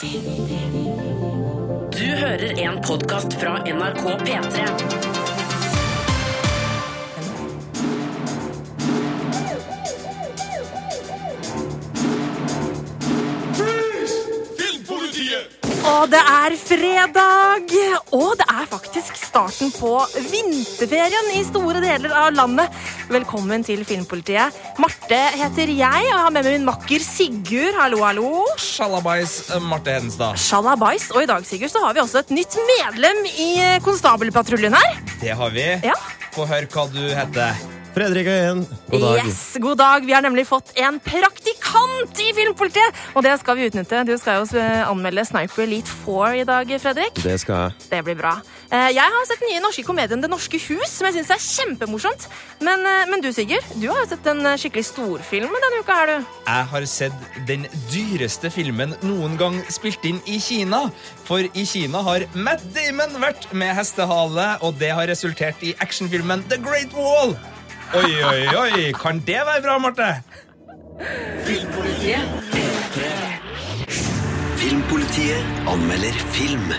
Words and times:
Du 0.00 0.06
hører 1.98 2.58
en 2.58 2.82
podkast 2.82 3.34
fra 3.40 3.58
NRK 3.62 4.02
P3. 4.26 5.03
Og 16.04 16.10
det 16.12 16.20
er 16.20 16.52
fredag! 16.60 17.70
Og 18.12 18.34
det 18.36 18.44
er 18.44 18.66
faktisk 18.68 19.16
starten 19.16 19.70
på 19.72 19.94
vinterferien 20.20 21.30
i 21.32 21.38
store 21.48 21.80
deler 21.80 22.12
av 22.12 22.34
landet. 22.36 22.74
Velkommen 23.08 23.62
til 23.64 23.86
Filmpolitiet. 23.88 24.52
Marte 24.84 25.20
heter 25.32 25.72
jeg, 25.72 26.10
og 26.10 26.26
har 26.26 26.34
med 26.34 26.44
meg 26.44 26.58
min 26.58 26.66
makker 26.68 27.00
Sigurd. 27.00 27.78
Hallo, 27.78 28.02
hallo. 28.04 28.32
Sjalabais, 28.60 29.46
eh, 29.48 29.64
Marte 29.64 29.94
Hedenstad. 29.96 30.36
Sjalabais. 30.36 31.06
Og 31.14 31.22
i 31.22 31.30
dag 31.30 31.46
Sigurd, 31.48 31.72
så 31.72 31.80
har 31.86 31.96
vi 31.96 32.02
også 32.04 32.20
et 32.20 32.34
nytt 32.36 32.58
medlem 32.74 33.22
i 33.30 33.48
eh, 33.62 33.78
Konstabelpatruljen 33.86 34.76
her. 34.76 35.00
Det 35.22 35.32
har 35.40 35.56
vi. 35.56 35.64
Ja. 35.88 35.96
Få 36.36 36.44
høre 36.52 36.68
hva 36.68 36.84
du 36.92 37.00
heter. 37.00 37.73
Fredrik 37.94 38.26
Øyen, 38.26 38.64
god 38.90 39.00
dag. 39.00 39.26
Yes, 39.26 39.56
god 39.62 39.76
dag. 39.78 40.06
Vi 40.06 40.12
har 40.12 40.22
nemlig 40.24 40.42
fått 40.48 40.72
en 40.82 40.96
praktikant 40.98 42.18
i 42.18 42.32
Filmpolitiet, 42.34 42.96
og 43.14 43.22
det 43.22 43.36
skal 43.38 43.54
vi 43.60 43.68
utnytte. 43.68 44.00
Du 44.08 44.16
skal 44.18 44.40
jo 44.42 44.58
eh, 44.58 44.82
anmelde 44.90 45.22
Sniper 45.28 45.62
Elite 45.62 45.92
4 46.02 46.32
i 46.40 46.44
dag, 46.48 46.72
Fredrik. 46.82 47.20
Det 47.22 47.36
skal 47.44 47.60
jeg. 47.68 47.86
Det 47.92 48.00
blir 48.08 48.18
bra. 48.18 48.32
Eh, 48.66 48.88
Jeg 48.96 49.14
har 49.14 49.28
sett 49.30 49.44
den 49.44 49.52
nye 49.52 49.62
norske 49.62 49.84
komedien 49.86 50.22
Det 50.24 50.30
norske 50.32 50.58
hus, 50.66 50.90
som 50.90 51.06
jeg 51.06 51.20
syns 51.20 51.30
er 51.36 51.44
kjempemorsomt. 51.46 52.26
Men, 52.66 52.82
eh, 52.82 53.04
men 53.12 53.22
du, 53.22 53.30
Sigurd, 53.32 53.62
du 53.78 53.86
har 53.92 54.02
jo 54.02 54.10
sett 54.10 54.26
en 54.34 54.42
skikkelig 54.58 54.86
storfilm 54.90 55.54
denne 55.54 55.80
uka 55.84 56.00
her, 56.00 56.06
du. 56.16 56.28
Jeg 56.50 56.68
har 56.74 56.86
sett 56.90 57.32
den 57.46 57.68
dyreste 57.94 58.50
filmen 58.50 58.96
noen 59.06 59.38
gang 59.38 59.62
spilt 59.70 60.02
inn 60.10 60.18
i 60.26 60.40
Kina. 60.42 60.88
For 61.30 61.46
i 61.46 61.64
Kina 61.64 62.02
har 62.02 62.26
Matt 62.34 62.66
Damon 62.74 63.20
vært 63.22 63.52
med 63.54 63.70
hestehale, 63.78 64.56
og 64.66 64.82
det 64.82 64.90
har 64.98 65.06
resultert 65.06 65.62
i 65.62 65.76
actionfilmen 65.78 66.42
The 66.50 66.58
Great 66.58 66.90
Wall. 66.98 67.38
Oi, 67.94 68.14
oi, 68.26 68.46
oi. 68.58 68.92
Kan 68.98 69.20
det 69.22 69.38
være 69.46 69.62
bra, 69.62 69.76
Marte? 69.78 70.06
Filmpolitiet 74.58 75.68
anmelder 75.70 76.16
film. 76.34 76.72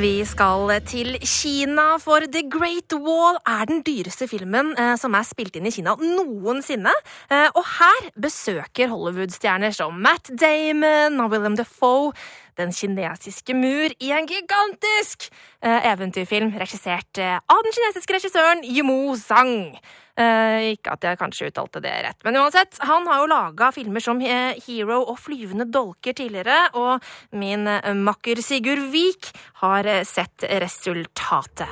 Vi 0.00 0.12
skal 0.26 0.72
til 0.86 1.18
Kina, 1.26 1.96
for 2.02 2.22
The 2.22 2.44
Great 2.50 2.94
Wall 2.94 3.36
er 3.46 3.66
den 3.70 3.82
dyreste 3.86 4.28
filmen 4.30 4.72
eh, 4.78 4.94
som 4.98 5.14
er 5.14 5.26
spilt 5.26 5.58
inn 5.58 5.66
i 5.66 5.74
Kina 5.74 5.96
noensinne. 5.98 6.94
Eh, 7.30 7.50
og 7.54 7.66
her 7.80 8.08
besøker 8.14 8.94
Hollywood-stjerner 8.94 9.74
som 9.74 9.98
Matt 9.98 10.30
Damon 10.40 11.18
og 11.22 11.34
Willem 11.34 11.58
Dafoe 11.58 12.14
den 12.60 12.72
kinesiske 12.74 13.56
mur 13.56 13.92
i 13.98 14.12
en 14.14 14.28
gigantisk 14.28 15.28
eh, 15.62 15.90
eventyrfilm 15.90 16.54
regissert 16.60 17.20
eh, 17.20 17.36
av 17.36 17.62
den 17.66 17.76
kinesiske 17.76 18.16
regissøren 18.18 18.64
Yimou 18.64 19.14
Zhang. 19.20 19.76
Uh, 20.14 20.76
ikke 20.76 20.92
at 20.94 21.02
jeg 21.02 21.18
kanskje 21.18 21.48
uttalte 21.50 21.80
det 21.82 21.90
rett, 22.04 22.20
men 22.22 22.36
uansett. 22.38 22.76
Han 22.86 23.08
har 23.10 23.24
jo 23.24 23.30
laga 23.32 23.72
filmer 23.74 23.98
som 23.98 24.20
Hero 24.22 25.00
og 25.10 25.18
Flyvende 25.18 25.66
dolker 25.66 26.14
tidligere, 26.14 26.68
og 26.78 27.02
min 27.34 27.66
makker 28.06 28.38
Sigurd 28.38 28.92
Vik 28.94 29.32
har 29.64 29.90
sett 30.06 30.46
resultatet. 30.62 31.66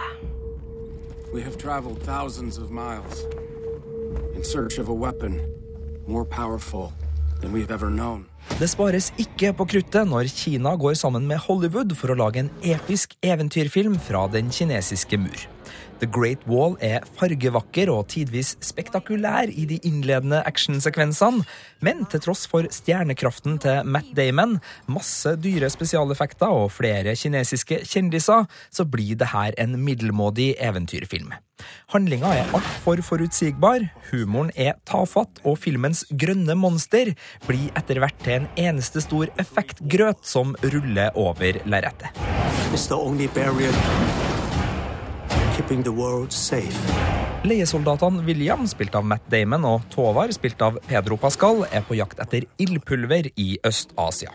We 1.33 1.41
have 1.47 1.57
traveled 1.57 2.03
thousands 2.03 2.59
of 2.59 2.73
miles 2.73 3.23
in 4.35 4.43
search 4.43 4.79
of 4.79 4.89
a 4.89 4.93
weapon 4.93 5.39
more 6.09 6.25
powerful 6.25 6.93
than 7.41 7.53
we 7.53 7.61
have 7.61 7.71
ever 7.71 7.91
known. 7.91 8.27
Det 8.59 8.69
spares 8.71 9.11
ikke 9.21 9.53
på 9.57 9.67
kruttet 9.75 10.09
når 10.09 10.31
Kina 10.31 10.75
går 10.79 10.95
sammen 10.99 11.25
med 11.27 11.41
Hollywood 11.47 11.95
for 11.99 12.13
å 12.13 12.19
lage 12.19 12.43
en 12.43 12.51
episk 12.63 13.17
eventyrfilm 13.25 13.97
fra 14.03 14.27
den 14.31 14.51
kinesiske 14.55 15.19
mur. 15.19 15.47
The 16.03 16.09
Great 16.11 16.43
Wall 16.51 16.73
er 16.83 17.05
fargevakker 17.15 17.87
og 17.93 18.09
tidvis 18.11 18.57
spektakulær 18.67 19.53
i 19.55 19.69
de 19.71 19.77
innledende 19.87 20.41
actionsekvensene, 20.49 21.45
men 21.87 22.03
til 22.11 22.25
tross 22.25 22.43
for 22.51 22.67
stjernekraften 22.75 23.61
til 23.63 23.87
Matt 23.87 24.11
Damon, 24.19 24.57
masse 24.91 25.37
dyre 25.39 25.71
spesialeffekter 25.71 26.51
og 26.51 26.73
flere 26.75 27.15
kinesiske 27.15 27.85
kjendiser, 27.87 28.49
så 28.75 28.83
blir 28.89 29.15
det 29.21 29.31
her 29.31 29.55
en 29.63 29.79
middelmådig 29.79 30.57
eventyrfilm. 30.59 31.31
Handlinga 31.95 32.35
er 32.35 32.51
altfor 32.51 32.99
forutsigbar, 33.07 33.87
humoren 34.11 34.51
er 34.59 34.75
tafatt, 34.89 35.39
og 35.47 35.61
filmens 35.63 36.03
grønne 36.11 36.59
monster 36.59 37.15
blir 37.47 37.71
etter 37.79 38.03
hvert 38.03 38.19
til 38.27 38.41
en 38.41 38.51
eneste 38.59 39.07
stor 39.07 39.31
effektgrøt 39.39 40.27
som 40.27 40.57
ruller 40.67 41.15
over 41.15 41.63
lerretet. 41.63 42.11
Leiesoldatene 47.45 48.23
William, 48.25 48.63
spilt 48.71 48.95
av 48.97 49.05
Matt 49.05 49.25
Damon, 49.33 49.67
og 49.69 49.83
Tovar, 49.93 50.31
spilt 50.33 50.63
av 50.65 50.79
Pedro 50.87 51.19
Pascal, 51.21 51.67
er 51.69 51.85
på 51.85 51.99
jakt 51.99 52.23
etter 52.23 52.47
ildpulver 52.63 53.29
i 53.37 53.59
Øst-Asia. 53.67 54.33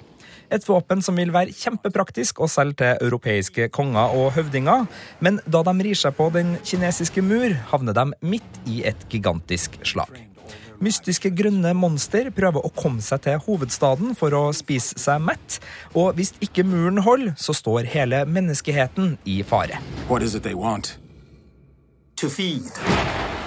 Et 0.53 0.63
våpen 0.69 1.01
som 1.03 1.17
vil 1.17 1.33
være 1.33 1.55
kjempepraktisk 1.57 2.39
å 2.39 2.49
selge 2.51 2.83
til 2.83 3.07
europeiske 3.07 3.67
konger 3.75 4.13
og 4.15 4.29
høvdinger, 4.37 4.85
men 5.19 5.41
da 5.49 5.63
de 5.65 5.73
rir 5.87 5.97
seg 5.97 6.15
på 6.19 6.29
den 6.35 6.53
kinesiske 6.61 7.23
mur, 7.25 7.55
havner 7.73 7.97
de 7.97 8.05
midt 8.21 8.61
i 8.69 8.83
et 8.87 9.07
gigantisk 9.11 9.79
slag. 9.87 10.13
Mystiske 10.83 11.31
grønne 11.33 11.71
monster 11.73 12.29
prøver 12.35 12.61
å 12.61 12.73
komme 12.77 13.01
seg 13.01 13.23
til 13.25 13.41
hovedstaden 13.47 14.13
for 14.19 14.35
å 14.37 14.43
spise 14.53 14.99
seg 15.01 15.25
mett, 15.25 15.57
og 15.97 16.13
hvis 16.19 16.35
ikke 16.37 16.67
muren 16.67 17.01
holder, 17.01 17.33
så 17.41 17.55
står 17.57 17.89
hele 17.95 18.21
menneskeheten 18.29 19.17
i 19.25 19.41
fare. 19.47 19.81
Hva 20.05 20.21
er 20.21 20.27
det 20.27 20.45
de 20.45 20.53
want? 20.59 20.93
To 22.17 22.29
feed. 22.33 22.65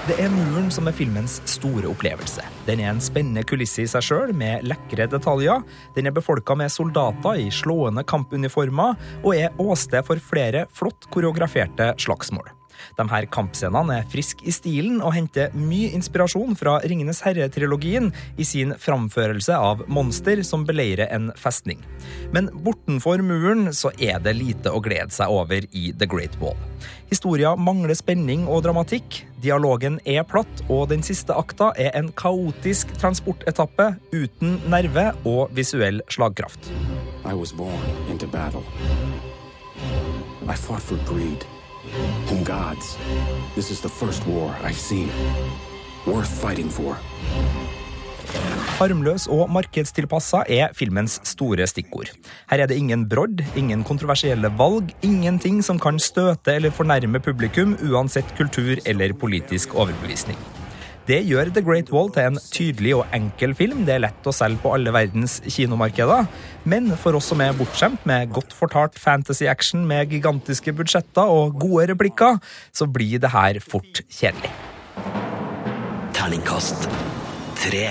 Det 0.06 0.14
er 0.22 0.30
muren 0.30 0.68
som 0.70 0.86
er 0.86 0.94
filmens 0.94 1.40
store 1.50 1.88
opplevelse. 1.90 2.44
Den 2.68 2.82
er 2.84 2.92
en 2.92 3.02
spennende 3.02 3.42
kulisse 3.42 3.82
i 3.82 3.90
seg 3.90 4.04
sjøl, 4.06 4.30
med 4.30 4.62
lekre 4.62 5.08
detaljer. 5.10 5.64
Den 5.96 6.06
er 6.06 6.14
befolka 6.14 6.54
med 6.54 6.70
soldater 6.70 7.42
i 7.42 7.48
slående 7.50 8.06
kampuniformer, 8.06 8.94
og 9.24 9.34
er 9.34 9.58
åsted 9.58 10.06
for 10.06 10.22
flere 10.22 10.68
flott 10.70 11.10
koreograferte 11.10 11.90
slagsmål. 11.98 12.46
De 12.96 13.06
her 13.10 13.26
kampscenene 13.32 14.00
er 14.00 14.08
friske 14.10 14.46
i 14.48 14.54
stilen 14.54 15.00
og 15.02 15.14
henter 15.16 15.54
mye 15.56 15.90
inspirasjon 15.96 16.56
fra 16.58 16.78
Ringenes 16.84 17.22
herre-trilogien 17.26 18.10
i 18.40 18.46
sin 18.46 18.74
framførelse 18.80 19.56
av 19.56 19.84
monster 19.90 20.42
som 20.46 20.64
beleirer 20.68 21.10
en 21.14 21.30
festning. 21.38 21.82
Men 22.34 22.50
bortenfor 22.64 23.24
muren 23.26 23.72
så 23.76 23.92
er 23.98 24.22
det 24.24 24.38
lite 24.38 24.72
å 24.72 24.82
glede 24.84 25.12
seg 25.14 25.32
over 25.32 25.66
i 25.76 25.90
The 25.92 26.08
Great 26.10 26.38
Wall. 26.40 26.58
Historia 27.10 27.56
mangler 27.58 27.96
spenning 27.98 28.44
og 28.46 28.62
dramatikk, 28.62 29.24
dialogen 29.42 29.96
er 30.06 30.22
platt, 30.22 30.60
og 30.70 30.92
den 30.92 31.02
siste 31.02 31.34
akta 31.34 31.72
er 31.74 31.90
en 31.98 32.12
kaotisk 32.14 32.92
transportetappe 33.00 33.88
uten 34.14 34.60
nerve 34.70 35.08
og 35.26 35.50
visuell 35.56 35.98
slagkraft. 36.06 36.70
I 37.26 37.34
was 37.34 37.50
born 37.52 37.82
into 38.08 38.28
battle. 38.30 38.62
I 40.46 40.54
fought 40.54 40.82
for 40.82 40.98
greed 41.04 41.44
and 42.30 42.46
gods. 42.46 42.96
This 43.56 43.72
is 43.72 43.80
the 43.80 43.88
first 43.88 44.24
war 44.26 44.54
I've 44.62 44.78
seen. 44.78 45.10
Worth 46.06 46.30
fighting 46.30 46.70
for. 46.70 46.96
Harmløs 48.80 49.26
og 49.28 49.50
markedstilpassa 49.52 50.40
er 50.48 50.70
filmens 50.72 51.18
store 51.28 51.66
stikkord. 51.68 52.08
Her 52.48 52.62
er 52.64 52.70
det 52.70 52.78
ingen 52.80 53.02
brodd, 53.10 53.42
ingen 53.58 53.82
kontroversielle 53.84 54.48
valg, 54.56 54.94
ingenting 55.04 55.58
som 55.64 55.76
kan 55.76 56.00
støte 56.00 56.54
eller 56.56 56.72
fornærme 56.72 57.20
publikum 57.20 57.74
uansett 57.90 58.32
kultur 58.38 58.80
eller 58.88 59.12
politisk 59.12 59.76
overbevisning. 59.76 60.40
Det 61.10 61.18
gjør 61.26 61.50
The 61.52 61.64
Great 61.66 61.92
Wall 61.92 62.08
til 62.14 62.30
en 62.30 62.40
tydelig 62.54 62.94
og 62.96 63.12
enkel 63.16 63.52
film. 63.58 63.84
Det 63.84 63.96
er 63.98 64.04
lett 64.06 64.28
å 64.30 64.32
selge 64.32 64.62
på 64.62 64.72
alle 64.76 64.92
verdens 64.94 65.40
kinomarkeder. 65.42 66.28
Men 66.64 66.88
for 67.02 67.18
oss 67.18 67.28
som 67.32 67.42
er 67.44 67.56
bortskjemt 67.58 68.04
med 68.08 68.32
godt 68.32 68.54
fortalt 68.56 68.96
fantasy-action 69.00 69.84
med 69.90 70.14
gigantiske 70.14 70.72
budsjetter 70.76 71.34
og 71.36 71.58
gode 71.60 71.90
replikker, 71.92 72.38
så 72.72 72.88
blir 72.88 73.20
det 73.20 73.34
her 73.34 73.60
fort 73.64 74.04
kjedelig. 74.08 74.54
Terningkast 76.16 76.88
tre. 77.60 77.90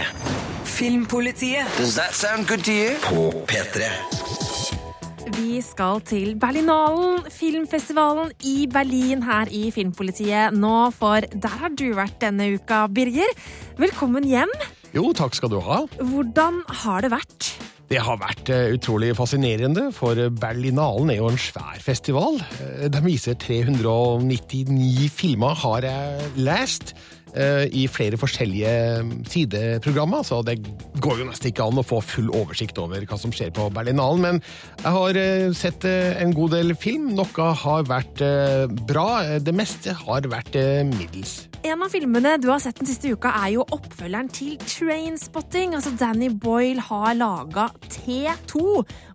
Filmpolitiet 0.80 1.68
Does 1.78 1.96
that 2.00 2.14
sound 2.16 2.48
good 2.48 2.64
to 2.64 2.72
you? 2.72 2.94
På 3.04 3.34
P3. 3.50 3.84
Vi 5.36 5.58
skal 5.60 6.00
til 6.08 6.38
Berlinalen, 6.40 7.26
filmfestivalen 7.36 8.32
i 8.48 8.64
Berlin 8.72 9.20
her 9.28 9.52
i 9.52 9.66
Filmpolitiet 9.76 10.56
nå, 10.56 10.78
for 10.96 11.28
der 11.36 11.58
har 11.66 11.76
du 11.76 11.90
vært 11.98 12.16
denne 12.24 12.48
uka, 12.56 12.86
Birger. 12.96 13.28
Velkommen 13.82 14.24
hjem. 14.32 14.56
Jo, 14.96 15.10
takk 15.12 15.36
skal 15.36 15.52
du 15.52 15.60
ha. 15.68 15.82
Hvordan 16.00 16.64
har 16.86 17.04
det 17.04 17.12
vært? 17.12 17.52
Det 17.90 18.00
har 18.06 18.20
vært 18.22 18.50
eh, 18.54 18.72
utrolig 18.78 19.12
fascinerende, 19.18 19.88
for 19.92 20.16
Berlinalen 20.40 21.10
er 21.12 21.20
jo 21.20 21.28
en 21.32 21.40
svær 21.42 21.80
festival. 21.84 22.38
Eh, 22.62 22.88
De 22.94 23.04
viser 23.04 23.36
399 23.42 25.10
filmer, 25.12 25.58
har 25.66 25.88
jeg 25.90 26.36
lest. 26.38 26.94
Eh, 27.38 27.66
i 27.76 27.86
flere 27.92 28.18
forskjellige 28.20 28.72
sideprogrammer, 29.30 30.24
så 30.28 30.42
det 30.46 30.58
går 31.02 31.22
jo 31.22 31.28
nesten 31.30 31.52
ikke 31.52 31.68
an 31.70 31.82
å 31.82 31.86
få 31.86 32.02
full 32.04 32.30
oversikt 32.36 32.80
over 32.82 33.06
hva 33.08 33.20
som 33.20 33.34
skjer 33.36 33.52
på 33.56 33.68
Berlinalen. 33.76 34.24
Men 34.26 34.42
jeg 34.84 34.96
har 34.96 35.20
eh, 35.20 35.50
sett 35.58 35.86
eh, 35.88 36.18
en 36.24 36.34
god 36.36 36.56
del 36.58 36.74
film. 36.80 37.12
Noe 37.18 37.52
har 37.64 37.86
vært 37.90 38.24
bra. 38.90 39.40
Det 39.44 39.54
meste 39.56 39.94
har 39.96 40.28
vært 40.30 40.56
middels. 40.90 41.46
En 41.68 41.84
av 41.84 41.92
filmene 41.92 42.38
du 42.40 42.48
har 42.50 42.62
sett 42.64 42.80
den 42.80 42.88
siste 42.88 43.12
uka, 43.12 43.34
er 43.44 43.54
jo 43.58 43.66
oppfølgeren 43.76 44.32
til 44.32 44.56
Trainspotting. 44.64 45.76
Altså 45.78 45.94
Danny 46.00 46.30
Boyle 46.32 46.84
har 46.88 47.18
laga 47.20 47.68
T2 47.90 48.64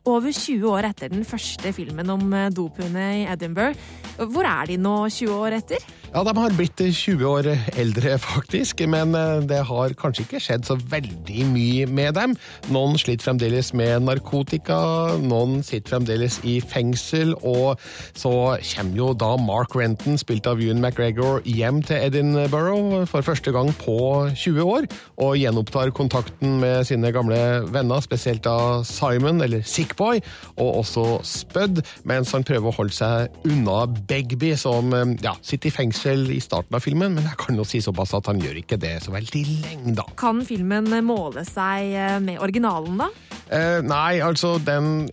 over 0.04 0.30
20 0.30 0.68
år 0.68 0.90
etter 0.90 1.12
den 1.12 1.24
første 1.28 1.72
filmen 1.76 2.12
om 2.12 2.34
dopene 2.52 3.10
i 3.22 3.26
Edinburgh. 3.32 3.78
Hvor 4.20 4.46
er 4.46 4.68
de 4.70 4.80
nå 4.80 4.96
20 5.08 5.38
år 5.38 5.58
etter? 5.62 5.84
Ja, 6.14 6.22
De 6.22 6.30
har 6.38 6.52
blitt 6.54 6.78
20 6.78 7.26
år 7.26 7.46
eldre, 7.74 8.12
faktisk, 8.22 8.84
men 8.86 9.16
eh, 9.18 9.40
det 9.50 9.64
har 9.66 9.94
kanskje 9.98 10.22
ikke 10.22 10.40
skjedd 10.44 10.66
så 10.68 10.76
veldig 10.78 11.46
mye 11.50 11.88
med 11.90 12.14
dem. 12.14 12.36
Noen 12.70 12.94
sliter 13.02 13.32
fremdeles 13.32 13.72
med 13.74 14.04
narkotika, 14.06 14.76
noen 15.18 15.64
sitter 15.66 15.96
fremdeles 15.96 16.36
i 16.46 16.60
fengsel, 16.62 17.32
og 17.42 17.82
så 18.14 18.30
kommer 18.62 19.00
jo 19.00 19.08
da 19.18 19.32
Mark 19.42 19.74
Renton, 19.74 20.14
spilt 20.20 20.46
av 20.46 20.62
Ewan 20.62 20.78
McGregor, 20.84 21.40
hjem 21.50 21.82
til 21.82 21.98
Edinburgh 22.06 23.08
for 23.10 23.26
første 23.26 23.50
gang 23.50 23.72
på 23.82 23.98
20 24.38 24.70
år, 24.70 24.86
og 25.18 25.34
gjenopptar 25.40 25.90
kontakten 25.98 26.60
med 26.62 26.86
sine 26.86 27.10
gamle 27.10 27.40
venner, 27.74 28.06
spesielt 28.06 28.46
da 28.46 28.84
Simon, 28.86 29.42
eller 29.42 29.66
Sickboy, 29.66 30.22
og 30.60 30.84
også 30.84 31.08
Spud, 31.26 31.82
mens 32.06 32.30
han 32.38 32.46
prøver 32.46 32.70
å 32.70 32.78
holde 32.78 32.94
seg 33.02 33.50
unna 33.50 33.82
Begby, 34.06 34.54
som 34.62 34.94
eh, 34.94 35.18
ja, 35.26 35.34
sitter 35.42 35.74
i 35.74 35.76
fengsel 35.80 36.03
i 36.06 36.40
starten 36.42 36.76
av 36.76 36.84
filmen, 36.84 37.14
men 37.16 37.26
jeg 37.28 37.38
kan 37.40 37.56
jo 37.58 37.64
si 37.68 37.80
såpass 37.84 38.14
at 38.18 38.28
han 38.30 38.42
gjør 38.42 38.60
ikke 38.60 38.78
det 38.80 38.96
så 39.04 39.14
veldig 39.14 39.44
lenge, 39.64 39.94
da. 39.98 40.06
Kan 40.20 40.42
filmen 40.46 40.90
måle 41.06 41.46
seg 41.48 41.94
eh, 41.94 42.18
med 42.24 42.42
originalen, 42.44 43.00
da? 43.00 43.08
Eh, 43.48 43.80
nei, 43.84 44.20
altså, 44.24 44.56
den 44.62 45.08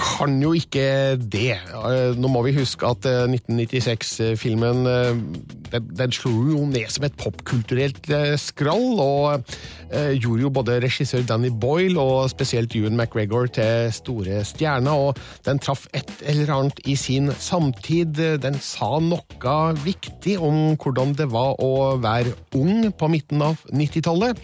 kan 0.00 0.36
jo 0.42 0.52
ikke 0.56 1.16
det. 1.20 1.58
Eh, 1.60 2.16
Nå 2.18 2.30
må 2.32 2.42
vi 2.46 2.54
huske 2.56 2.88
at 2.88 3.06
eh, 3.08 3.26
1996-filmen 3.28 4.86
eh, 4.88 5.20
den, 5.72 5.90
den 5.98 6.14
slo 6.14 6.32
jo 6.50 6.64
ned 6.70 6.88
som 6.92 7.06
et 7.06 7.16
popkulturelt 7.20 8.08
eh, 8.14 8.34
skrall, 8.40 8.98
og 9.02 9.52
eh, 9.92 10.16
gjorde 10.16 10.46
jo 10.46 10.52
både 10.56 10.78
regissør 10.84 11.26
Danny 11.28 11.52
Boyle 11.52 12.00
og 12.00 12.30
spesielt 12.32 12.74
Ewan 12.78 12.96
McGregor 12.98 13.50
til 13.54 13.92
store 13.94 14.42
stjerner, 14.48 15.06
og 15.10 15.20
den 15.46 15.62
traff 15.62 15.86
et 15.96 16.10
eller 16.24 16.52
annet 16.56 16.82
i 16.88 16.96
sin 16.98 17.30
samtid. 17.36 18.18
Den 18.42 18.58
sa 18.64 18.96
noe 19.04 19.60
viktig 19.84 20.38
om 20.40 20.74
hvordan 20.80 21.14
det 21.18 21.30
var 21.32 21.60
å 21.62 21.96
være 22.00 22.34
ung 22.58 22.90
på 22.96 23.12
midten 23.12 23.42
av 23.44 23.60
90-tallet. 23.70 24.38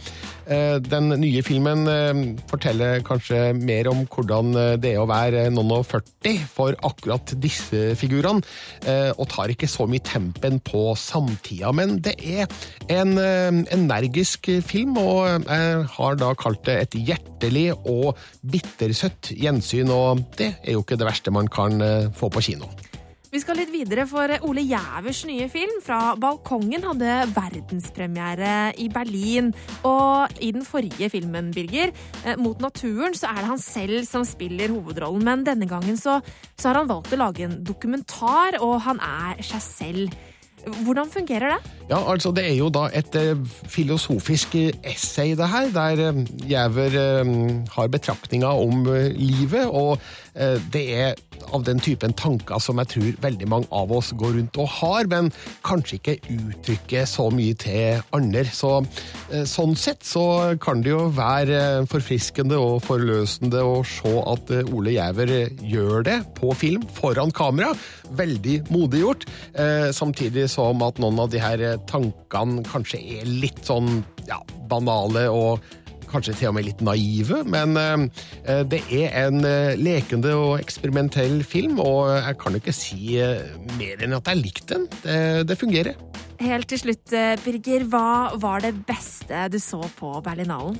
Eh, 0.46 0.76
Den 0.82 1.10
nye 1.20 1.42
filmen 1.42 1.86
eh, 1.90 2.20
forteller 2.50 3.02
kanskje 3.06 3.50
mer 3.58 3.88
om 3.90 4.04
hvordan 4.06 4.52
eh, 4.54 4.74
det 4.78 4.94
er 4.94 5.02
å 5.02 5.08
være 5.10 5.45
noen 5.54 5.74
og 5.78 5.86
40 5.88 6.46
for 6.52 6.76
akkurat 6.86 7.34
disse 7.42 7.92
figurene, 7.98 8.44
eh, 8.86 9.10
og 9.16 9.28
tar 9.32 9.52
ikke 9.52 9.70
så 9.70 9.86
mye 9.90 10.04
tempen 10.04 10.60
på 10.64 10.88
samtida. 10.98 11.72
Men 11.76 11.98
det 12.04 12.16
er 12.22 12.50
en 12.92 13.16
eh, 13.20 13.62
energisk 13.76 14.50
film, 14.66 14.98
og 15.00 15.46
jeg 15.46 15.86
har 15.96 16.20
da 16.20 16.32
kalt 16.38 16.64
det 16.66 16.78
et 16.82 16.98
hjertelig 17.12 17.68
og 17.84 18.16
bittersøtt 18.46 19.32
gjensyn, 19.36 19.92
og 19.92 20.26
det 20.38 20.54
er 20.62 20.76
jo 20.76 20.84
ikke 20.84 20.98
det 21.00 21.08
verste 21.08 21.34
man 21.34 21.50
kan 21.52 21.80
eh, 21.82 22.12
få 22.16 22.32
på 22.32 22.44
kino. 22.50 22.70
Vi 23.36 23.42
skal 23.42 23.58
litt 23.60 23.68
videre, 23.68 24.06
for 24.08 24.32
Ole 24.48 24.62
Jævers 24.64 25.18
nye 25.28 25.44
film 25.52 25.82
fra 25.84 26.14
Balkongen 26.16 26.86
hadde 26.88 27.16
verdenspremiere 27.34 28.70
i 28.80 28.86
Berlin. 28.88 29.50
Og 29.84 30.38
i 30.40 30.48
den 30.56 30.64
forrige 30.64 31.10
filmen, 31.12 31.50
Birger, 31.52 31.92
eh, 32.24 32.38
Mot 32.40 32.64
naturen, 32.64 33.12
så 33.12 33.28
er 33.28 33.42
det 33.42 33.50
han 33.50 33.60
selv 33.60 34.06
som 34.08 34.24
spiller 34.24 34.72
hovedrollen. 34.72 35.20
Men 35.28 35.44
denne 35.44 35.68
gangen 35.68 36.00
så, 36.00 36.22
så 36.56 36.70
har 36.70 36.80
han 36.80 36.88
valgt 36.88 37.12
å 37.12 37.20
lage 37.20 37.44
en 37.44 37.60
dokumentar, 37.60 38.56
og 38.64 38.80
han 38.88 39.04
er 39.04 39.44
seg 39.44 39.66
selv. 39.66 40.16
Hvordan 40.66 41.10
fungerer 41.10 41.52
det? 41.52 41.72
Ja, 41.90 42.00
altså 42.10 42.32
Det 42.34 42.42
er 42.42 42.56
jo 42.58 42.68
da 42.74 42.88
et 42.90 43.14
eh, 43.14 43.38
filosofisk 43.70 44.56
essay, 44.82 45.36
det 45.38 45.46
her, 45.48 45.68
der 45.70 46.08
eh, 46.08 46.22
Giæver 46.42 46.96
eh, 46.98 47.34
har 47.76 47.88
betraktninger 47.88 48.48
om 48.48 48.88
eh, 48.90 49.12
livet. 49.14 49.68
Og 49.70 49.92
eh, 49.94 50.25
det 50.72 50.82
er 50.92 51.14
av 51.54 51.64
den 51.66 51.80
typen 51.82 52.14
tanker 52.16 52.60
som 52.62 52.80
jeg 52.82 52.90
tror 52.92 53.18
veldig 53.24 53.48
mange 53.50 53.68
av 53.74 53.92
oss 53.94 54.12
går 54.18 54.36
rundt 54.38 54.58
og 54.60 54.70
har, 54.78 55.08
men 55.10 55.30
kanskje 55.66 55.98
ikke 55.98 56.16
uttrykker 56.34 57.06
så 57.08 57.28
mye 57.34 57.56
til 57.60 58.02
andre. 58.16 58.44
Så 58.50 58.72
eh, 58.80 59.44
sånn 59.48 59.76
sett 59.78 60.06
så 60.06 60.56
kan 60.62 60.82
det 60.84 60.92
jo 60.92 61.06
være 61.16 61.60
eh, 61.80 61.86
forfriskende 61.90 62.58
og 62.60 62.82
forløsende 62.86 63.62
å 63.62 63.80
se 63.86 64.14
at 64.22 64.52
eh, 64.54 64.74
Ole 64.76 64.96
Giæver 64.96 65.34
gjør 65.62 66.06
det 66.06 66.18
på 66.38 66.52
film 66.58 66.86
foran 66.96 67.34
kamera. 67.34 67.72
Veldig 68.16 68.58
modig 68.72 69.02
gjort. 69.04 69.26
Eh, 69.54 69.88
samtidig 69.96 70.48
som 70.52 70.82
at 70.86 71.00
noen 71.02 71.22
av 71.22 71.32
de 71.32 71.42
her 71.42 71.62
eh, 71.62 71.80
tankene 71.90 72.64
kanskje 72.66 73.02
er 73.20 73.34
litt 73.42 73.64
sånn 73.66 74.00
ja, 74.28 74.40
banale 74.70 75.28
og 75.30 75.64
kanskje 76.10 76.36
til 76.38 76.50
og 76.50 76.56
med 76.58 76.68
litt 76.68 76.82
naive, 76.84 77.42
men 77.48 77.76
eh, 77.76 78.62
det 78.68 78.82
er 78.94 79.14
en 79.26 79.42
eh, 79.46 79.76
lekende 79.78 80.34
og 80.36 80.56
eksperimentell 80.60 81.42
film, 81.46 81.80
og 81.82 82.12
jeg 82.14 82.38
kan 82.42 82.56
jo 82.56 82.62
ikke 82.62 82.76
si 82.76 83.18
eh, 83.22 83.56
mer 83.76 84.04
enn 84.04 84.16
at 84.18 84.32
jeg 84.32 84.42
likte 84.42 84.74
den. 84.74 84.88
Det, 85.02 85.18
det 85.50 85.58
fungerer. 85.60 85.98
Helt 86.42 86.68
til 86.68 86.82
slutt, 86.82 87.12
eh, 87.16 87.36
Birger, 87.44 87.86
hva 87.88 88.36
var 88.40 88.64
det 88.64 88.74
beste 88.86 89.46
du 89.52 89.60
så 89.62 89.80
på 89.98 90.18
Berlinalen? 90.24 90.76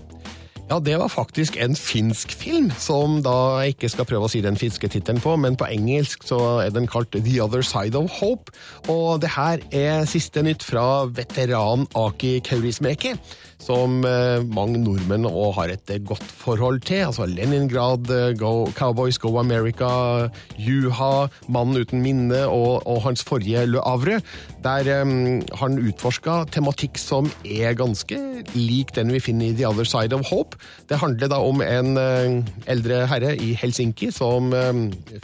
Ja, 0.67 0.81
det 0.82 0.96
var 0.99 1.08
faktisk 1.08 1.56
en 1.62 1.76
finsk 1.78 2.32
film, 2.34 2.73
som 2.75 3.20
da 3.23 3.62
jeg 3.62 3.76
ikke 3.76 3.90
skal 3.93 4.06
prøve 4.11 4.26
å 4.26 4.31
si 4.32 4.40
den 4.43 4.58
finske 4.58 4.88
tittelen 4.90 5.23
på, 5.23 5.37
men 5.38 5.55
på 5.55 5.69
engelsk 5.70 6.26
så 6.26 6.40
er 6.64 6.73
den 6.75 6.88
kalt 6.90 7.14
The 7.14 7.37
Other 7.44 7.62
Side 7.62 7.94
of 7.94 8.11
Hope. 8.19 8.50
Og 8.90 9.23
det 9.23 9.31
her 9.37 9.62
er 9.70 10.08
siste 10.11 10.43
nytt 10.43 10.67
fra 10.67 11.06
veteran 11.06 11.87
Aki 11.94 12.40
Kaurismäki, 12.49 13.14
som 13.66 14.04
eh, 14.06 14.42
mange 14.54 14.78
nordmenn 14.80 15.26
òg 15.26 15.54
har 15.58 15.72
et 15.74 15.92
eh, 15.92 16.02
godt 16.06 16.24
forhold 16.42 16.82
til. 16.86 17.06
Altså 17.08 17.26
Leningrad, 17.30 18.10
eh, 18.14 18.32
Go, 18.38 18.68
Cowboys 18.76 19.18
Go 19.22 19.36
America, 19.42 19.88
Juha, 20.58 21.26
Mannen 21.48 21.82
uten 21.82 22.04
minne 22.04 22.44
og, 22.46 22.86
og 22.86 23.02
hans 23.06 23.24
forrige 23.26 23.66
Le 23.66 23.82
Havre, 23.82 24.20
der 24.66 24.88
um, 25.02 25.40
han 25.60 25.78
utforska 25.78 26.44
tematikk 26.54 26.98
som 27.00 27.28
er 27.44 27.76
ganske 27.78 28.18
lik 28.56 28.92
den 28.96 29.12
vi 29.14 29.20
finner 29.22 29.50
i 29.50 29.56
The 29.56 29.68
Other 29.68 29.86
Side 29.88 30.16
of 30.16 30.26
Hope. 30.30 30.58
Det 30.90 30.98
handler 31.00 31.30
da 31.30 31.40
om 31.42 31.62
en 31.64 31.98
uh, 31.98 32.54
eldre 32.70 33.04
herre 33.10 33.34
i 33.42 33.52
Helsinki 33.58 34.10
som 34.14 34.52
eh, 34.56 34.72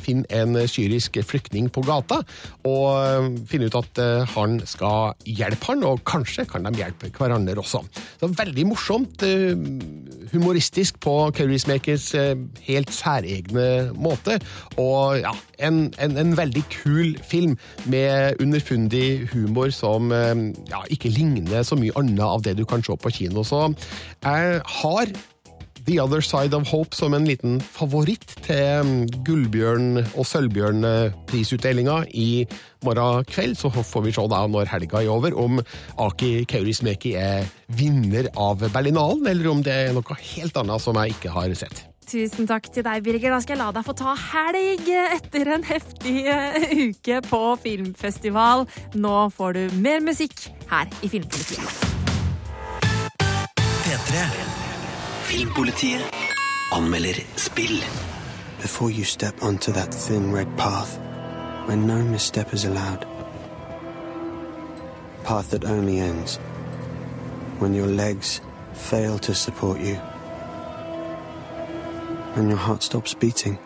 finner 0.03 0.43
en 0.43 0.59
syrisk 0.71 1.19
flyktning 1.27 1.69
på 1.73 1.85
gata, 1.87 2.21
og 2.69 2.87
uh, 2.93 3.29
finner 3.49 3.71
ut 3.71 3.79
at 3.83 4.03
uh, 4.03 4.35
han 4.35 4.61
skal 4.69 5.15
hjelpe 5.27 5.71
han, 5.71 5.85
og 5.87 6.03
kanskje 6.09 6.47
kan 6.51 6.67
de 6.67 6.75
hjelpe 6.79 7.11
hverandre 7.17 7.59
også. 7.63 7.83
Så 8.21 8.32
Veldig 8.33 8.65
morsomt, 8.67 9.23
eh, 9.27 9.57
humoristisk 10.33 11.01
på 11.05 11.31
Kaurismäkis 11.37 12.15
eh, 12.17 12.37
helt 12.67 12.93
særegne 12.95 13.93
måte, 13.99 14.39
og 14.81 15.19
ja, 15.21 15.33
en, 15.59 15.83
en, 16.01 16.17
en 16.17 16.37
veldig 16.39 16.63
kul 16.73 17.19
film 17.29 17.59
med 17.85 18.41
underfundig 18.41 19.29
humor 19.35 19.73
som 19.75 20.13
eh, 20.13 20.47
ja, 20.71 20.85
ikke 20.89 21.13
ligner 21.13 21.67
så 21.67 21.77
mye 21.77 21.93
annet 21.99 22.25
av 22.25 22.47
det 22.47 22.57
du 22.59 22.65
kan 22.65 22.85
se 22.85 22.97
på 22.97 23.13
kino. 23.13 23.45
Så 23.45 23.67
jeg 24.25 24.63
har 24.81 25.15
The 25.87 25.99
Other 26.03 26.23
Side 26.23 26.55
of 26.55 26.69
Hope 26.71 26.95
som 26.97 27.15
en 27.17 27.27
liten 27.27 27.61
favoritt 27.61 28.37
til 28.45 28.87
mm, 28.87 29.23
Gullbjørn- 29.27 30.03
og 30.15 30.27
Sølvbjørn-prisutdelinga 30.29 32.03
i 32.15 32.47
morgen 32.87 33.27
kveld. 33.29 33.57
Så 33.59 33.71
får 33.73 34.07
vi 34.07 34.15
se 34.15 34.27
da 34.31 34.43
når 34.47 34.71
helga 34.73 35.03
er 35.03 35.13
over 35.13 35.35
om 35.39 35.63
Aki 36.03 36.45
Kaurismäki 36.51 37.17
er 37.19 37.49
vinner 37.73 38.31
av 38.37 38.63
Berlinalen, 38.73 39.27
eller 39.27 39.51
om 39.51 39.63
det 39.65 39.79
er 39.89 39.97
noe 39.97 40.21
helt 40.35 40.61
annet 40.61 40.85
som 40.85 40.99
jeg 41.03 41.17
ikke 41.17 41.35
har 41.35 41.55
sett. 41.59 41.87
Tusen 42.13 42.49
takk 42.51 42.67
til 42.75 42.85
deg, 42.85 43.03
Birger. 43.07 43.33
Da 43.33 43.41
skal 43.41 43.57
jeg 43.57 43.63
la 43.63 43.71
deg 43.73 43.87
få 43.87 43.95
ta 43.97 44.15
helg 44.19 44.91
etter 44.91 45.53
en 45.55 45.65
heftig 45.65 46.17
eh, 46.29 46.75
uke 46.91 47.23
på 47.29 47.43
filmfestival. 47.63 48.67
Nå 48.99 49.17
får 49.37 49.59
du 49.59 49.79
mer 49.81 50.03
musikk 50.05 50.51
her 50.73 50.91
i 51.01 51.13
Filmpolitiet. 51.13 51.89
P3. 53.83 54.62
Filmpolitiet 55.33 56.03
anmelder 56.73 57.25
spill. 57.37 57.81
Before 58.61 58.91
you 58.91 59.03
step 59.03 59.43
onto 59.43 59.73
that 59.73 59.95
thin 59.95 60.31
red 60.31 60.59
path, 60.59 60.99
where 61.65 61.77
no 61.79 62.05
misstep 62.05 62.53
is 62.53 62.67
allowed. 62.67 63.07
Path 65.25 65.49
that 65.53 65.65
only 65.65 66.01
ends 66.01 66.37
when 67.61 67.73
your 67.73 67.87
legs 67.87 68.43
fail 68.75 69.19
to 69.21 69.35
support 69.35 69.81
you. 69.81 69.95
When 72.35 72.51
your 72.51 72.59
heart 72.59 72.83
stops 72.83 73.15
beating. 73.15 73.59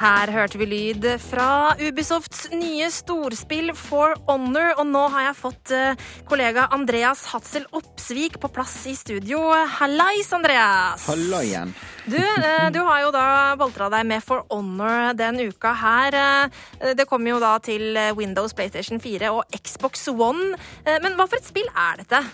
Her 0.00 0.30
hørte 0.32 0.56
vi 0.56 0.64
lyd 0.64 1.04
fra 1.20 1.74
Ubisofts 1.76 2.46
nye 2.56 2.86
storspill 2.88 3.74
For 3.76 4.14
Honor, 4.30 4.70
og 4.80 4.86
nå 4.88 5.02
har 5.12 5.26
jeg 5.26 5.36
fått 5.36 5.72
eh, 5.76 6.06
kollega 6.30 6.64
Andreas 6.72 7.26
Hatzel 7.28 7.66
Opsvik 7.76 8.38
på 8.40 8.48
plass 8.48 8.78
i 8.88 8.94
studio. 8.96 9.42
Hallais, 9.76 10.30
Andreas! 10.32 11.04
Halla 11.10 11.42
igjen. 11.44 11.74
Du, 12.08 12.16
eh, 12.16 12.70
du 12.72 12.80
har 12.86 13.04
jo 13.04 13.12
da 13.12 13.26
boltra 13.60 13.90
deg 13.92 14.08
med 14.08 14.24
For 14.24 14.46
Honor 14.48 15.12
den 15.20 15.42
uka 15.50 15.74
her. 15.84 16.16
Eh, 16.16 16.94
Det 16.96 17.04
kommer 17.10 17.34
jo 17.34 17.42
da 17.44 17.58
til 17.60 17.92
Windows, 18.16 18.56
PlayStation 18.56 19.04
4 19.04 19.34
og 19.36 19.44
Xbox 19.52 20.08
One. 20.08 20.54
Men 20.88 21.12
hva 21.18 21.28
for 21.28 21.36
et 21.36 21.44
spill 21.52 21.68
er 21.76 22.00
dette? 22.00 22.24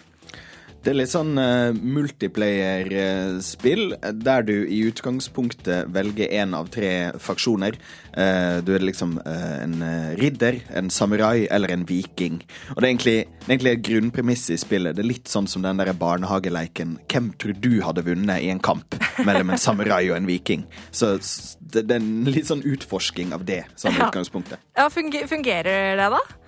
Det 0.87 0.93
er 0.93 1.00
litt 1.00 1.11
sånn 1.11 1.33
uh, 1.35 1.75
multiplayer-spill, 1.75 3.97
der 4.23 4.45
du 4.47 4.52
i 4.71 4.85
utgangspunktet 4.87 5.88
velger 5.90 6.31
én 6.31 6.55
av 6.55 6.69
tre 6.71 7.11
faksjoner. 7.19 7.75
Uh, 8.14 8.62
du 8.62 8.71
er 8.76 8.85
liksom 8.87 9.16
uh, 9.19 9.57
en 9.64 9.83
eh, 9.83 10.14
ridder, 10.21 10.61
en 10.78 10.87
samurai 10.95 11.49
eller 11.50 11.75
en 11.75 11.83
viking. 11.88 12.38
Og 12.71 12.78
det 12.78 12.87
er 12.87 12.90
egentlig, 12.93 13.16
det 13.40 13.49
er 13.49 13.55
egentlig 13.57 13.73
et 13.75 13.83
grunnpremiss 13.90 14.47
i 14.55 14.61
spillet. 14.62 14.95
Det 14.95 15.02
er 15.02 15.11
litt 15.11 15.26
sånn 15.26 15.50
som 15.50 15.66
den 15.66 15.75
der 15.83 15.90
barnehageleiken 15.90 17.02
'Hvem 17.11 17.35
tror 17.35 17.59
du 17.59 17.83
hadde 17.83 18.07
vunnet 18.07 18.47
i 18.47 18.55
en 18.55 18.62
kamp 18.62 18.95
mellom 19.26 19.50
en 19.50 19.59
samurai 19.59 20.07
og 20.12 20.16
en 20.21 20.31
viking?' 20.31 20.71
Så 20.95 21.19
det, 21.61 21.88
det 21.90 21.99
er 21.99 22.00
en 22.00 22.25
litt 22.31 22.47
sånn 22.47 22.62
utforsking 22.62 23.35
av 23.35 23.43
det 23.45 23.64
som 23.75 23.90
Ja. 23.90 24.07
utgangspunktet. 24.07 24.59
Ja, 24.76 24.87
funge- 24.88 25.26
Fungerer 25.26 25.97
det, 25.99 26.11
da? 26.14 26.46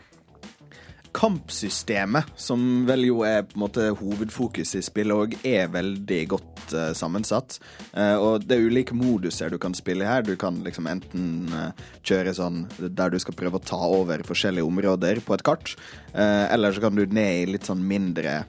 Kampsystemet, 1.19 2.31
som 2.39 2.61
vel 2.87 3.09
jo 3.09 3.23
er 3.27 3.43
på 3.47 3.57
en 3.57 3.65
måte 3.65 3.89
hovedfokus 3.99 4.77
i 4.79 4.83
spillet, 4.87 5.17
og 5.17 5.47
er 5.47 5.71
veldig 5.73 6.21
godt 6.31 6.75
uh, 6.77 6.93
sammensatt. 6.97 7.59
Uh, 7.91 8.15
og 8.15 8.47
det 8.47 8.59
er 8.59 8.69
ulike 8.69 8.97
moduser 8.97 9.51
du 9.51 9.59
kan 9.63 9.75
spille 9.75 10.07
her. 10.07 10.23
Du 10.23 10.37
kan 10.39 10.61
liksom 10.67 10.87
enten 10.91 11.51
uh, 11.51 11.73
kjøre 12.07 12.37
sånn 12.39 12.65
der 12.79 13.11
du 13.11 13.19
skal 13.23 13.37
prøve 13.39 13.59
å 13.59 13.67
ta 13.67 13.81
over 13.99 14.23
forskjellige 14.27 14.69
områder 14.69 15.23
på 15.27 15.35
et 15.35 15.45
kart, 15.47 15.75
eller 16.15 16.73
så 16.73 16.83
kan 16.83 16.97
du 16.97 17.05
ned 17.05 17.43
i 17.43 17.51
litt 17.53 17.67
sånn 17.69 17.83
mindre 17.87 18.41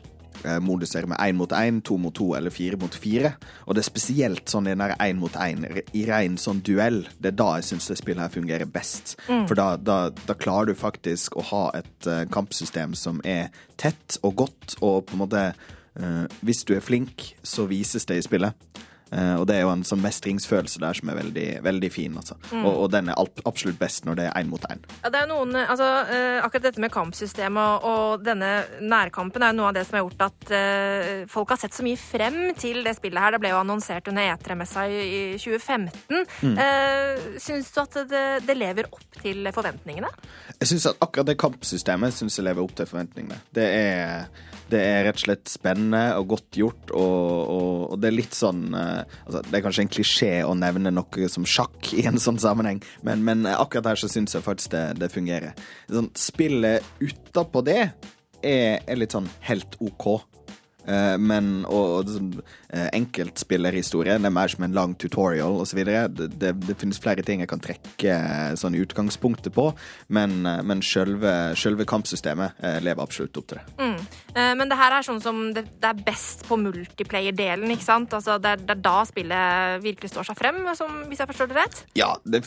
moduser 0.63 1.05
med 1.09 1.19
én 1.19 1.37
mot 1.39 1.51
én, 1.55 1.81
to 1.85 1.97
mot 1.99 2.13
to 2.15 2.31
eller 2.37 2.53
fire 2.53 2.77
mot 2.79 2.95
fire. 2.95 3.33
Og 3.67 3.75
det 3.75 3.83
er 3.83 3.89
spesielt 3.89 4.51
sånn 4.51 4.67
i 4.67 4.73
den 4.73 4.83
der 4.83 4.95
én 5.03 5.19
mot 5.21 5.35
én, 5.39 5.65
i 5.93 6.05
ren 6.07 6.37
sånn 6.39 6.61
duell. 6.65 7.01
Det 7.19 7.33
er 7.33 7.39
da 7.39 7.49
jeg 7.57 7.69
syns 7.69 7.89
det 7.91 7.99
spillet 7.99 8.23
her 8.23 8.33
fungerer 8.33 8.69
best. 8.69 9.15
For 9.27 9.57
da, 9.59 9.73
da, 9.77 9.99
da 10.25 10.37
klarer 10.37 10.71
du 10.71 10.79
faktisk 10.79 11.37
å 11.39 11.45
ha 11.51 11.63
et 11.79 12.09
uh, 12.09 12.23
kampsystem 12.31 12.95
som 12.97 13.21
er 13.27 13.49
tett 13.79 14.19
og 14.23 14.37
godt, 14.43 14.77
og 14.79 15.09
på 15.09 15.17
en 15.17 15.23
måte 15.25 15.43
uh, 15.53 16.25
Hvis 16.45 16.63
du 16.67 16.75
er 16.75 16.85
flink, 16.85 17.33
så 17.43 17.67
vises 17.69 18.07
det 18.07 18.19
i 18.19 18.25
spillet. 18.25 18.85
Eh, 19.11 19.35
og 19.39 19.47
det 19.49 19.57
er 19.57 19.65
jo 19.65 19.71
en 19.73 19.85
sånn 19.87 20.01
mestringsfølelse 20.03 20.81
der 20.83 20.97
som 20.99 21.11
er 21.11 21.19
veldig, 21.19 21.47
veldig 21.65 21.89
fin. 21.93 22.17
Altså. 22.19 22.37
Og, 22.53 22.69
og 22.69 22.87
den 22.93 23.09
er 23.09 23.19
absolutt 23.49 23.79
best 23.81 24.05
når 24.07 24.19
det 24.19 24.27
er 24.29 24.37
én 24.41 24.51
mot 24.51 24.65
én. 24.69 24.83
Ja, 25.03 25.11
det 25.13 25.23
er 25.23 25.29
noen, 25.31 25.55
altså, 25.59 25.87
eh, 26.13 26.37
akkurat 26.45 26.69
dette 26.69 26.83
med 26.83 26.93
kampsystemet 26.93 27.87
og, 27.89 28.23
denne 28.25 28.51
nærkampen 28.83 29.43
er 29.43 29.53
jo 29.53 29.59
noe 29.59 29.69
av 29.71 29.77
det 29.77 29.85
som 29.87 29.97
har 29.97 30.03
gjort 30.03 30.25
at 30.27 30.53
eh, 30.55 31.23
folk 31.29 31.53
har 31.53 31.61
sett 31.61 31.75
så 31.75 31.85
mye 31.85 31.99
frem 31.99 32.39
til 32.59 32.83
det 32.85 32.95
spillet 32.97 33.23
her. 33.23 33.35
Det 33.35 33.41
ble 33.43 33.53
jo 33.53 33.61
annonsert 33.61 34.09
under 34.11 34.33
E3-messa 34.33 34.85
i, 34.89 34.99
i 34.99 35.21
2015. 35.39 36.25
Mm. 36.49 36.57
syns 37.41 37.69
du 37.73 37.79
at 37.81 37.97
det, 38.09 38.23
det 38.45 38.55
lever 38.57 38.89
opp 38.91 39.19
til 39.21 39.49
forventningene? 39.55 40.09
Jeg 40.59 40.71
synes 40.73 40.89
at 40.91 41.01
akkurat 41.03 41.29
det 41.29 41.37
kampsystemet 41.39 42.15
syns 42.15 42.37
jeg 42.39 42.47
lever 42.47 42.65
opp 42.65 42.75
til 42.77 42.89
forventningene. 42.89 43.39
Det 43.55 43.65
er, 43.65 44.27
det 44.71 44.81
er 44.81 45.03
rett 45.07 45.19
og 45.19 45.25
slett 45.25 45.51
spennende 45.51 46.03
og 46.19 46.29
godt 46.35 46.59
gjort, 46.61 46.93
og, 46.93 47.25
og, 47.55 47.83
og 47.93 48.01
det 48.01 48.09
er 48.11 48.17
litt 48.17 48.37
sånn 48.37 48.67
eh, 48.77 49.01
altså, 49.25 49.43
Det 49.47 49.57
er 49.57 49.65
kanskje 49.65 49.85
en 49.85 49.93
klisjé 49.95 50.31
å 50.45 50.55
nevne 50.57 50.93
noe 50.93 51.29
som 51.31 51.47
sjakk 51.47 51.91
i 51.97 52.05
en 52.09 52.21
sånn 52.21 52.39
sammenheng, 52.41 52.81
men, 53.05 53.25
men 53.25 53.47
akkurat 53.49 53.91
her 53.93 54.01
så 54.01 54.11
syns 54.11 54.37
jeg 54.37 54.45
faktisk 54.45 54.73
det, 54.75 54.85
det 55.01 55.11
fungerer. 55.13 55.57
Sånn, 55.91 56.11
spillet 56.17 56.85
utapå 57.01 57.63
det 57.65 57.79
er, 57.81 58.79
er 58.79 58.99
litt 58.99 59.15
sånn 59.15 59.29
helt 59.49 59.77
OK. 59.83 60.11
Eh, 60.89 61.15
men 61.21 61.63
og, 61.69 61.85
og 61.99 62.09
sånn, 62.09 62.29
eh, 62.73 62.87
enkeltspillerhistorie, 62.97 64.17
det 64.17 64.29
er 64.29 64.33
mer 64.33 64.51
som 64.51 64.65
en 64.65 64.75
lang 64.75 64.95
tutorial 64.99 65.59
osv. 65.61 65.83
Det, 65.85 66.29
det, 66.41 66.53
det 66.65 66.77
finnes 66.79 67.01
flere 67.01 67.25
ting 67.25 67.43
jeg 67.43 67.51
kan 67.51 67.61
trekke 67.63 68.15
eh, 68.15 68.55
sånn 68.59 68.77
utgangspunktet 68.79 69.53
på, 69.55 69.69
men, 70.15 70.41
men 70.43 70.83
selve, 70.85 71.33
selve 71.59 71.85
kampsystemet 71.89 72.57
lever 72.83 73.03
absolutt 73.03 73.37
opp 73.39 73.49
til 73.49 73.59
det. 73.59 73.65
Mm. 73.79 73.97
men 74.59 74.69
det 74.71 74.77
her 74.79 74.93
er 74.95 75.05
sånn 75.05 75.21
som 75.23 75.39
det, 75.55 75.63
det 75.81 75.89
er 75.89 76.01
best 76.05 76.45
på 76.47 76.57
multiplayer-delen, 76.59 77.71
ikke 77.73 77.85
sant? 77.85 78.13
Altså, 78.15 78.37
det, 78.41 78.55
er, 78.55 78.63
det 78.63 78.75
er 78.75 78.83
da 78.85 78.95
spillet 79.07 79.83
virkelig 79.83 80.11
står 80.13 80.29
seg 80.29 80.39
frem, 80.39 80.61
som, 80.77 81.01
hvis 81.09 81.21
jeg 81.21 81.31
forstår 81.31 81.51
det 81.51 81.59
rett? 81.59 81.81
Ja, 81.99 82.11
det, 82.25 82.43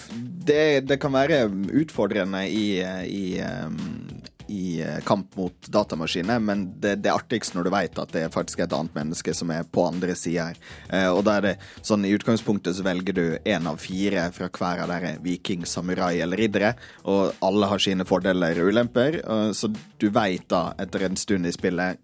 det, 0.49 0.63
det 0.89 0.99
kan 1.03 1.15
være 1.15 1.45
utfordrende 1.83 2.45
i, 2.49 2.67
i, 3.09 3.25
um, 3.43 4.12
i 4.49 4.81
eh, 4.83 4.99
kamp 5.07 5.37
mot 5.37 5.69
datamaskiner, 5.69 6.41
men 6.43 6.67
det, 6.81 6.97
det 7.03 7.11
er 7.11 7.19
artigst 7.19 7.57
når 7.57 7.69
du 7.69 7.73
vet 7.75 8.01
at 8.03 8.15
det 8.15 8.25
er 8.27 8.35
faktisk 8.35 8.65
et 8.65 8.75
annet 8.77 8.95
menneske 8.97 9.35
som 9.37 9.53
er 9.55 9.69
på 9.69 9.87
andre 9.87 10.17
sida 10.19 10.51
her. 10.51 10.61
Eh, 10.89 11.09
og 11.11 11.23
da 11.29 11.39
er 11.39 11.47
det 11.47 11.55
sånn 11.85 12.07
i 12.09 12.15
utgangspunktet 12.17 12.79
så 12.79 12.87
velger 12.87 13.19
du 13.19 13.25
én 13.45 13.69
av 13.69 13.81
fire 13.83 14.29
fra 14.35 14.51
hver 14.53 14.85
av 14.85 14.93
dere 14.93 15.15
viking, 15.25 15.67
samurai 15.69 16.15
eller 16.25 16.41
riddere, 16.41 16.75
og 17.09 17.39
alle 17.45 17.71
har 17.71 17.83
sine 17.83 18.07
fordeler 18.09 18.63
og 18.63 18.73
ulemper, 18.73 19.21
så 19.57 19.69
du 19.71 20.09
veit 20.13 20.45
da 20.51 20.73
etter 20.81 21.07
en 21.07 21.19
stund 21.19 21.47
i 21.47 21.55
spillet 21.55 22.01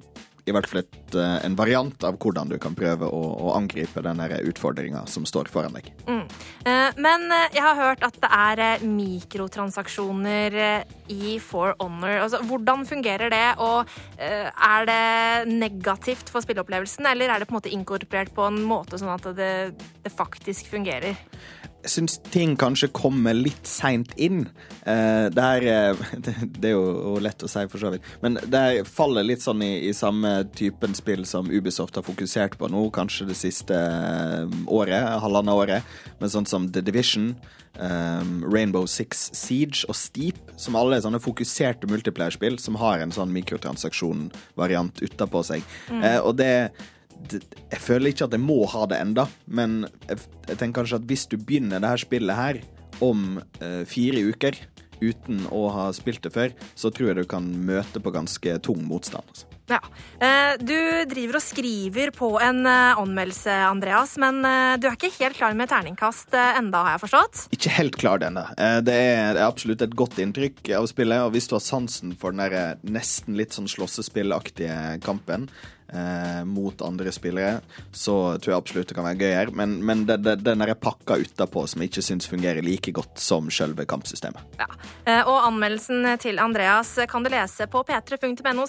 i 0.49 0.55
hvert 0.55 0.69
fall 0.71 0.83
et, 0.83 0.99
eh, 1.15 1.39
en 1.47 1.57
variant 1.59 2.09
av 2.09 2.19
hvordan 2.21 2.53
du 2.53 2.59
kan 2.63 2.77
prøve 2.79 3.09
å, 3.09 3.23
å 3.49 3.55
angripe 3.59 4.03
den 4.05 4.23
utfordringa 4.51 5.05
som 5.11 5.27
står 5.29 5.53
foran 5.53 5.77
deg. 5.77 5.93
Mm. 6.09 6.25
Men 6.99 7.29
eh, 7.33 7.49
jeg 7.55 7.65
har 7.65 7.79
hørt 7.79 8.05
at 8.07 8.17
det 8.23 8.31
er 8.35 8.63
eh, 8.65 8.87
mikrotransaksjoner 8.87 10.57
eh, 10.65 10.97
i 11.13 11.37
For 11.43 11.75
Honor. 11.81 12.19
Altså, 12.25 12.41
hvordan 12.49 12.85
fungerer 12.89 13.33
det, 13.33 13.45
og 13.63 13.89
eh, 14.17 14.49
er 14.49 14.89
det 14.89 15.53
negativt 15.53 16.33
for 16.33 16.45
spilleopplevelsen, 16.45 17.07
eller 17.11 17.31
er 17.31 17.41
det 17.41 17.49
på 17.49 17.55
en 17.55 17.61
måte 17.61 17.75
inkorporert 17.75 18.35
på 18.35 18.49
en 18.49 18.61
måte 18.67 19.01
sånn 19.01 19.15
at 19.15 19.31
det, 19.39 19.53
det 20.05 20.15
faktisk 20.15 20.73
fungerer? 20.73 21.17
Syns 21.87 22.19
ting 22.33 22.57
kanskje 22.59 22.89
kommer 22.91 23.37
litt 23.37 23.67
seint 23.69 24.11
inn. 24.19 24.41
Eh, 24.83 25.29
det 25.31 25.45
her 25.45 25.67
eh, 25.71 26.01
Det 26.59 26.73
er 26.73 26.75
jo 26.75 27.19
lett 27.23 27.45
å 27.47 27.51
si, 27.51 27.63
for 27.71 27.83
så 27.83 27.93
vidt. 27.95 28.09
Men 28.25 28.39
det 28.43 28.63
her 28.65 28.89
faller 28.89 29.27
litt 29.27 29.45
sånn 29.45 29.63
i, 29.63 29.89
i 29.89 29.95
samme 29.97 30.41
typen 30.59 30.97
spill 30.99 31.23
som 31.29 31.51
Ubisoft 31.51 31.97
har 31.99 32.07
fokusert 32.07 32.59
på 32.59 32.71
nå, 32.73 32.83
kanskje 32.95 33.29
det 33.31 33.39
siste 33.39 33.79
eh, 33.79 34.59
året, 34.67 35.07
halvannet 35.23 35.63
året. 35.63 35.97
Men 36.19 36.35
sånn 36.35 36.51
som 36.51 36.67
The 36.75 36.83
Division, 36.85 37.31
eh, 37.79 38.27
Rainbow 38.43 38.87
Six 38.91 39.31
Siege 39.39 39.87
og 39.89 39.97
Steep, 39.99 40.43
som 40.59 40.77
alle 40.79 40.99
er 40.99 41.07
sånne 41.07 41.23
fokuserte 41.23 41.91
multiplayerspill 41.91 42.59
som 42.63 42.79
har 42.83 43.05
en 43.05 43.15
sånn 43.15 43.33
mikrotransaksjon-variant 43.39 45.03
utapå 45.07 45.47
seg. 45.47 45.67
Eh, 45.95 46.19
og 46.19 46.37
det, 46.43 46.53
jeg 47.29 47.81
føler 47.83 48.13
ikke 48.13 48.29
at 48.29 48.37
jeg 48.37 48.45
må 48.45 48.63
ha 48.73 48.87
det 48.91 49.01
enda, 49.03 49.27
men 49.47 49.81
jeg, 50.09 50.23
jeg 50.49 50.57
tenker 50.57 50.83
kanskje 50.83 51.01
at 51.03 51.09
hvis 51.11 51.27
du 51.31 51.37
begynner 51.39 51.83
det 51.83 51.93
her 51.95 52.05
spillet 52.05 52.39
her 52.39 52.61
om 53.05 53.41
eh, 53.63 53.83
fire 53.89 54.25
uker 54.33 54.59
uten 54.99 55.45
å 55.55 55.69
ha 55.71 55.91
spilt 55.95 56.25
det 56.25 56.33
før, 56.35 56.55
så 56.75 56.91
tror 56.91 57.13
jeg 57.13 57.21
du 57.21 57.29
kan 57.31 57.47
møte 57.69 58.03
på 58.03 58.11
ganske 58.15 58.57
tung 58.67 58.81
motstand. 58.89 59.23
Altså. 59.31 59.47
Ja. 59.69 59.79
Eh, 60.25 60.57
Du 60.65 60.75
driver 61.11 61.39
og 61.39 61.45
skriver 61.45 62.11
på 62.17 62.31
en 62.43 62.65
eh, 62.67 62.99
anmeldelse, 62.99 63.53
Andreas, 63.69 64.17
men 64.21 64.41
eh, 64.49 64.75
du 64.81 64.89
er 64.89 64.97
ikke 64.97 65.13
helt 65.21 65.39
klar 65.39 65.55
med 65.59 65.71
terningkast 65.71 66.35
enda, 66.35 66.83
har 66.87 66.97
jeg 66.97 67.05
forstått? 67.05 67.45
Ikke 67.55 67.75
helt 67.77 67.99
klar 68.01 68.25
ennå. 68.25 68.47
Det 68.83 68.97
er 68.97 69.39
absolutt 69.45 69.85
et 69.85 69.95
godt 69.99 70.19
inntrykk 70.25 70.73
av 70.81 70.89
spillet, 70.91 71.23
og 71.23 71.35
hvis 71.37 71.51
du 71.51 71.55
har 71.59 71.65
sansen 71.65 72.17
for 72.19 72.35
den 72.35 72.43
der 72.43 72.81
nesten 72.83 73.39
litt 73.39 73.55
sånn 73.55 73.71
slåssespillaktige 73.71 74.99
kampen 75.05 75.47
eh, 75.93 76.45
mot 76.45 76.83
andre 76.83 77.13
spillere, 77.15 77.61
så 77.93 78.39
tror 78.39 78.53
jeg 78.53 78.59
absolutt 78.63 78.91
det 78.91 78.99
kan 78.99 79.07
være 79.09 79.21
gøy 79.23 79.35
her. 79.37 79.53
Men, 79.55 79.79
men 79.85 80.05
det, 80.09 80.21
det, 80.25 80.39
den 80.47 80.65
er 80.65 80.75
pakka 80.79 81.19
utapå 81.23 81.67
som 81.69 81.83
jeg 81.83 81.93
ikke 81.93 82.07
syns 82.11 82.29
fungerer 82.31 82.65
like 82.65 82.93
godt 82.97 83.19
som 83.23 83.51
selve 83.53 83.87
kampsystemet. 83.89 84.59
Ja. 84.61 84.69
Eh, 85.05 85.23
Og 85.29 85.41
anmeldelsen 85.49 86.07
til 86.23 86.41
Andreas 86.43 86.95
kan 87.09 87.25
du 87.25 87.33
lese 87.33 87.69
på 87.71 87.85
p3.no 87.89 88.67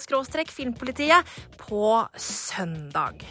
filmpolitiet 0.50 1.24
på 1.58 2.06
søndag. 2.16 3.24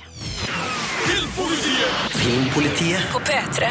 Filmpolitiet. 2.19 3.11
På 3.11 3.19
P3. 3.19 3.69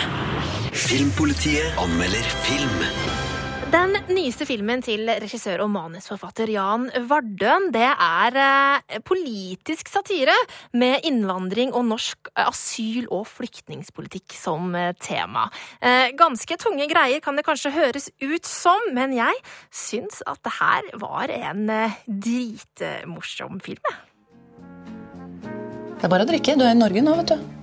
Filmpolitiet 0.73 1.79
anmelder 1.79 2.23
film. 2.23 3.28
Den 3.69 3.93
nyeste 4.09 4.47
filmen 4.49 4.81
til 4.81 5.03
regissør 5.21 5.61
og 5.67 5.69
manusforfatter 5.75 6.49
Jan 6.49 6.87
Vardøen, 7.11 7.67
det 7.75 7.85
er 7.85 8.39
eh, 8.41 8.97
politisk 9.05 9.91
satire 9.93 10.33
med 10.73 11.05
innvandring 11.05 11.75
og 11.77 11.85
norsk 11.91 12.31
asyl- 12.41 13.11
og 13.13 13.27
flyktningspolitikk 13.29 14.39
som 14.41 14.73
eh, 14.73 14.95
tema. 15.05 15.51
Eh, 15.85 16.15
ganske 16.17 16.57
tunge 16.57 16.89
greier 16.89 17.21
kan 17.21 17.37
det 17.37 17.45
kanskje 17.45 17.75
høres 17.77 18.09
ut 18.25 18.49
som, 18.49 18.89
men 18.97 19.13
jeg 19.19 19.37
syns 19.69 20.25
at 20.25 20.41
det 20.49 20.57
her 20.63 20.89
var 21.05 21.29
en 21.37 21.69
eh, 21.69 22.01
dritmorsom 22.09 23.61
film. 23.61 23.85
jeg. 23.85 24.01
Det 25.99 26.09
er 26.09 26.17
bare 26.17 26.25
å 26.25 26.33
drikke. 26.33 26.57
Du 26.57 26.65
er 26.65 26.73
i 26.73 26.81
Norge 26.81 27.05
nå, 27.05 27.21
vet 27.21 27.37
du. 27.37 27.57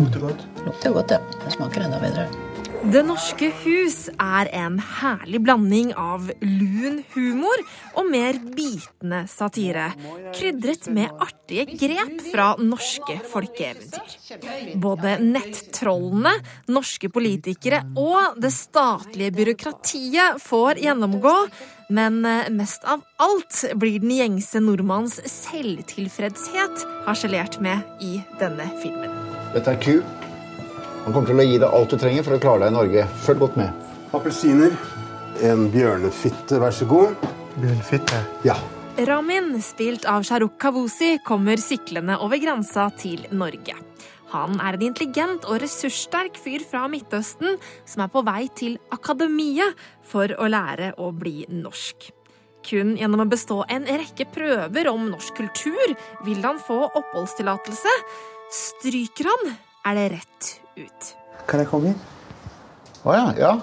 Lukter 0.00 0.28
godt. 0.30 0.50
Lukter 0.64 0.96
godt, 0.96 1.18
ja. 1.18 1.40
Det 1.44 1.58
smaker 1.60 1.90
enda 1.90 2.00
bedre. 2.00 2.45
Det 2.84 3.00
norske 3.06 3.48
hus 3.62 3.96
er 4.20 4.48
en 4.54 4.76
herlig 4.78 5.40
blanding 5.44 5.92
av 5.96 6.26
lun 6.44 6.98
humor 7.14 7.62
og 7.96 8.10
mer 8.10 8.36
bitende 8.42 9.22
satire, 9.30 9.86
krydret 10.36 10.88
med 10.92 11.14
artige 11.22 11.64
grep 11.78 12.20
fra 12.28 12.50
norske 12.60 13.16
folkeeventyr. 13.30 14.76
Både 14.82 15.16
nettrollene, 15.22 16.34
norske 16.68 17.10
politikere 17.12 17.80
og 17.96 18.36
det 18.42 18.52
statlige 18.54 19.32
byråkratiet 19.38 20.42
får 20.44 20.82
gjennomgå, 20.84 21.34
men 21.96 22.20
eh, 22.26 22.50
mest 22.50 22.84
av 22.84 23.04
alt 23.22 23.62
blir 23.78 24.00
den 24.02 24.14
gjengse 24.18 24.60
nordmanns 24.60 25.20
selvtilfredshet 25.30 26.86
harselert 27.06 27.60
med 27.62 28.02
i 28.02 28.18
denne 28.42 28.68
filmen. 28.82 29.12
Dette 29.54 29.76
er 29.76 29.80
Q. 29.80 30.00
Han 31.06 31.14
kommer 31.14 31.28
til 31.30 31.38
å 31.38 31.44
gi 31.46 31.58
deg 31.62 31.70
alt 31.70 31.92
du 31.92 32.00
trenger 32.02 32.24
for 32.26 32.34
å 32.34 32.40
klare 32.42 32.64
deg 32.64 32.72
i 32.72 32.74
Norge. 32.74 33.02
Følg 33.22 33.42
godt 33.44 33.58
med. 33.60 33.90
Appelsiner. 34.16 34.72
En 35.46 35.68
bjørnefitte, 35.70 36.58
vær 36.58 36.74
så 36.74 36.88
god. 36.90 37.12
Bjørnefitte? 37.60 38.18
Ja. 38.42 38.56
Ramin, 39.06 39.52
spilt 39.62 40.08
av 40.10 40.26
Shahrukh 40.26 40.56
Kawusi, 40.58 41.12
kommer 41.22 41.62
syklende 41.62 42.16
over 42.26 42.42
grensa 42.42 42.88
til 42.98 43.22
Norge. 43.30 43.78
Han 44.32 44.58
er 44.58 44.74
en 44.74 44.84
intelligent 44.88 45.46
og 45.46 45.60
ressurssterk 45.62 46.42
fyr 46.42 46.66
fra 46.66 46.88
Midtøsten 46.90 47.54
som 47.86 48.02
er 48.02 48.10
på 48.10 48.26
vei 48.26 48.48
til 48.58 48.74
akademiet 48.90 49.78
for 50.10 50.34
å 50.34 50.50
lære 50.50 50.96
å 50.98 51.12
bli 51.14 51.46
norsk. 51.54 52.10
Kun 52.66 52.96
gjennom 52.98 53.22
å 53.22 53.30
bestå 53.30 53.62
en 53.70 53.86
rekke 53.86 54.26
prøver 54.34 54.90
om 54.90 55.06
norsk 55.14 55.38
kultur 55.38 55.96
vil 56.26 56.42
han 56.42 56.58
få 56.58 56.82
oppholdstillatelse. 56.88 57.98
Stryker 58.50 59.36
han, 59.36 59.58
er 59.86 60.00
det 60.02 60.12
rett 60.18 60.54
ut. 60.76 61.14
Kan 61.46 61.62
jeg 61.62 61.70
komme 61.70 61.92
inn? 61.92 62.04
Å 63.06 63.14
ja. 63.14 63.26
Ja. 63.38 63.54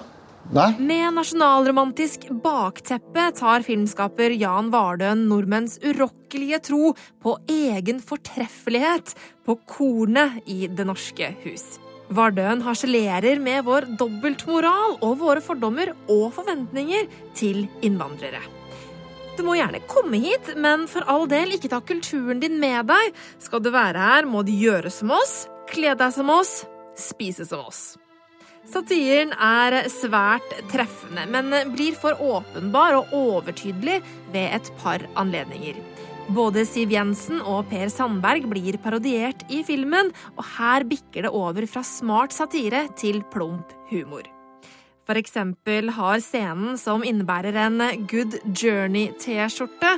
Nei. 0.52 0.74
Med 0.76 1.14
nasjonalromantisk 1.16 2.26
bakteppe 2.44 3.30
tar 3.38 3.64
filmskaper 3.64 4.34
Jan 4.36 4.68
Vardøen 4.74 5.22
nordmenns 5.30 5.78
urokkelige 5.80 6.58
tro 6.66 6.90
på 7.24 7.38
egen 7.48 8.02
fortreffelighet 8.04 9.14
på 9.46 9.56
kornet 9.64 10.42
i 10.44 10.66
Det 10.68 10.84
norske 10.84 11.30
hus. 11.46 11.64
Vardøen 12.12 12.60
harselerer 12.66 13.40
med 13.40 13.64
vår 13.64 13.88
dobbeltmoral 13.96 14.98
og 15.00 15.16
våre 15.22 15.40
fordommer 15.40 15.94
og 16.12 16.26
forventninger 16.36 17.08
til 17.38 17.64
innvandrere. 17.80 18.42
Du 19.34 19.42
må 19.46 19.56
gjerne 19.56 19.80
komme 19.90 20.20
hit, 20.20 20.52
men 20.60 20.84
for 20.86 21.08
all 21.10 21.24
del, 21.30 21.56
ikke 21.56 21.72
ta 21.72 21.80
kulturen 21.82 22.38
din 22.42 22.60
med 22.60 22.84
deg. 22.92 23.16
Skal 23.42 23.64
du 23.64 23.72
være 23.74 23.98
her, 23.98 24.28
må 24.30 24.44
du 24.46 24.52
gjøre 24.54 24.92
som 24.94 25.10
oss, 25.16 25.48
kle 25.72 25.96
deg 25.98 26.12
som 26.14 26.30
oss, 26.30 26.60
spise 26.98 27.46
av 27.54 27.68
oss. 27.68 27.84
Satiren 28.64 29.34
er 29.36 29.82
svært 29.92 30.54
treffende, 30.72 31.26
men 31.28 31.52
blir 31.74 31.96
for 32.00 32.16
åpenbar 32.16 32.96
og 33.02 33.12
overtydelig 33.16 34.00
ved 34.32 34.56
et 34.56 34.70
par 34.80 35.04
anledninger. 35.20 35.76
Både 36.32 36.62
Siv 36.64 36.94
Jensen 36.94 37.42
og 37.44 37.66
Per 37.68 37.90
Sandberg 37.92 38.46
blir 38.48 38.78
parodiert 38.80 39.44
i 39.52 39.60
filmen, 39.66 40.08
og 40.38 40.46
her 40.56 40.86
bikker 40.88 41.28
det 41.28 41.34
over 41.36 41.68
fra 41.68 41.84
smart 41.84 42.32
satire 42.32 42.86
til 42.96 43.20
plump 43.34 43.76
humor. 43.90 44.33
For 45.04 45.20
eksempel 45.20 45.90
har 45.98 46.20
scenen 46.24 46.78
som 46.80 47.04
innebærer 47.04 47.56
en 47.66 47.82
Good 48.08 48.38
Journey-T-skjorte, 48.56 49.90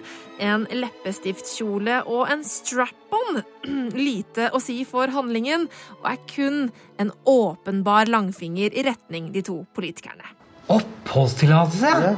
en 0.43 0.67
leppestiftkjole 0.75 2.01
og 2.11 2.33
en 2.35 2.43
strap-on 2.47 3.43
lite 4.09 4.51
å 4.51 4.63
si 4.63 4.81
for 4.89 5.13
handlingen, 5.15 5.69
og 6.01 6.09
er 6.11 6.19
kun 6.31 6.59
en 7.03 7.13
åpenbar 7.31 8.11
langfinger 8.11 8.75
i 8.75 8.87
retning 8.87 9.31
de 9.35 9.45
to 9.47 9.61
politikerne. 9.79 10.35
Oppholdstillatelse? 10.75 12.17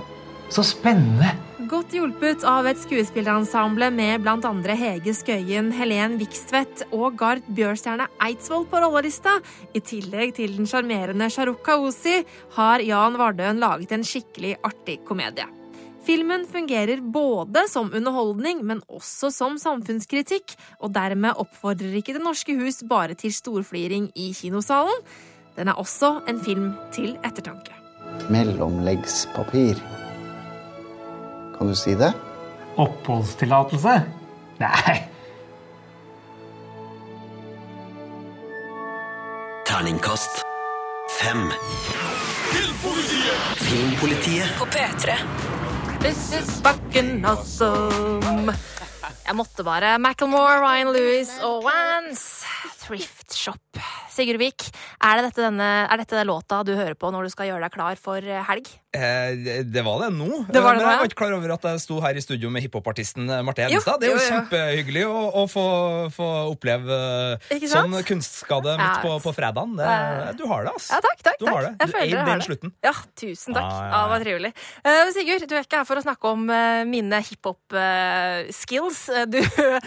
Så 0.49 0.65
spennende! 0.65 1.48
Godt 1.69 1.93
hjulpet 1.93 2.45
av 2.49 2.65
et 2.71 2.79
skuespillerensemble 2.81 3.91
med 3.93 4.25
andre 4.31 4.77
Hege 4.79 5.13
Skøyen, 5.13 5.67
Helen 5.75 6.15
Vikstvedt 6.17 6.87
og 6.97 7.19
Gard 7.21 7.43
Bjørstjerne 7.53 8.07
Eidsvoll 8.25 8.65
på 8.71 8.81
rollelista, 8.81 9.35
i 9.77 9.83
tillegg 9.85 10.33
til 10.39 10.55
den 10.57 10.71
sjarmerende 10.71 11.29
Shahrukh 11.29 11.61
Kaosi, 11.67 12.23
har 12.57 12.85
Jan 12.87 13.19
Vardøen 13.21 13.61
laget 13.61 13.93
en 13.93 14.07
skikkelig 14.07 14.55
artig 14.65 15.03
komedie. 15.05 15.45
Filmen 16.07 16.47
fungerer 16.49 17.03
både 17.05 17.67
som 17.69 17.93
underholdning, 17.93 18.65
men 18.65 18.81
også 18.89 19.29
som 19.35 19.61
samfunnskritikk, 19.61 20.57
og 20.81 20.95
dermed 20.97 21.37
oppfordrer 21.37 22.01
ikke 22.01 22.17
Det 22.17 22.25
norske 22.25 22.57
hus 22.63 22.81
bare 22.89 23.19
til 23.19 23.35
storfliring 23.35 24.09
i 24.17 24.33
kinosalen. 24.33 25.05
Den 25.59 25.69
er 25.69 25.77
også 25.77 26.23
en 26.31 26.41
film 26.41 26.73
til 26.97 27.19
ettertanke. 27.21 27.77
Mellomleggspapir. 28.33 29.98
Kan 31.59 31.67
du 31.67 31.75
si 31.77 31.95
det? 31.99 32.13
Oppholdstillatelse? 32.79 34.03
Nei. 34.59 34.97
Terningkast 39.67 40.45
fem. 41.21 41.51
Filmpolitiet 43.57 44.59
På 44.59 44.65
P3. 44.65 45.15
This 46.01 46.33
is 46.39 46.61
fucking 46.63 47.25
awesome. 47.27 48.55
Jeg 49.27 49.37
måtte 49.37 49.65
bare. 49.65 49.99
Macclemore, 49.99 50.61
Ryan 50.63 50.93
Lewis 50.95 51.35
og 51.43 51.67
Vance. 51.67 52.47
Thrift 52.89 53.37
Shop. 53.37 53.61
Sigurd 54.11 54.41
Vik, 54.41 54.65
er, 55.05 55.21
det 55.21 55.29
dette 55.29 55.45
denne, 55.45 55.67
er 55.87 56.01
dette 56.01 56.25
låta 56.27 56.63
du 56.67 56.73
hører 56.75 56.97
på 56.99 57.11
når 57.15 57.29
du 57.29 57.33
skal 57.35 57.51
gjøre 57.53 57.67
deg 57.69 57.75
klar 57.77 57.99
for 58.01 58.19
eh, 58.25 58.41
helg? 58.49 58.67
Eh, 58.97 59.35
det- 59.45 59.57
det 59.71 59.83
var 59.85 60.01
det 60.01 60.09
nå. 60.17 60.29
Det 60.49 60.63
var 60.65 60.75
det 60.75 60.81
Men 60.81 60.89
jeg 60.89 60.99
var 61.03 61.09
ikke 61.11 61.19
klar 61.21 61.35
over 61.37 61.53
at 61.55 61.67
jeg 61.69 61.81
sto 61.85 61.99
her 62.01 62.17
i 62.17 62.23
studio 62.25 62.49
med 62.51 62.65
hiphopartisten 62.65 63.29
Marte 63.45 63.67
Jo, 63.69 63.77
Hedenstad. 63.79 64.01
Det 64.01 64.09
er 64.09 64.15
jo, 64.15 64.17
jo, 64.17 64.25
jo. 64.25 64.31
kjempehyggelig 64.33 65.05
å, 65.07 65.21
å 65.37 65.45
få, 65.53 65.65
få 66.17 66.29
oppleve 66.55 66.97
eh, 67.53 67.67
sånn 67.69 67.95
kunstskade 68.09 68.75
Ja. 68.81 68.89
på, 69.05 69.13
på 69.23 69.35
fredagen. 69.37 69.77
Det, 69.79 69.93
du 70.41 70.47
har 70.49 70.65
det, 70.65 70.73
altså. 70.73 70.97
Ja, 70.97 71.03
takk, 71.05 71.23
takk. 71.29 71.39
Du 71.45 71.47
har 71.53 71.69
det. 71.69 71.75
Jeg 71.85 71.93
Du 71.93 71.99
eide 72.01 72.25
den 72.25 72.41
det. 72.43 72.47
slutten. 72.49 72.73
Ja, 72.89 72.95
tusen 73.21 73.55
takk. 73.59 73.69
Ja, 73.69 73.77
ja, 73.77 73.93
Ja, 73.93 74.01
ja. 74.01 74.09
var 74.15 74.25
trivelig. 74.25 74.53
Uh, 74.81 75.13
Sigurd, 75.15 75.47
du 75.51 75.55
er 75.59 75.67
ikke 75.69 75.83
her 75.83 75.89
for 75.93 76.01
å 76.01 76.05
snakke 76.09 76.33
om 76.33 76.49
uh, 76.51 76.83
mine 76.89 77.21
hiphop-skills. 77.29 79.01
du, 79.31 79.39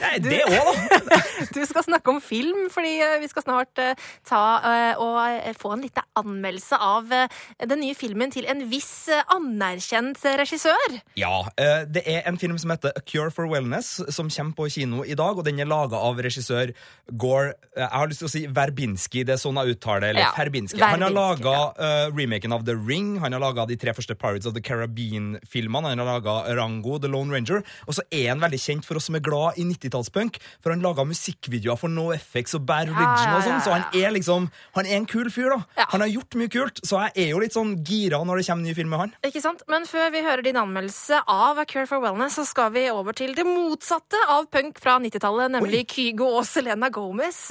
Nei, 0.02 0.14
det 0.24 0.42
òg, 0.46 0.72
da. 1.10 1.20
du 1.58 1.62
skal 1.68 1.86
snakke 1.90 2.14
om 2.14 2.22
film, 2.24 2.68
fordi 2.74 2.91
eh, 3.00 3.18
vi 3.22 3.30
skal 3.32 3.46
snart 3.46 3.82
eh, 3.82 3.96
ta 4.28 4.44
eh, 4.68 5.02
og 5.02 5.58
få 5.60 5.74
en 5.76 5.86
liten 5.86 6.08
anmeldelse 6.20 6.78
av 6.82 7.12
den 7.12 7.80
nye 7.82 7.96
filmen 7.98 8.32
til 8.34 8.48
en 8.52 8.64
viss 8.72 9.10
anerkjent 9.32 10.20
regissør. 10.42 10.98
Ja, 11.20 11.46
det 11.88 12.04
er 12.10 12.26
en 12.30 12.40
film 12.42 12.58
som 12.62 12.74
heter 12.74 12.94
A 12.98 13.04
Cure 13.06 13.32
for 13.34 13.50
Wellness, 13.50 13.94
som 14.14 14.30
kommer 14.34 14.58
på 14.58 14.68
kino 14.74 15.06
i 15.06 15.16
dag, 15.18 15.38
og 15.38 15.48
den 15.48 15.62
er 15.62 15.70
laga 15.70 16.00
av 16.02 16.20
regissør 16.22 16.74
Gore 17.12 17.54
Jeg 17.76 17.88
har 17.92 18.10
lyst 18.10 18.22
til 18.22 18.28
å 18.28 18.32
si 18.32 18.42
Verbinski, 18.52 19.24
det 19.28 19.36
er 19.36 19.42
sånn 19.42 19.58
jeg 19.62 19.76
uttaler. 19.76 20.12
Eller 20.12 20.26
Ja, 20.26 20.32
Verbinski. 20.36 20.82
Han 20.84 21.04
har 21.06 21.14
laga 21.16 21.56
ja. 21.56 21.92
remaken 22.12 22.56
av 22.56 22.66
The 22.68 22.76
Ring, 22.76 23.16
han 23.24 23.36
har 23.36 23.44
laga 23.44 23.66
de 23.70 23.78
tre 23.80 23.96
første 23.96 24.16
Pirates 24.20 24.50
of 24.50 24.56
the 24.58 24.64
Caribbean-filmene, 24.64 25.94
han 25.94 26.04
har 26.04 26.10
laga 26.18 26.38
Rango, 26.58 26.98
The 27.02 27.12
Lone 27.12 27.34
Ranger, 27.36 27.64
og 27.88 27.98
så 27.98 28.06
er 28.12 28.30
han 28.34 28.44
veldig 28.44 28.60
kjent 28.62 28.88
for 28.88 29.00
oss 29.00 29.10
som 29.10 29.18
er 29.18 29.26
glad 29.26 29.60
i 29.62 29.66
90-tallspunk, 29.68 30.40
for 30.62 30.74
han 30.74 30.84
laga 30.84 31.06
musikkvideoer 31.08 31.80
for 31.80 31.92
NoFX 31.92 32.58
og 32.60 32.66
Bad 32.70 32.81
Religion 32.90 33.36
og 33.36 33.44
sånn, 33.46 33.62
så 33.62 33.76
han 33.76 33.86
er 33.94 34.12
liksom 34.16 34.50
Han 34.76 34.86
er 34.88 34.96
en 34.98 35.06
kul 35.06 35.30
fyr, 35.32 35.50
da. 35.54 35.60
Ja. 35.78 35.86
Han 35.92 36.02
har 36.02 36.08
gjort 36.12 36.36
mye 36.40 36.50
kult, 36.52 36.82
så 36.88 37.02
jeg 37.06 37.26
er 37.26 37.30
jo 37.34 37.40
litt 37.44 37.54
sånn 37.54 37.76
gira 37.86 38.22
når 38.26 38.42
det 38.42 38.48
kommer 38.48 38.64
ny 38.64 38.74
film 38.78 38.90
med 38.94 39.00
han. 39.04 39.14
Ikke 39.28 39.42
sant? 39.44 39.64
Men 39.72 39.86
før 39.90 40.12
vi 40.14 40.24
hører 40.26 40.44
din 40.46 40.60
anmeldelse 40.62 41.22
av 41.28 41.60
A 41.62 41.66
Cure 41.66 41.88
for 41.90 42.04
Wellness, 42.04 42.40
så 42.40 42.46
skal 42.48 42.72
vi 42.76 42.88
over 42.92 43.14
til 43.18 43.36
det 43.38 43.46
motsatte 43.48 44.20
av 44.32 44.48
punk 44.52 44.80
fra 44.82 44.98
90-tallet, 45.04 45.52
nemlig 45.58 45.86
Kygo 45.92 46.32
og 46.40 46.46
Selena 46.48 46.90
Gomez. 46.94 47.50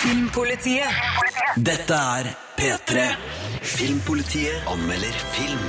Filmpolitiet. 0.00 0.88
Dette 1.60 1.94
er 1.94 2.30
P3. 2.56 3.06
Filmpolitiet 3.60 4.68
anmelder 4.70 5.16
film. 5.34 5.66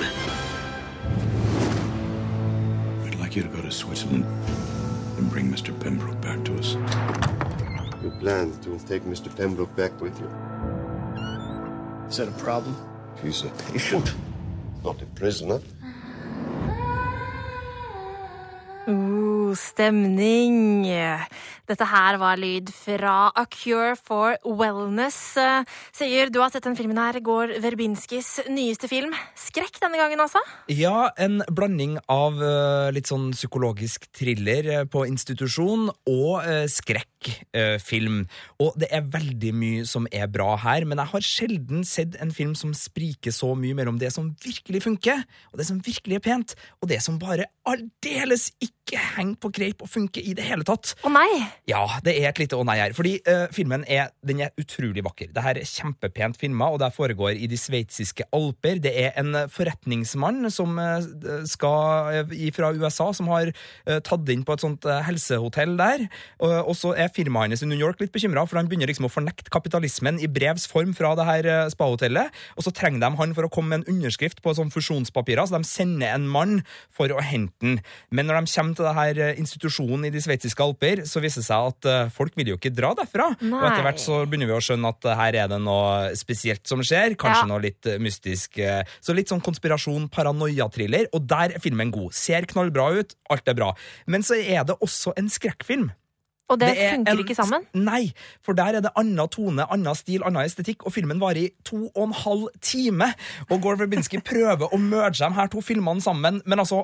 We'd 3.03 3.19
like 3.19 3.35
you 3.35 3.43
to 3.43 3.49
go 3.49 3.61
to 3.61 3.71
Switzerland 3.71 4.25
and 5.17 5.29
bring 5.29 5.51
Mr. 5.51 5.77
Pembroke 5.79 6.21
back 6.21 6.43
to 6.45 6.53
us. 6.53 6.75
You 8.11 8.19
plan 8.19 8.51
to 8.61 8.77
take 8.85 9.03
Mr. 9.03 9.35
Pembroke 9.35 9.75
back 9.75 9.99
with 10.01 10.19
you? 10.19 10.27
Is 12.07 12.17
that 12.17 12.27
a 12.27 12.43
problem? 12.43 12.75
He's 13.23 13.43
a 13.43 13.49
patient, 13.71 14.13
not 14.83 15.01
a 15.01 15.05
prisoner. 15.05 15.59
Uh, 19.51 19.57
stemning. 19.59 20.87
Dette 21.71 21.87
her 21.87 22.17
var 22.19 22.39
lyd 22.39 22.67
fra 22.73 23.31
A 23.37 23.45
Cure 23.47 23.93
for 23.95 24.35
Wellness. 24.43 25.37
Sier 25.95 26.31
du 26.31 26.41
har 26.41 26.51
sett 26.51 26.65
den 26.65 26.75
filmen 26.75 26.99
her, 26.99 27.15
går 27.23 27.53
Verbinskis 27.63 28.41
nyeste 28.51 28.89
film. 28.91 29.13
Skrekk 29.39 29.79
denne 29.79 29.99
gangen, 29.99 30.19
altså? 30.19 30.41
Ja, 30.71 31.11
en 31.21 31.39
blanding 31.47 31.95
av 32.11 32.41
eh, 32.43 32.89
litt 32.95 33.07
sånn 33.11 33.29
psykologisk 33.35 34.09
thriller 34.15 34.67
eh, 34.67 34.83
på 34.89 35.05
institusjon 35.07 35.87
og 35.91 36.33
uh, 36.43 36.65
skrekkfilm. 36.71 38.23
og 38.59 38.75
det 38.81 38.89
er 38.91 39.07
veldig 39.13 39.53
mye 39.55 39.87
som 39.87 40.07
er 40.11 40.27
bra 40.31 40.55
her, 40.59 40.85
men 40.89 40.99
jeg 40.99 41.13
har 41.13 41.27
sjelden 41.27 41.85
sett 41.87 42.17
en 42.21 42.33
film 42.35 42.55
som 42.57 42.73
spriker 42.75 43.31
så 43.35 43.53
mye 43.55 43.77
mellom 43.77 43.99
det 44.01 44.11
som 44.15 44.31
virkelig 44.43 44.83
funker, 44.87 45.23
og 45.53 45.61
det 45.61 45.69
som 45.69 45.79
virkelig 45.85 46.19
er 46.19 46.25
pent, 46.25 46.55
og 46.81 46.91
det 46.91 46.99
som 47.05 47.19
bare 47.21 47.47
aldeles 47.69 48.49
ikke 48.63 48.99
henger 49.15 49.39
på 49.41 49.51
greip 49.53 49.83
og 49.85 49.91
funke 49.91 50.23
i 50.23 50.35
det 50.37 50.45
hele 50.47 50.65
tatt. 50.67 50.93
Å 51.05 51.11
nei! 51.13 51.29
Ja, 51.69 51.83
det 52.05 52.15
er 52.19 52.29
et 52.31 52.41
lite 52.41 52.59
å 52.59 52.65
nei 52.67 52.77
her. 52.81 52.95
Fordi 52.97 53.17
uh, 53.27 53.47
filmen 53.53 53.85
er, 53.89 54.11
den 54.25 54.43
er 54.45 54.55
utrolig 54.61 55.03
vakker. 55.05 55.31
Det 55.33 55.45
her 55.45 55.59
er 55.59 55.67
kjempepent 55.67 56.39
filma, 56.41 56.71
og 56.71 56.81
det 56.83 56.91
foregår 56.95 57.39
i 57.39 57.49
de 57.51 57.59
sveitsiske 57.59 58.27
alper. 58.35 58.81
Det 58.83 58.93
er 59.05 59.15
en 59.19 59.35
forretningsmann 59.51 60.45
som 60.53 60.77
eh, 60.81 61.05
skal 61.49 62.25
eh, 62.31 62.49
fra 62.55 62.71
USA, 62.75 63.11
som 63.15 63.29
har 63.31 63.51
eh, 63.51 63.99
tatt 64.03 64.29
inn 64.31 64.45
på 64.47 64.55
et 64.55 64.63
sånt 64.63 64.87
eh, 64.89 65.01
helsehotell 65.07 65.77
der. 65.79 66.05
Og, 66.41 66.73
så 66.77 66.93
er 66.97 67.11
firmaet 67.13 67.51
hans 67.51 67.63
i 67.65 67.69
New 67.69 67.79
York 67.79 68.01
litt 68.01 68.13
bekymra, 68.13 68.45
for 68.49 68.59
han 68.59 68.69
begynner 68.69 68.89
liksom 68.89 69.07
å 69.07 69.11
fornekte 69.13 69.51
kapitalismen 69.53 70.19
i 70.21 70.29
brevs 70.31 70.67
form 70.71 70.95
fra 70.97 71.13
det 71.19 71.27
her 71.27 71.49
eh, 71.49 71.69
spahotellet. 71.73 72.31
Og 72.57 72.65
så 72.65 72.73
trenger 72.75 73.03
de 73.03 73.11
han 73.19 73.35
for 73.37 73.47
å 73.47 73.51
komme 73.53 73.71
med 73.71 73.83
en 73.83 73.97
underskrift 73.97 74.41
på 74.43 74.55
sånn 74.57 74.73
fusjonspapirer, 74.73 75.45
så 75.47 75.59
de 75.59 75.67
sender 75.67 76.15
en 76.15 76.27
mann 76.31 76.59
for 76.93 77.11
å 77.13 77.21
hente 77.23 77.53
den. 77.61 77.79
Men 78.09 78.27
når 78.27 78.41
de 78.41 78.53
kommer 78.55 78.77
til 78.77 78.87
det 78.87 78.95
her 78.97 79.21
eh, 79.21 79.30
institusjonen 79.39 80.05
i 80.07 80.11
de 80.13 80.21
sveitsiske 80.23 80.63
alper, 80.65 81.03
så 81.07 81.21
viser 81.23 81.41
det 81.41 81.47
seg 81.47 81.67
at 81.71 81.87
eh, 81.91 82.09
folk 82.15 82.33
vil 82.35 82.51
jo 82.53 82.57
ikke 82.59 82.73
dra 82.75 82.91
derfra. 82.97 83.29
Nei. 83.41 83.59
Og 83.61 83.67
etter 83.69 83.85
hvert 83.87 84.01
så 84.03 84.19
begynner 84.25 84.49
vi 84.51 84.57
å 84.57 84.63
skjønne 84.65 84.91
at 84.91 85.05
eh, 85.07 85.15
her 85.21 85.37
er 85.45 85.47
det 85.53 85.61
noe 85.63 86.11
spesielt 86.19 86.65
som 86.67 86.83
skjer. 86.83 87.15
Kanskje 87.15 87.45
Ja. 87.45 87.49
noe 87.53 87.61
litt 87.63 87.85
eh, 87.87 87.97
mystisk. 88.01 88.57
eh, 88.59 88.83
Så 88.99 89.15
litt 89.15 89.29
sånn 89.31 89.41
konspirasjon, 89.45 90.09
paranoia-thriller. 90.09 91.07
Og 91.13 91.25
der 91.27 91.55
er 91.55 91.59
filmen 91.63 91.91
god. 91.91 92.13
Ser 92.17 92.45
knallbra 92.49 92.89
ut, 92.99 93.15
alt 93.29 93.47
er 93.47 93.57
bra. 93.57 93.71
Men 94.07 94.21
så 94.25 94.35
er 94.39 94.63
det 94.67 94.77
også 94.81 95.13
en 95.17 95.29
skrekkfilm. 95.29 95.91
Og 96.51 96.59
det, 96.59 96.73
det 96.75 96.87
funker 96.91 97.11
en- 97.13 97.19
ikke 97.23 97.35
sammen? 97.37 97.63
Nei, 97.73 98.11
for 98.43 98.51
der 98.53 98.75
er 98.75 98.81
det 98.83 98.91
annen 98.99 99.29
tone, 99.31 99.63
annen 99.71 99.95
stil, 99.95 100.19
annen 100.27 100.43
estetikk, 100.43 100.83
og 100.85 100.91
filmen 100.91 101.17
varer 101.21 101.45
i 101.45 101.51
to 101.63 101.85
og 101.95 102.09
en 102.09 102.11
halv 102.25 102.49
time. 102.59 103.07
Og 103.49 103.61
Gore 103.63 103.79
Verbinski 103.79 104.19
prøver 104.31 104.67
å 104.67 104.77
merge 104.81 105.21
de 105.23 105.29
her 105.37 105.47
to 105.47 105.61
filmene 105.63 106.03
sammen, 106.03 106.41
men 106.45 106.59
altså 106.59 106.81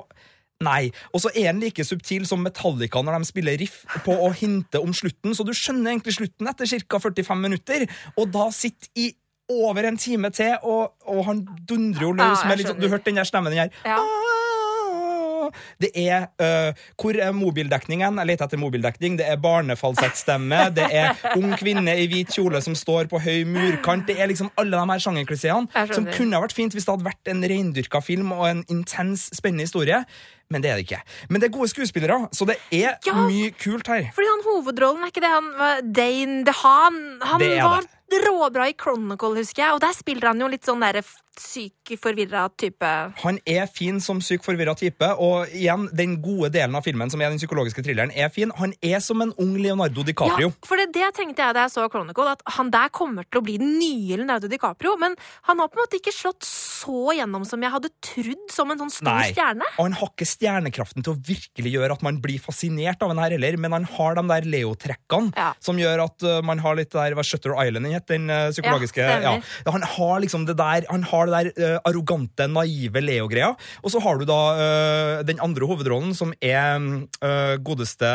Nei. 0.64 0.88
Og 1.14 1.22
så 1.22 1.30
er 1.36 1.52
den 1.52 1.62
like 1.62 1.84
subtil 1.86 2.26
som 2.26 2.42
Metallica 2.42 3.02
når 3.04 3.20
de 3.20 3.28
spiller 3.30 3.58
riff 3.60 3.84
på 4.06 4.16
å 4.26 4.32
hinte 4.34 4.80
om 4.82 4.90
slutten, 4.96 5.36
så 5.36 5.46
du 5.46 5.52
skjønner 5.54 5.92
egentlig 5.92 6.16
slutten 6.18 6.50
etter 6.50 6.66
ca. 6.88 6.98
45 7.04 7.44
minutter, 7.44 7.86
og 8.18 8.32
da 8.34 8.48
sitter 8.54 8.90
i 8.98 9.12
over 9.48 9.86
en 9.88 9.96
time 9.96 10.28
til, 10.34 10.58
og, 10.66 10.98
og 11.08 11.22
han 11.24 11.46
dundrer 11.68 12.04
jo 12.04 12.10
løs 12.12 12.42
med 12.44 12.58
litt 12.60 12.68
sånn 12.68 12.82
Du 12.82 12.90
hørte 12.90 13.08
den 13.08 13.16
der 13.16 13.28
stemmen, 13.28 13.54
den 13.54 13.62
her 13.68 13.94
Ja. 13.94 14.02
Det 15.82 15.90
er 15.98 16.28
uh, 16.42 16.72
Hvor 16.98 17.18
er 17.18 17.32
mobildekningen? 17.36 18.18
Jeg 18.22 18.30
leter 18.30 18.48
etter 18.48 18.60
mobildekning. 18.60 19.18
Det 19.20 19.26
er 19.28 19.36
barnefalsettstemme. 19.42 20.62
Det 20.76 20.88
er 20.92 21.14
ung 21.36 21.52
kvinne 21.58 21.94
i 21.98 22.06
hvit 22.10 22.32
kjole 22.34 22.60
som 22.64 22.76
står 22.78 23.10
på 23.10 23.20
høy 23.22 23.44
murkant. 23.48 24.06
Det 24.08 24.18
er 24.20 24.30
liksom 24.30 24.50
alle 24.58 24.76
de 24.76 24.92
her 24.92 25.04
sjangerkliseene 25.04 25.86
som 25.94 26.08
kunne 26.14 26.36
ha 26.38 26.44
vært 26.44 26.56
fint 26.56 26.74
hvis 26.76 26.86
det 26.88 26.94
hadde 26.96 27.08
vært 27.08 27.32
en 27.32 27.44
reindyrka 27.52 28.02
film 28.04 28.32
og 28.36 28.48
en 28.48 28.64
intens, 28.72 29.28
spennende 29.36 29.66
historie. 29.68 30.02
Men 30.48 30.64
det 30.64 30.70
er 30.70 30.78
det 30.80 30.86
ikke. 30.86 31.02
Men 31.28 31.42
det 31.42 31.50
er 31.50 31.56
gode 31.58 31.68
skuespillere, 31.68 32.28
så 32.32 32.46
det 32.48 32.56
er 32.72 32.96
Ja. 33.04 33.14
mye 33.28 33.50
kult 33.52 33.86
her. 33.86 34.10
Fordi 34.16 34.28
han 34.30 34.44
hovedrollen, 34.46 35.02
er 35.04 35.12
ikke 35.12 35.20
det 35.20 35.32
han 35.34 35.52
var 35.58 35.80
Dane 35.82 36.44
DeHaan? 36.44 37.18
Han 37.20 37.40
Det 37.40 37.60
var 37.60 37.84
råbra 38.24 38.68
i 38.70 38.72
Chronicle, 38.72 39.36
husker 39.36 39.62
jeg, 39.64 39.72
og 39.74 39.80
der 39.80 39.92
spiller 39.92 40.28
han 40.28 40.40
jo 40.40 40.48
litt 40.48 40.64
sånn 40.64 40.80
derre 40.80 41.02
syk, 41.42 41.94
forvirra 42.00 42.46
type. 42.58 42.90
Han 43.22 43.38
er 43.48 43.66
fin 43.70 44.00
som 44.02 44.20
syk 44.24 44.44
forvirra 44.46 44.74
type, 44.78 45.08
og 45.22 45.50
igjen, 45.56 45.88
den 45.96 46.18
gode 46.22 46.50
delen 46.54 46.76
av 46.78 46.86
filmen, 46.86 47.10
som 47.12 47.22
er 47.22 47.32
den 47.32 47.40
psykologiske 47.40 47.84
thrilleren, 47.86 48.12
er 48.14 48.30
fin. 48.34 48.52
Han 48.58 48.74
er 48.84 49.02
som 49.04 49.22
en 49.24 49.32
ung 49.40 49.56
Leonardo 49.58 50.04
DiCaprio. 50.06 50.50
Ja, 50.52 50.68
for 50.68 50.80
det, 50.80 50.90
det 50.96 51.10
tenkte 51.16 51.44
jeg 51.44 51.56
da 51.56 51.66
jeg 51.66 51.74
så 51.74 51.86
Chronicle, 51.92 52.34
at 52.36 52.44
han 52.58 52.72
der 52.74 52.92
kommer 52.94 53.26
til 53.28 53.40
å 53.40 53.44
bli 53.46 53.58
den 53.60 53.76
nye 53.80 54.18
Leonardo 54.20 54.50
DiCaprio, 54.50 54.96
men 55.00 55.16
han 55.48 55.62
har 55.62 55.70
på 55.70 55.78
en 55.78 55.84
måte 55.84 56.00
ikke 56.00 56.14
slått 56.14 56.46
så 56.46 57.14
gjennom 57.16 57.46
som 57.48 57.62
jeg 57.62 57.74
hadde 57.74 57.92
trodd 58.04 58.54
som 58.54 58.72
en 58.72 58.82
sånn 58.82 58.92
stor 58.92 59.10
Nei, 59.10 59.30
stjerne. 59.32 59.66
og 59.76 59.88
han 59.88 59.96
har 59.98 60.12
ikke 60.12 60.28
stjernekraften 60.28 61.04
til 61.04 61.14
å 61.14 61.20
virkelig 61.28 61.72
gjøre 61.74 61.96
at 61.98 62.04
man 62.06 62.20
blir 62.22 62.42
fascinert 62.42 63.02
av 63.04 63.12
den 63.12 63.22
her 63.22 63.34
heller, 63.34 63.58
men 63.60 63.76
han 63.76 63.88
har 63.96 64.18
de 64.18 64.24
der 64.28 64.48
Leo-trekkene 64.48 65.48
som 65.64 65.80
gjør 65.80 66.04
at 66.06 66.26
uh, 66.26 66.38
man 66.46 66.62
har 66.62 66.78
litt 66.78 66.92
der, 66.94 67.16
hva 67.16 67.24
Shutter 67.26 67.54
Island 67.56 67.88
den 67.88 67.96
het, 67.96 68.06
den 68.10 68.28
uh, 68.30 68.48
psykologiske 68.54 69.04
Ja, 69.04 69.18
ja. 69.24 69.34
Han 69.68 69.84
har 69.84 70.22
liksom 70.24 70.46
det 70.48 70.56
der, 70.58 70.86
han 70.90 71.04
har 71.06 71.27
det 71.28 71.52
der 71.54 71.76
uh, 71.76 71.78
arrogante, 71.88 72.48
naive 72.50 73.02
Leo-greia, 73.04 73.52
og 73.84 73.92
så 73.92 74.00
har 74.02 74.18
du 74.18 74.24
da 74.28 74.38
uh, 74.56 75.22
den 75.28 75.38
andre 75.44 75.68
hovedrollen, 75.68 76.14
som 76.16 76.32
er 76.40 76.80
uh, 76.80 77.54
godeste 77.62 78.08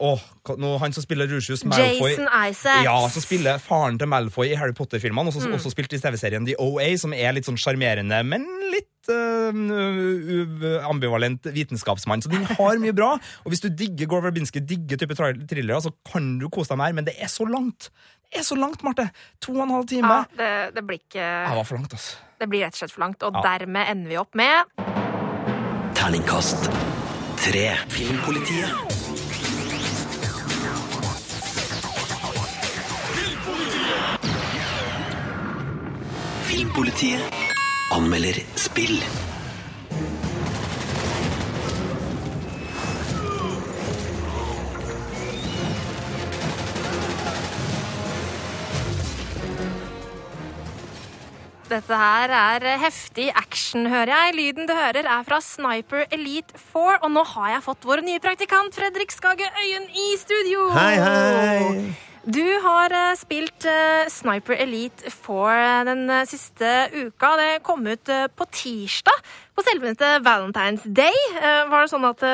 åh, 0.00 0.24
oh, 0.48 0.74
han 0.82 0.96
som 0.96 1.04
spiller 1.04 1.28
Rusius 1.30 1.62
Malfoy. 1.68 2.10
Jason 2.16 2.26
Isaacs. 2.26 2.84
Ja, 2.88 2.96
som 3.12 3.24
spiller 3.24 3.60
faren 3.62 4.00
til 4.00 4.10
Malfoy 4.10 4.50
i 4.50 4.58
Harry 4.58 4.74
Potter-filmene, 4.76 5.28
og 5.30 5.44
Mm. 5.44 5.58
også 5.58 5.70
spilte 5.74 5.96
i 5.96 6.00
TV-serien 6.00 6.46
The 6.46 6.54
OA, 6.58 6.96
som 6.96 7.12
er 7.12 7.34
litt 7.36 7.44
sånn 7.44 7.58
sjarmerende, 7.60 8.22
men 8.24 8.46
litt 8.72 8.88
ambivalent 10.88 11.44
vitenskapsmann. 11.52 12.22
Så 12.24 12.30
den 12.32 12.46
har 12.48 12.78
mye 12.80 12.94
bra. 12.96 13.10
Og 13.44 13.52
hvis 13.52 13.60
du 13.60 13.68
digger 13.68 14.08
Gore 14.08 14.30
Verbinski, 14.30 14.62
digger 14.64 14.96
type 15.00 15.16
thrillere, 15.18 15.82
så 15.84 15.92
kan 16.10 16.38
du 16.40 16.48
kose 16.48 16.72
deg 16.72 16.80
mer, 16.80 16.96
men 16.96 17.04
det 17.08 17.16
er 17.20 17.28
så 17.28 17.44
langt. 17.48 17.90
Det 18.32 18.40
er 18.40 18.46
så 18.48 18.56
langt, 18.58 18.82
Marte! 18.82 19.10
To 19.44 19.52
og 19.54 19.66
en 19.66 19.74
halv 19.76 19.88
time. 19.90 20.08
Ja, 20.10 20.24
det, 20.38 20.74
det 20.74 20.82
blir 20.88 20.98
ikke 21.02 21.22
Det 21.22 21.58
var 21.60 21.68
for 21.68 21.78
langt, 21.78 21.92
altså. 21.94 22.16
Det 22.44 22.48
blir 22.52 22.60
rett 22.60 22.74
og 22.74 22.78
slett 22.82 22.92
for 22.92 23.00
langt, 23.00 23.22
og 23.24 23.32
Ja. 23.32 23.40
dermed 23.40 23.88
ender 23.88 24.08
vi 24.10 24.16
opp 24.20 24.34
med 24.34 24.64
Terningkast 25.94 26.68
tre. 27.40 27.70
Filmpolitiet. 27.88 28.68
Filmpolitiet 36.42 37.22
anmelder 37.90 38.42
spill. 38.56 39.00
Dette 51.64 51.96
her 51.96 52.28
er 52.28 52.64
heftig 52.76 53.30
action, 53.32 53.86
hører 53.88 54.10
jeg. 54.12 54.34
Lyden 54.36 54.66
du 54.68 54.74
hører, 54.76 55.06
er 55.08 55.22
fra 55.24 55.38
Sniper 55.40 56.04
Elite 56.12 56.58
4. 56.60 56.98
Og 57.00 57.12
nå 57.14 57.22
har 57.30 57.54
jeg 57.54 57.64
fått 57.64 57.86
vår 57.88 58.02
nye 58.04 58.20
praktikant 58.20 58.76
Fredrik 58.76 59.14
Skage 59.14 59.48
Øyen 59.62 59.86
i 59.88 60.08
studio. 60.20 60.66
Hei, 60.76 60.96
hei. 61.00 61.94
Du 62.24 62.44
har 62.64 62.92
eh, 62.92 63.14
spilt 63.20 63.64
eh, 63.68 64.10
Sniper 64.12 64.60
Elite 64.60 65.08
4 65.12 65.80
den 65.88 66.04
eh, 66.12 66.26
siste 66.28 66.70
uka. 66.92 67.32
Det 67.40 67.48
kom 67.64 67.88
ut 67.88 68.12
på 68.36 68.48
tirsdag, 68.52 69.24
på 69.56 69.64
selveste 69.64 70.18
Valentine's 70.24 70.84
Day. 70.84 71.16
Var 71.40 71.78
det 71.80 71.92
sånn 71.92 72.08
at, 72.08 72.24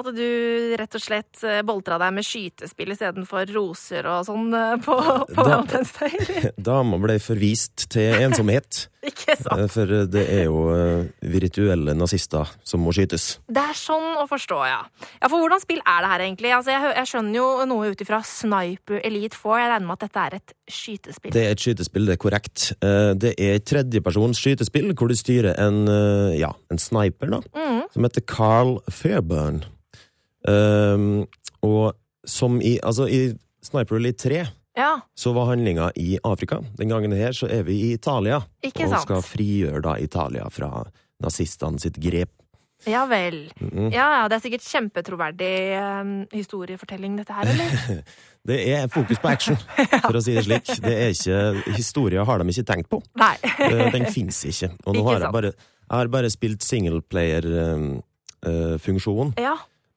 at 0.00 0.08
du 0.16 0.74
rett 0.76 0.96
og 0.98 1.02
slett 1.02 1.42
eh, 1.46 1.62
boltra 1.66 1.96
deg 2.00 2.12
med 2.16 2.26
skytespill 2.26 2.92
istedenfor 2.94 3.48
roser 3.54 4.06
og 4.10 4.26
sånn 4.28 4.52
eh, 4.56 4.74
på, 4.84 4.96
på 4.96 5.46
Da- 5.46 5.46
Valentine's 5.62 5.94
Day? 6.00 6.52
Dama 6.56 6.98
ble 7.02 7.16
forvist 7.22 7.88
til 7.92 8.16
ensomhet. 8.26 8.86
Ikke 9.06 9.36
sant? 9.38 9.60
Eh, 9.62 9.68
For 9.70 9.92
det 10.10 10.24
er 10.34 10.48
jo 10.48 10.64
virtuelle 11.22 11.94
nazister 11.96 12.50
som 12.66 12.82
må 12.82 12.92
skytes. 12.96 13.36
Det 13.46 13.62
er 13.62 13.78
sånn 13.78 14.16
å 14.20 14.26
forstå, 14.30 14.58
ja. 14.66 14.80
ja. 15.20 15.28
For 15.30 15.38
hvordan 15.38 15.62
spill 15.62 15.80
er 15.82 16.02
det 16.04 16.10
her, 16.12 16.24
egentlig? 16.26 16.52
Altså, 16.56 16.74
jeg, 16.74 16.90
jeg 16.98 17.10
skjønner 17.12 17.38
jo 17.38 17.46
noe 17.70 17.92
ut 17.92 18.02
ifra 18.06 18.20
Sniper 18.26 19.00
Elite 19.06 19.38
4. 19.38 19.60
Jeg 19.62 19.70
regner 19.72 19.86
med 19.86 19.96
at 19.96 20.04
dette 20.08 20.24
er 20.26 20.38
et 20.40 20.56
skytespill. 20.76 21.34
Det 21.36 21.44
er 21.46 21.54
et 21.54 21.62
skytespill, 21.62 22.08
det 22.10 22.16
er 22.16 22.22
korrekt. 22.26 22.66
Det 22.82 23.32
er 23.36 23.60
et 23.60 23.66
tredjepersons 23.68 24.42
skytespill 24.42 24.90
hvor 24.96 25.10
du 25.12 25.16
styrer 25.18 25.54
en, 25.62 25.84
ja, 26.34 26.50
en 26.72 26.82
sniper, 26.82 27.30
da, 27.38 27.40
mm. 27.54 27.80
som 27.94 28.06
heter 28.08 28.26
Carl 28.26 28.76
Fairburn. 28.90 29.62
Um, 30.46 31.26
og 31.66 31.94
som 32.26 32.60
i, 32.62 32.76
altså 32.82 33.06
i 33.10 33.32
Sniper 33.66 33.96
Elite 33.98 34.22
3 34.28 34.44
Ja, 34.76 35.00
så 35.16 35.32
var 35.34 35.46
handlinga 35.50 35.88
i 35.96 36.18
Afrika. 36.22 36.58
Den 36.78 36.88
gangen 36.92 37.12
her 37.16 37.32
så 37.32 37.46
er 37.50 37.62
vi 37.66 37.72
i 37.88 37.92
Italia. 37.96 38.40
Ikke 38.62 38.84
og 38.84 38.90
sant. 38.92 39.02
skal 39.08 39.22
frigjøre 39.24 39.80
da 39.82 39.96
Italia 39.98 40.48
fra 40.52 40.84
nazistene 41.24 41.78
sitt 41.80 41.96
grep. 42.02 42.28
ja 42.86 43.06
vel. 43.08 43.48
Mhm. 43.60 43.88
Ja, 43.94 44.10
ja, 44.20 44.28
Det 44.28 44.36
er 44.36 44.40
sikkert 44.44 44.62
kjempetroverdig 44.68 45.54
eh, 45.80 46.04
historiefortelling, 46.36 47.16
dette 47.18 47.32
her, 47.32 47.46
eller? 47.48 48.02
Det 48.46 48.60
er 48.76 48.86
fokus 48.92 49.18
på 49.18 49.28
action, 49.32 49.56
for 50.04 50.14
å 50.14 50.20
si 50.22 50.34
det 50.36 50.44
slik. 50.44 50.66
Det 50.84 50.92
er 50.94 51.08
ikke, 51.10 51.54
historia 51.74 52.22
har 52.28 52.38
de 52.38 52.44
ikke 52.52 52.62
tenkt 52.68 52.88
på. 52.92 53.00
Nei. 53.18 53.32
Eh, 53.58 53.88
Den 53.96 54.06
fins 54.12 54.44
ikke. 54.46 54.68
Og 54.84 54.94
nå 54.94 55.00
Ikke 55.00 55.08
har 55.16 55.20
jeg 55.24 55.32
bare, 55.34 55.50
jeg 55.88 55.96
har 55.98 56.06
bare 56.12 56.30
spilt 56.30 56.62
singleplayer-funksjonen. 56.62 59.32
Ja. 59.40 59.56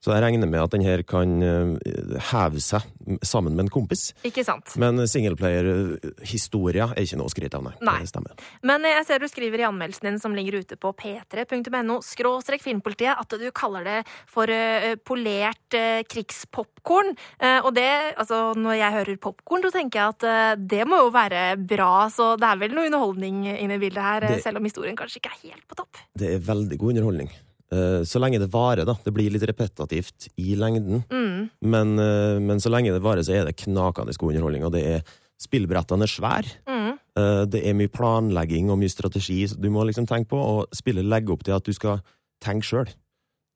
Så 0.09 0.15
jeg 0.17 0.23
regner 0.25 0.49
med 0.49 0.57
at 0.63 0.71
den 0.73 0.81
her 0.81 1.03
kan 1.05 1.35
eh, 1.45 2.19
heve 2.31 2.57
seg 2.65 2.81
sammen 3.21 3.53
med 3.53 3.67
en 3.67 3.69
kompis. 3.69 4.07
Ikke 4.25 4.41
sant? 4.45 4.73
Men 4.81 4.97
singleplayer-historia 5.05 6.87
er 6.95 7.05
ikke 7.05 7.19
noe 7.19 7.29
å 7.29 7.33
skryte 7.33 7.59
av, 7.59 7.65
nei. 7.67 7.73
Nei. 7.85 7.97
Det 8.01 8.09
stemmer. 8.09 8.41
Men 8.65 8.87
jeg 8.89 9.05
ser 9.05 9.21
du 9.21 9.27
skriver 9.29 9.61
i 9.61 9.67
anmeldelsen 9.67 10.09
din 10.09 10.17
som 10.21 10.33
ligger 10.33 10.57
ute 10.63 10.77
på 10.81 10.91
p3.no 10.97 11.99
skråstrek 12.05 12.63
filmpolitiet 12.65 13.21
at 13.21 13.37
du 13.37 13.45
kaller 13.53 13.85
det 13.85 13.99
for 14.29 14.49
eh, 14.49 14.95
polert 15.05 15.77
krigspopkorn. 16.09 17.13
Eh, 17.37 17.59
og 17.61 17.75
det, 17.77 17.89
altså 18.17 18.55
når 18.57 18.79
jeg 18.79 18.97
hører 18.97 19.21
popkorn, 19.27 19.67
så 19.67 19.73
tenker 19.77 20.01
jeg 20.01 20.15
at 20.15 20.27
eh, 20.29 20.55
det 20.73 20.87
må 20.89 21.03
jo 21.05 21.11
være 21.13 21.43
bra. 21.69 22.07
Så 22.13 22.31
det 22.41 22.49
er 22.49 22.63
vel 22.65 22.73
noe 22.77 22.89
underholdning 22.89 23.43
inne 23.51 23.77
i 23.77 23.83
bildet 23.85 24.01
her, 24.09 24.25
eh, 24.25 24.35
Det- 24.37 24.43
selv 24.47 24.57
om 24.57 24.65
historien 24.65 24.97
kanskje 24.97 25.21
ikke 25.21 25.35
er 25.35 25.49
helt 25.51 25.67
på 25.69 25.77
topp. 25.83 26.01
Det 26.17 26.33
er 26.33 26.39
veldig 26.49 26.77
god 26.81 26.95
underholdning. 26.95 27.29
Eh, 27.71 28.01
Så 28.03 28.19
lenge 28.19 28.39
det 28.39 28.49
varer, 28.51 28.85
da. 28.85 28.95
Det 29.03 29.13
blir 29.13 29.29
litt 29.31 29.43
repetitivt 29.45 30.29
i 30.37 30.55
lengden. 30.55 31.03
Mm. 31.09 31.49
Men, 31.61 31.99
eh, 31.99 32.39
men 32.39 32.57
så 32.59 32.69
lenge 32.71 32.91
det 32.93 33.01
varer, 33.01 33.21
så 33.23 33.33
er 33.35 33.45
det 33.45 33.57
knakende 33.57 34.15
god 34.17 34.33
underholdning. 34.33 34.65
Og 34.65 34.71
det 34.73 34.85
er 34.85 35.03
Spillbrettene 35.39 36.03
er 36.03 36.11
svære. 36.11 36.49
Mm. 36.67 36.99
Eh, 37.15 37.45
Det 37.45 37.61
er 37.65 37.73
mye 37.73 37.87
planlegging 37.87 38.69
og 38.69 38.77
mye 38.77 38.89
strategi 38.91 39.45
du 39.47 39.69
må 39.69 39.85
liksom 39.87 40.05
tenke 40.05 40.27
på, 40.27 40.35
og 40.37 40.67
spillet 40.75 41.05
legger 41.05 41.31
opp 41.31 41.43
til 41.43 41.53
at 41.55 41.63
du 41.63 41.71
skal 41.71 42.01
tenke 42.43 42.63
sjøl. 42.67 42.89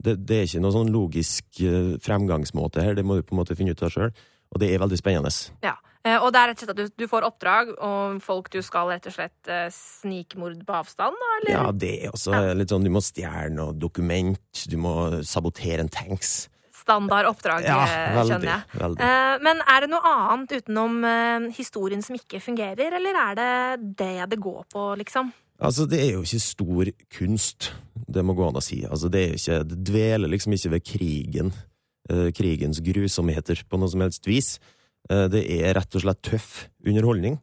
Det, 0.01 0.25
det 0.25 0.37
er 0.37 0.45
ikke 0.47 0.61
noe 0.61 0.71
sånn 0.71 0.91
logisk 0.93 1.43
fremgangsmåte 2.01 2.81
her, 2.81 2.95
det 2.95 3.03
må 3.05 3.15
du 3.17 3.23
på 3.23 3.35
en 3.35 3.41
måte 3.43 3.55
finne 3.57 3.71
ut 3.71 3.83
av 3.83 3.91
sjøl. 3.91 4.11
Og 4.53 4.59
det 4.61 4.71
er 4.71 4.79
veldig 4.79 4.97
spennende. 4.99 5.31
Ja. 5.63 5.73
Eh, 6.05 6.17
Og 6.19 6.33
det 6.35 6.39
er 6.41 6.49
rett 6.51 6.59
og 6.59 6.65
slett 6.67 6.73
at 6.73 6.79
du, 6.81 6.89
du 6.99 7.07
får 7.07 7.23
oppdrag 7.29 7.69
og 7.79 8.17
folk 8.23 8.49
du 8.51 8.59
skal 8.65 8.89
rett 8.91 9.05
og 9.07 9.13
slett 9.15 9.47
eh, 9.51 9.69
snikmord 9.71 10.57
på 10.67 10.75
avstand, 10.75 11.15
da, 11.15 11.29
eller? 11.39 11.53
Ja, 11.55 11.67
det 11.71 11.91
er 12.03 12.11
også 12.11 12.41
litt 12.59 12.73
sånn, 12.73 12.83
du 12.83 12.91
må 12.91 12.99
stjele 13.03 13.49
noe 13.55 13.75
dokument, 13.79 14.65
du 14.67 14.75
må 14.83 14.95
sabotere 15.23 15.79
en 15.85 15.91
tanks. 15.93 16.49
Standard 16.83 17.29
oppdrag, 17.29 17.63
Ja, 17.63 17.77
eh, 17.87 18.09
veldig, 18.17 18.33
skjønner 18.33 18.51
jeg. 18.51 18.81
veldig. 18.81 19.11
Men 19.47 19.61
er 19.71 19.85
det 19.85 19.89
noe 19.93 20.11
annet 20.27 20.51
utenom 20.59 20.97
historien 21.55 22.03
som 22.03 22.17
ikke 22.19 22.41
fungerer, 22.43 22.97
eller 22.99 23.21
er 23.23 23.39
det 23.39 23.95
det 24.03 24.11
det 24.35 24.41
går 24.43 24.65
på, 24.73 24.89
liksom? 24.99 25.31
Altså, 25.63 25.85
det 25.87 26.01
er 26.03 26.11
jo 26.17 26.25
ikke 26.25 26.41
stor 26.43 26.89
kunst, 27.15 27.69
det 28.11 28.25
må 28.27 28.35
gå 28.35 28.49
an 28.49 28.59
å 28.59 28.63
si. 28.65 28.81
Altså, 28.83 29.07
det 29.13 29.21
er 29.29 29.37
ikke, 29.37 29.61
det 29.71 29.77
dveler 29.87 30.27
liksom 30.33 30.51
ikke 30.57 30.73
ved 30.75 30.83
krigen, 30.83 31.53
krigens 32.35 32.81
grusomheter 32.83 33.63
på 33.71 33.79
noe 33.79 33.87
som 33.93 34.03
helst 34.03 34.27
vis. 34.27 34.57
Eh, 35.09 35.27
det 35.27 35.43
er 35.59 35.73
rett 35.75 35.95
og 35.95 36.01
slett 36.05 36.21
tøff 36.23 36.67
underholdning, 36.85 37.39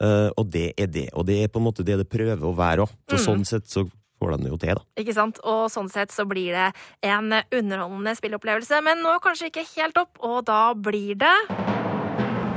eh, 0.00 0.28
og 0.36 0.50
det 0.50 0.74
er 0.76 0.86
det. 0.86 1.08
Og 1.14 1.24
det 1.26 1.42
er 1.44 1.48
på 1.48 1.60
en 1.60 1.66
måte 1.70 1.84
det 1.84 1.96
det 1.98 2.08
prøver 2.10 2.44
å 2.44 2.54
være 2.56 2.84
òg. 2.84 2.92
Så 3.08 3.16
Mm. 3.16 3.24
sånn 3.26 3.46
sett 3.46 3.66
så 3.68 3.86
får 4.20 4.36
den 4.36 4.50
jo 4.50 4.56
til, 4.58 4.74
da. 4.74 4.82
Ikke 5.00 5.14
sant? 5.14 5.38
Og 5.44 5.70
sånn 5.70 5.90
sett 5.90 6.10
så 6.12 6.26
blir 6.28 6.52
det 6.52 6.74
en 7.02 7.32
underholdende 7.32 8.14
spillopplevelse, 8.16 8.82
men 8.84 8.98
nå 8.98 9.18
kanskje 9.20 9.48
ikke 9.50 9.64
helt 9.80 9.96
opp, 9.96 10.18
og 10.20 10.44
da 10.44 10.74
blir 10.74 11.14
det 11.16 11.36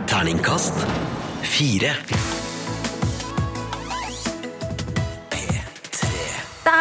Terningkast 0.07 0.75
fire. 1.41 1.95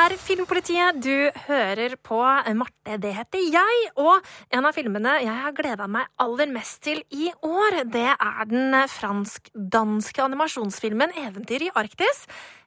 Er 0.02 0.14
Filmpolitiet 0.18 0.96
du 1.04 1.30
hører 1.46 1.94
på. 2.02 2.18
Marte, 2.58 2.96
det 2.98 3.12
heter 3.14 3.42
jeg. 3.52 3.82
Og 4.00 4.24
en 4.50 4.66
av 4.66 4.74
filmene 4.74 5.18
jeg 5.22 5.34
har 5.44 5.54
gleda 5.54 5.86
meg 5.90 6.08
aller 6.22 6.50
mest 6.50 6.80
til 6.86 7.02
i 7.14 7.28
år, 7.46 7.82
det 7.92 8.08
er 8.10 8.48
den 8.50 8.74
fransk-danske 8.90 10.24
animasjonsfilmen 10.24 11.14
'Eventyr 11.14 11.68
i 11.68 11.70
Arktis'. 11.70 12.24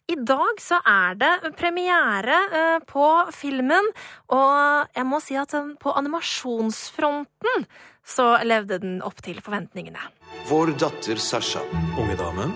I 0.08 0.15
dag 0.15 0.62
så 0.62 0.80
er 0.86 1.15
det 1.17 1.58
premiere 1.58 2.38
eh, 2.54 2.80
på 2.86 3.08
filmen, 3.34 3.89
og 4.30 4.88
jeg 4.95 5.06
må 5.10 5.19
si 5.19 5.36
at 5.36 5.56
på 5.82 5.95
animasjonsfronten 5.98 7.65
så 8.06 8.38
levde 8.45 8.80
den 8.80 9.02
opp 9.02 9.19
til 9.26 9.41
forventningene. 9.41 10.00
Vår 10.48 10.78
datter 10.78 11.17
Sasha. 11.17 11.65
Unge 11.98 12.15
dame. 12.21 12.52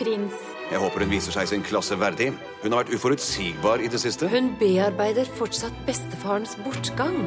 Prins. 0.00 0.53
Jeg 0.72 0.80
håper 0.80 1.04
hun 1.04 1.12
viser 1.12 1.34
seg 1.34 1.48
sin 1.50 1.64
klasse 1.64 1.96
verdig. 2.00 2.30
Hun 2.62 2.72
har 2.72 2.84
vært 2.84 2.94
uforutsigbar 2.96 3.82
i 3.84 3.90
det 3.92 4.00
siste. 4.00 4.30
Hun 4.32 4.54
bearbeider 4.60 5.28
fortsatt 5.36 5.76
bestefarens 5.88 6.56
bortgang. 6.64 7.18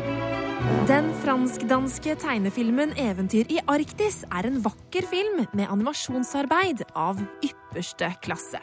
Den 0.89 1.11
fransk-danske 1.21 2.15
tegnefilmen 2.17 2.95
'Eventyr 2.97 3.45
i 3.53 3.59
Arktis' 3.69 4.25
er 4.31 4.47
en 4.49 4.57
vakker 4.65 5.05
film 5.05 5.45
med 5.53 5.69
animasjonsarbeid 5.69 6.81
av 6.95 7.21
ypperste 7.45 8.09
klasse. 8.25 8.59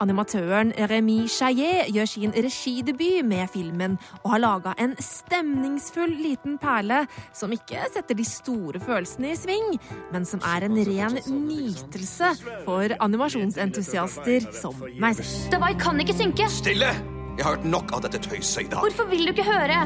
Animatøren 0.00 0.72
Rémi 0.88 1.26
Chaillet 1.28 1.90
gjør 1.92 2.08
sin 2.08 2.32
regidebut 2.32 3.20
med 3.28 3.50
filmen 3.52 3.98
og 4.22 4.30
har 4.34 4.40
laga 4.40 4.72
en 4.80 4.94
stemningsfull 4.96 6.14
liten 6.22 6.56
perle 6.62 7.02
som 7.36 7.52
ikke 7.52 7.84
setter 7.92 8.16
de 8.16 8.24
store 8.24 8.80
følelsene 8.80 9.34
i 9.34 9.36
sving, 9.36 9.76
men 10.12 10.24
som 10.24 10.40
er 10.54 10.64
en 10.64 10.80
ren 10.88 11.20
nytelse 11.28 12.32
for 12.64 12.96
animasjonsentusiaster 12.96 14.48
som 14.56 14.84
meg 14.96 15.20
selv. 15.20 15.60
«Jeg 15.60 15.80
kan 15.84 16.00
ikke 16.00 16.16
synke! 16.16 16.48
Stille! 16.48 16.94
Jeg 17.40 17.46
har 17.46 17.54
hørt 17.56 17.70
nok 17.72 17.92
av 17.96 18.02
dette 18.04 18.18
tøyset 18.20 18.66
i 18.66 18.68
dag. 18.68 18.82
Hvorfor 18.84 19.06
vil 19.08 19.24
du 19.24 19.30
ikke 19.32 19.46
høre? 19.46 19.78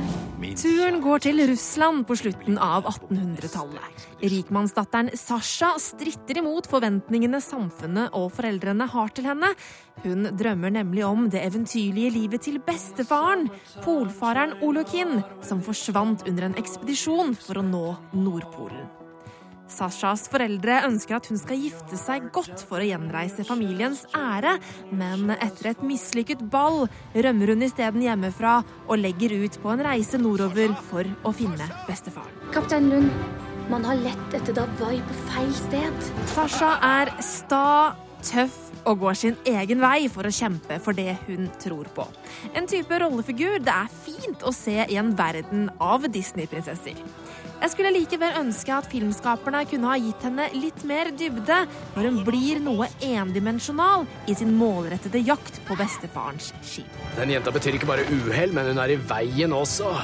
Turen 0.58 0.96
går 1.04 1.20
til 1.22 1.38
Russland 1.46 2.00
på 2.08 2.16
slutten 2.18 2.56
av 2.58 2.88
1800-tallet. 2.90 4.00
Rikmannsdatteren 4.24 5.12
Sasha 5.14 5.68
stritter 5.78 6.40
imot 6.42 6.66
forventningene 6.66 7.38
samfunnet 7.38 8.10
og 8.18 8.32
foreldrene 8.34 8.88
har 8.90 9.14
til 9.14 9.30
henne. 9.30 9.52
Hun 10.02 10.32
drømmer 10.34 10.74
nemlig 10.80 11.06
om 11.06 11.30
det 11.30 11.44
eventyrlige 11.46 12.10
livet 12.16 12.42
til 12.48 12.58
bestefaren, 12.58 13.46
polfareren 13.86 14.58
Olokin, 14.66 15.20
som 15.46 15.62
forsvant 15.62 16.26
under 16.26 16.50
en 16.50 16.58
ekspedisjon 16.58 17.38
for 17.38 17.62
å 17.62 17.66
nå 17.70 17.86
Nordpolen. 18.18 19.03
Sashas 19.70 20.26
foreldre 20.32 20.82
ønsker 20.88 21.16
at 21.16 21.28
hun 21.30 21.38
skal 21.40 21.60
gifte 21.62 21.98
seg 21.98 22.28
godt 22.34 22.64
for 22.68 22.82
å 22.82 22.88
gjenreise 22.88 23.46
familiens 23.48 24.04
ære, 24.16 24.58
men 24.92 25.32
etter 25.38 25.72
et 25.72 25.84
mislykket 25.86 26.44
ball 26.52 26.84
rømmer 27.14 27.54
hun 27.54 27.64
isteden 27.66 28.04
hjemmefra 28.04 28.58
og 28.84 29.00
legger 29.00 29.36
ut 29.44 29.58
på 29.62 29.72
en 29.72 29.84
reise 29.86 30.20
nordover 30.20 30.76
for 30.90 31.08
å 31.24 31.32
finne 31.36 31.68
bestefaren. 31.88 32.52
Kaptein 32.54 32.90
Lund, 32.92 33.10
man 33.72 33.86
har 33.88 33.96
lett 34.04 34.36
etter 34.36 34.56
Davai 34.56 34.98
på 35.08 35.18
feil 35.30 35.52
sted. 35.56 36.12
Sasha 36.34 36.74
er 36.84 37.14
sta, 37.24 37.64
tøff 38.24 38.60
og 38.84 39.00
går 39.00 39.16
sin 39.16 39.36
egen 39.48 39.80
vei 39.80 40.06
for 40.12 40.28
å 40.28 40.32
kjempe 40.34 40.76
for 40.84 40.96
det 40.96 41.16
hun 41.24 41.48
tror 41.62 41.88
på. 41.96 42.04
En 42.52 42.68
type 42.68 43.00
rollefigur 43.00 43.56
det 43.64 43.74
er 43.74 43.92
fint 44.04 44.44
å 44.44 44.52
se 44.54 44.76
i 44.84 44.98
en 45.00 45.14
verden 45.16 45.70
av 45.80 46.04
Disney-prinsesser. 46.12 47.00
Jeg 47.62 47.72
skulle 47.72 47.92
likevel 47.94 48.38
ønske 48.40 48.74
at 48.74 48.88
filmskaperne 48.90 49.62
kunne 49.70 49.90
ha 49.92 49.98
gitt 50.00 50.24
henne 50.26 50.48
litt 50.56 50.82
mer 50.88 51.10
dybde 51.16 51.60
når 51.94 52.08
hun 52.08 52.18
blir 52.26 52.60
noe 52.64 52.88
endimensjonal 53.04 54.06
i 54.28 54.36
sin 54.36 54.52
målrettede 54.58 55.22
jakt 55.24 55.60
på 55.68 55.76
bestefarens 55.78 56.52
skip. 56.66 56.98
Den 57.18 57.32
jenta 57.32 57.54
betyr 57.54 57.78
ikke 57.78 57.88
bare 57.88 58.06
uhell, 58.10 58.52
men 58.56 58.72
hun 58.72 58.82
er 58.82 58.94
i 58.94 58.98
veien 59.10 59.54
også. 59.56 59.94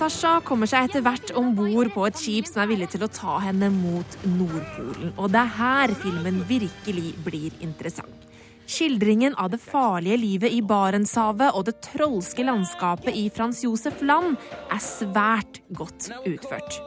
Sasha 0.00 0.38
kommer 0.46 0.70
seg 0.70 0.88
etter 0.88 1.04
hvert 1.04 1.34
om 1.36 1.52
bord 1.58 1.90
på 1.92 2.06
et 2.08 2.16
skip 2.16 2.48
som 2.48 2.62
er 2.62 2.70
villig 2.70 2.88
til 2.94 3.04
å 3.04 3.10
ta 3.12 3.36
henne 3.44 3.68
mot 3.74 4.18
Nordpolen. 4.24 5.12
Og 5.20 5.28
det 5.34 5.42
er 5.42 5.54
her 5.58 5.94
filmen 6.00 6.40
virkelig 6.48 7.12
blir 7.26 7.60
interessant. 7.60 8.29
Skildringen 8.70 9.34
av 9.34 9.50
det 9.50 9.58
farlige 9.58 10.16
livet 10.20 10.52
i 10.54 10.60
Barentshavet 10.62 11.56
og 11.58 11.64
det 11.66 11.80
trolske 11.82 12.44
landskapet 12.46 13.16
i 13.18 13.24
Frans 13.34 13.64
Josef 13.64 13.98
Land 14.06 14.36
er 14.70 14.82
svært 14.84 15.58
godt 15.74 16.06
utført. 16.22 16.78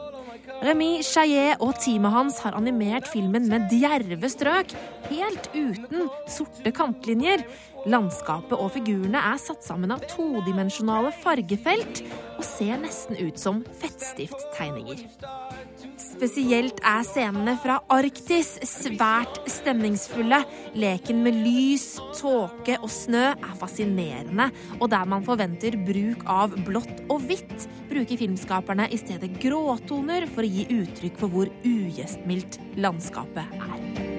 Remy 0.64 1.02
Chaillet 1.04 1.60
og 1.60 1.74
teamet 1.82 2.14
hans 2.14 2.38
har 2.44 2.56
animert 2.56 3.10
filmen 3.12 3.50
med 3.50 3.68
djerve 3.72 4.30
strøk, 4.32 4.72
helt 5.10 5.50
uten 5.52 6.08
sorte 6.32 6.72
kantlinjer. 6.72 7.44
Landskapet 7.84 8.56
og 8.56 8.70
figurene 8.72 9.20
er 9.32 9.40
satt 9.40 9.64
sammen 9.66 9.92
av 9.92 10.04
todimensjonale 10.08 11.12
fargefelt 11.20 12.00
og 12.38 12.44
ser 12.46 12.78
nesten 12.80 13.18
ut 13.20 13.40
som 13.40 13.60
fettstifttegninger. 13.80 15.04
Spesielt 16.00 16.80
er 16.86 17.02
scenene 17.06 17.54
fra 17.60 17.76
Arktis 17.92 18.54
svært 18.66 19.40
stemningsfulle. 19.50 20.40
Leken 20.78 21.20
med 21.26 21.36
lys, 21.44 21.98
tåke 22.16 22.78
og 22.80 22.90
snø 22.92 23.26
er 23.34 23.54
fascinerende, 23.60 24.48
og 24.80 24.88
der 24.94 25.04
man 25.10 25.26
forventer 25.26 25.76
bruk 25.86 26.24
av 26.30 26.56
blått 26.66 27.04
og 27.08 27.28
hvitt, 27.28 27.68
bruker 27.92 28.20
filmskaperne 28.24 28.88
i 28.94 29.00
stedet 29.00 29.34
gråtoner 29.42 30.28
for 30.32 30.46
å 30.46 30.52
gi 30.56 30.66
uttrykk 30.80 31.20
for 31.20 31.34
hvor 31.34 31.52
ugjestmildt 31.66 32.60
landskapet 32.80 33.58
er. 33.60 34.13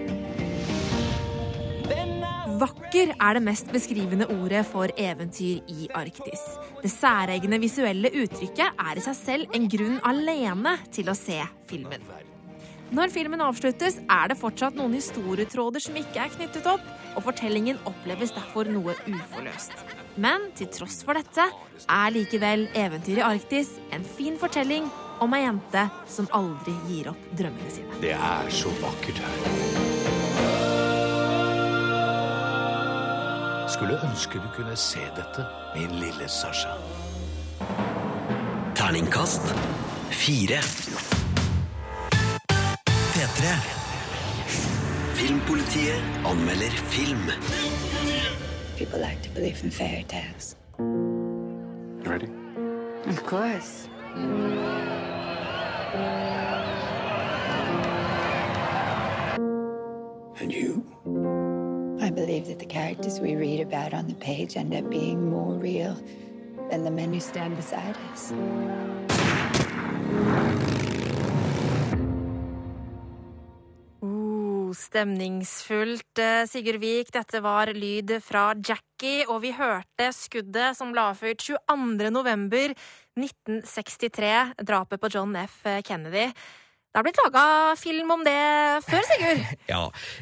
Vakker 2.56 3.12
er 3.20 3.36
det 3.36 3.42
mest 3.44 3.72
beskrivende 3.74 4.28
ordet 4.32 4.62
for 4.70 4.92
eventyr 5.02 5.64
i 5.72 5.88
Arktis. 5.98 6.44
Det 6.80 6.92
særegne 6.94 7.60
visuelle 7.60 8.12
uttrykket 8.16 8.80
er 8.80 9.00
i 9.00 9.04
seg 9.04 9.18
selv 9.18 9.58
en 9.58 9.66
grunn 9.72 9.98
alene 10.08 10.78
til 10.96 11.10
å 11.12 11.18
se 11.18 11.42
filmen. 11.68 12.06
Når 12.96 13.12
filmen 13.12 13.42
avsluttes, 13.44 13.98
er 13.98 14.30
det 14.30 14.38
fortsatt 14.40 14.78
noen 14.78 14.94
historietråder 14.96 15.84
som 15.84 15.98
ikke 16.00 16.22
er 16.22 16.32
knyttet 16.36 16.70
opp, 16.70 16.86
og 17.18 17.26
fortellingen 17.26 17.82
oppleves 17.90 18.32
derfor 18.36 18.70
noe 18.72 18.96
uforløst. 19.10 19.74
Men 20.22 20.48
til 20.56 20.70
tross 20.72 21.02
for 21.04 21.18
dette 21.18 21.50
er 21.90 22.14
likevel 22.16 22.70
Eventyr 22.78 23.20
i 23.20 23.26
Arktis 23.34 23.74
en 23.96 24.06
fin 24.06 24.40
fortelling 24.40 24.88
om 25.24 25.36
ei 25.36 25.44
jente 25.44 25.90
som 26.12 26.30
aldri 26.36 26.78
gir 26.88 27.12
opp 27.12 27.28
drømmene 27.36 27.74
sine. 27.74 28.00
Det 28.06 28.16
er 28.16 28.54
så 28.54 28.72
vakkert 28.84 29.24
her. 29.26 29.95
Skulle 33.76 33.98
ønske 34.08 34.40
du 34.40 34.48
kunne 34.56 34.76
se 34.80 35.02
dette, 35.18 35.44
min 35.76 35.92
lille 36.00 36.30
Sasha. 36.32 36.70
Terningkast 38.76 39.50
fire. 40.12 40.62
P3. 43.16 43.52
Filmpolitiet 45.20 46.04
anmelder 46.26 46.72
film. 46.96 47.28
People 48.78 49.00
like 49.00 49.22
to 49.24 49.30
believe 49.36 49.64
in 49.64 49.72
fairy 49.72 50.06
tales. 50.08 50.56
You 50.80 52.12
ready? 52.12 52.30
Of 53.08 53.26
course. 53.26 53.90
And 55.96 56.35
that 62.56 62.68
the 62.68 62.74
characters 62.74 63.20
we 63.20 63.36
read 63.36 63.60
about 63.60 63.94
on 63.94 64.08
the 64.08 64.14
page 64.16 64.56
end 64.56 64.74
up 64.74 64.90
being 64.90 65.30
more 65.30 65.54
real 65.54 65.96
than 66.70 66.84
the 66.84 66.92
men 66.92 67.14
who 67.14 67.20
stand 67.20 67.56
beside 67.56 67.96
us. 68.12 68.34
Stemningsfullt, 74.76 76.20
eh, 76.20 76.46
Sigurd 76.48 76.80
Vik. 76.80 77.12
Dette 77.12 77.40
var 77.40 77.68
lyd 77.74 78.12
fra 78.24 78.54
Jackie, 78.56 79.26
og 79.28 79.42
vi 79.42 79.54
hørte 79.56 80.12
skuddet 80.12 80.76
som 80.76 80.94
la 80.94 81.14
fyrt 81.14 81.40
22. 81.40 82.12
november 82.12 82.76
1963, 83.16 84.54
drapet 84.64 85.00
på 85.00 85.10
John 85.12 85.36
F. 85.36 85.64
Kennedy. 85.84 86.34
Det 86.96 87.02
har 87.02 87.04
blitt 87.10 87.18
laga 87.20 87.42
film 87.76 88.12
om 88.14 88.22
det 88.24 88.34
før, 88.88 89.02
Sigurd. 89.04 89.42
Ja, 89.68 89.82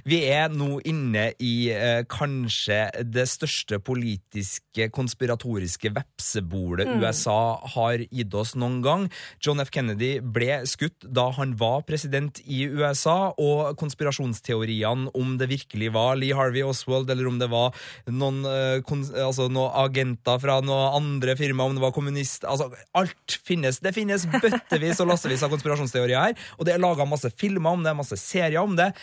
vi 0.10 0.24
er 0.26 0.50
nå 0.50 0.80
inne 0.90 1.28
i 1.38 1.70
eh, 1.70 2.00
kanskje 2.10 2.88
det 3.06 3.28
største 3.30 3.78
politiske, 3.78 4.88
konspiratoriske 4.90 5.92
vepsebolet 5.94 6.90
Mm. 6.90 7.00
USA 7.00 7.62
har 7.76 8.02
gitt 8.10 8.34
oss 8.36 8.56
noen 8.60 8.80
gang. 8.84 9.06
John 9.42 9.62
F. 9.62 9.70
Kennedy 9.74 10.18
ble 10.20 10.64
skutt 10.68 11.06
da 11.06 11.28
han 11.38 11.54
var 11.60 11.84
president 11.88 12.42
i 12.44 12.64
USA, 12.66 13.34
og 13.38 13.78
konspirasjonsteoriene 13.80 15.14
om 15.14 15.38
det 15.38 15.48
virkelig 15.52 15.92
var 15.94 16.18
Lee 16.18 16.34
Harvey 16.36 16.66
Oswald, 16.66 17.10
eller 17.14 17.30
om 17.30 17.38
det 17.40 17.50
var 17.54 17.78
noen, 18.10 18.42
eh, 18.50 18.82
altså, 19.24 19.46
noen 19.48 19.78
agenter 19.84 20.42
fra 20.42 20.58
noen 20.66 20.98
andre 20.98 21.38
firma, 21.40 21.70
om 21.70 21.78
det 21.78 21.86
var 21.86 21.94
kommunist 21.96 22.50
Altså, 22.50 22.72
alt 22.98 23.38
finnes. 23.46 23.80
Det 23.80 23.94
finnes 23.96 24.26
bøttevis 24.26 25.00
og 25.04 25.14
lassevis 25.14 25.46
av 25.46 25.54
konspirasjonsteorier 25.54 26.18
her. 26.18 26.50
Og 26.64 26.70
det 26.70 26.78
er 26.78 26.80
laga 26.80 27.04
masse 27.04 27.28
filmer 27.36 27.76
om 27.76 27.84
det, 27.84 27.92
masse 28.00 28.16
serier 28.16 28.62
om 28.64 28.78
det. 28.80 28.94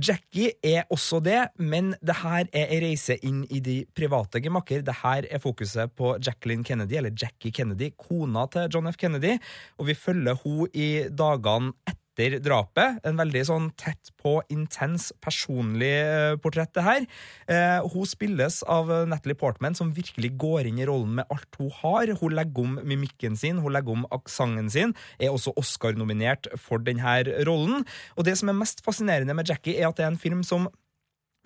Jackie 0.00 0.54
er 0.64 0.86
også 0.88 1.18
det, 1.20 1.50
men 1.60 1.90
det 2.00 2.14
her 2.22 2.46
er 2.56 2.70
ei 2.72 2.78
reise 2.80 3.18
inn 3.26 3.42
i 3.52 3.60
de 3.60 3.82
private 3.92 4.40
gemakker. 4.40 4.80
Det 4.86 4.94
her 5.02 5.28
er 5.28 5.42
fokuset 5.42 5.92
på 5.98 6.14
Jacqueline 6.16 6.64
Kennedy, 6.64 6.96
eller 6.96 7.12
Jackie 7.12 7.52
Kennedy, 7.52 7.90
kona 8.00 8.46
til 8.48 8.70
John 8.72 8.88
F. 8.88 8.96
Kennedy. 8.96 9.36
Og 9.76 9.90
vi 9.90 9.98
følger 9.98 10.40
hun 10.40 10.72
i 10.72 10.88
dagene 11.12 11.74
etter 11.84 11.99
drapet. 12.16 12.98
En 13.06 13.16
veldig 13.16 13.42
sånn 13.46 13.68
tett 13.78 14.10
på, 14.20 14.40
intens, 14.52 15.10
personlig 15.22 15.92
eh, 16.00 16.36
portrett, 16.42 16.72
det 16.74 16.84
her. 16.84 17.06
Eh, 17.48 17.86
hun 17.92 18.06
spilles 18.06 18.62
av 18.68 18.90
Natalie 19.08 19.38
Portman, 19.38 19.74
som 19.74 19.92
virkelig 19.94 20.32
går 20.40 20.66
inn 20.68 20.78
i 20.78 20.86
rollen 20.86 21.14
med 21.20 21.30
alt 21.30 21.56
hun 21.58 21.70
har. 21.80 22.14
Hun 22.20 22.34
legger 22.36 22.64
om 22.64 22.78
mimikken 22.84 23.36
sin, 23.36 23.58
hun 23.58 23.72
legger 23.72 23.92
om 23.96 24.06
aksenten 24.10 24.70
sin. 24.70 24.94
Er 25.18 25.32
også 25.32 25.54
Oscar-nominert 25.56 26.50
for 26.58 26.78
denne 26.78 27.22
rollen. 27.46 27.86
Og 28.16 28.24
det 28.24 28.36
som 28.38 28.48
er 28.48 28.58
mest 28.58 28.84
fascinerende 28.84 29.34
med 29.34 29.48
Jackie, 29.48 29.78
er 29.78 29.88
at 29.88 29.96
det 29.96 30.06
er 30.06 30.12
en 30.12 30.20
film 30.20 30.44
som 30.46 30.68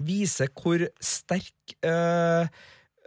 viser 0.02 0.50
hvor 0.58 0.82
sterk 1.02 1.76
eh, 1.86 2.48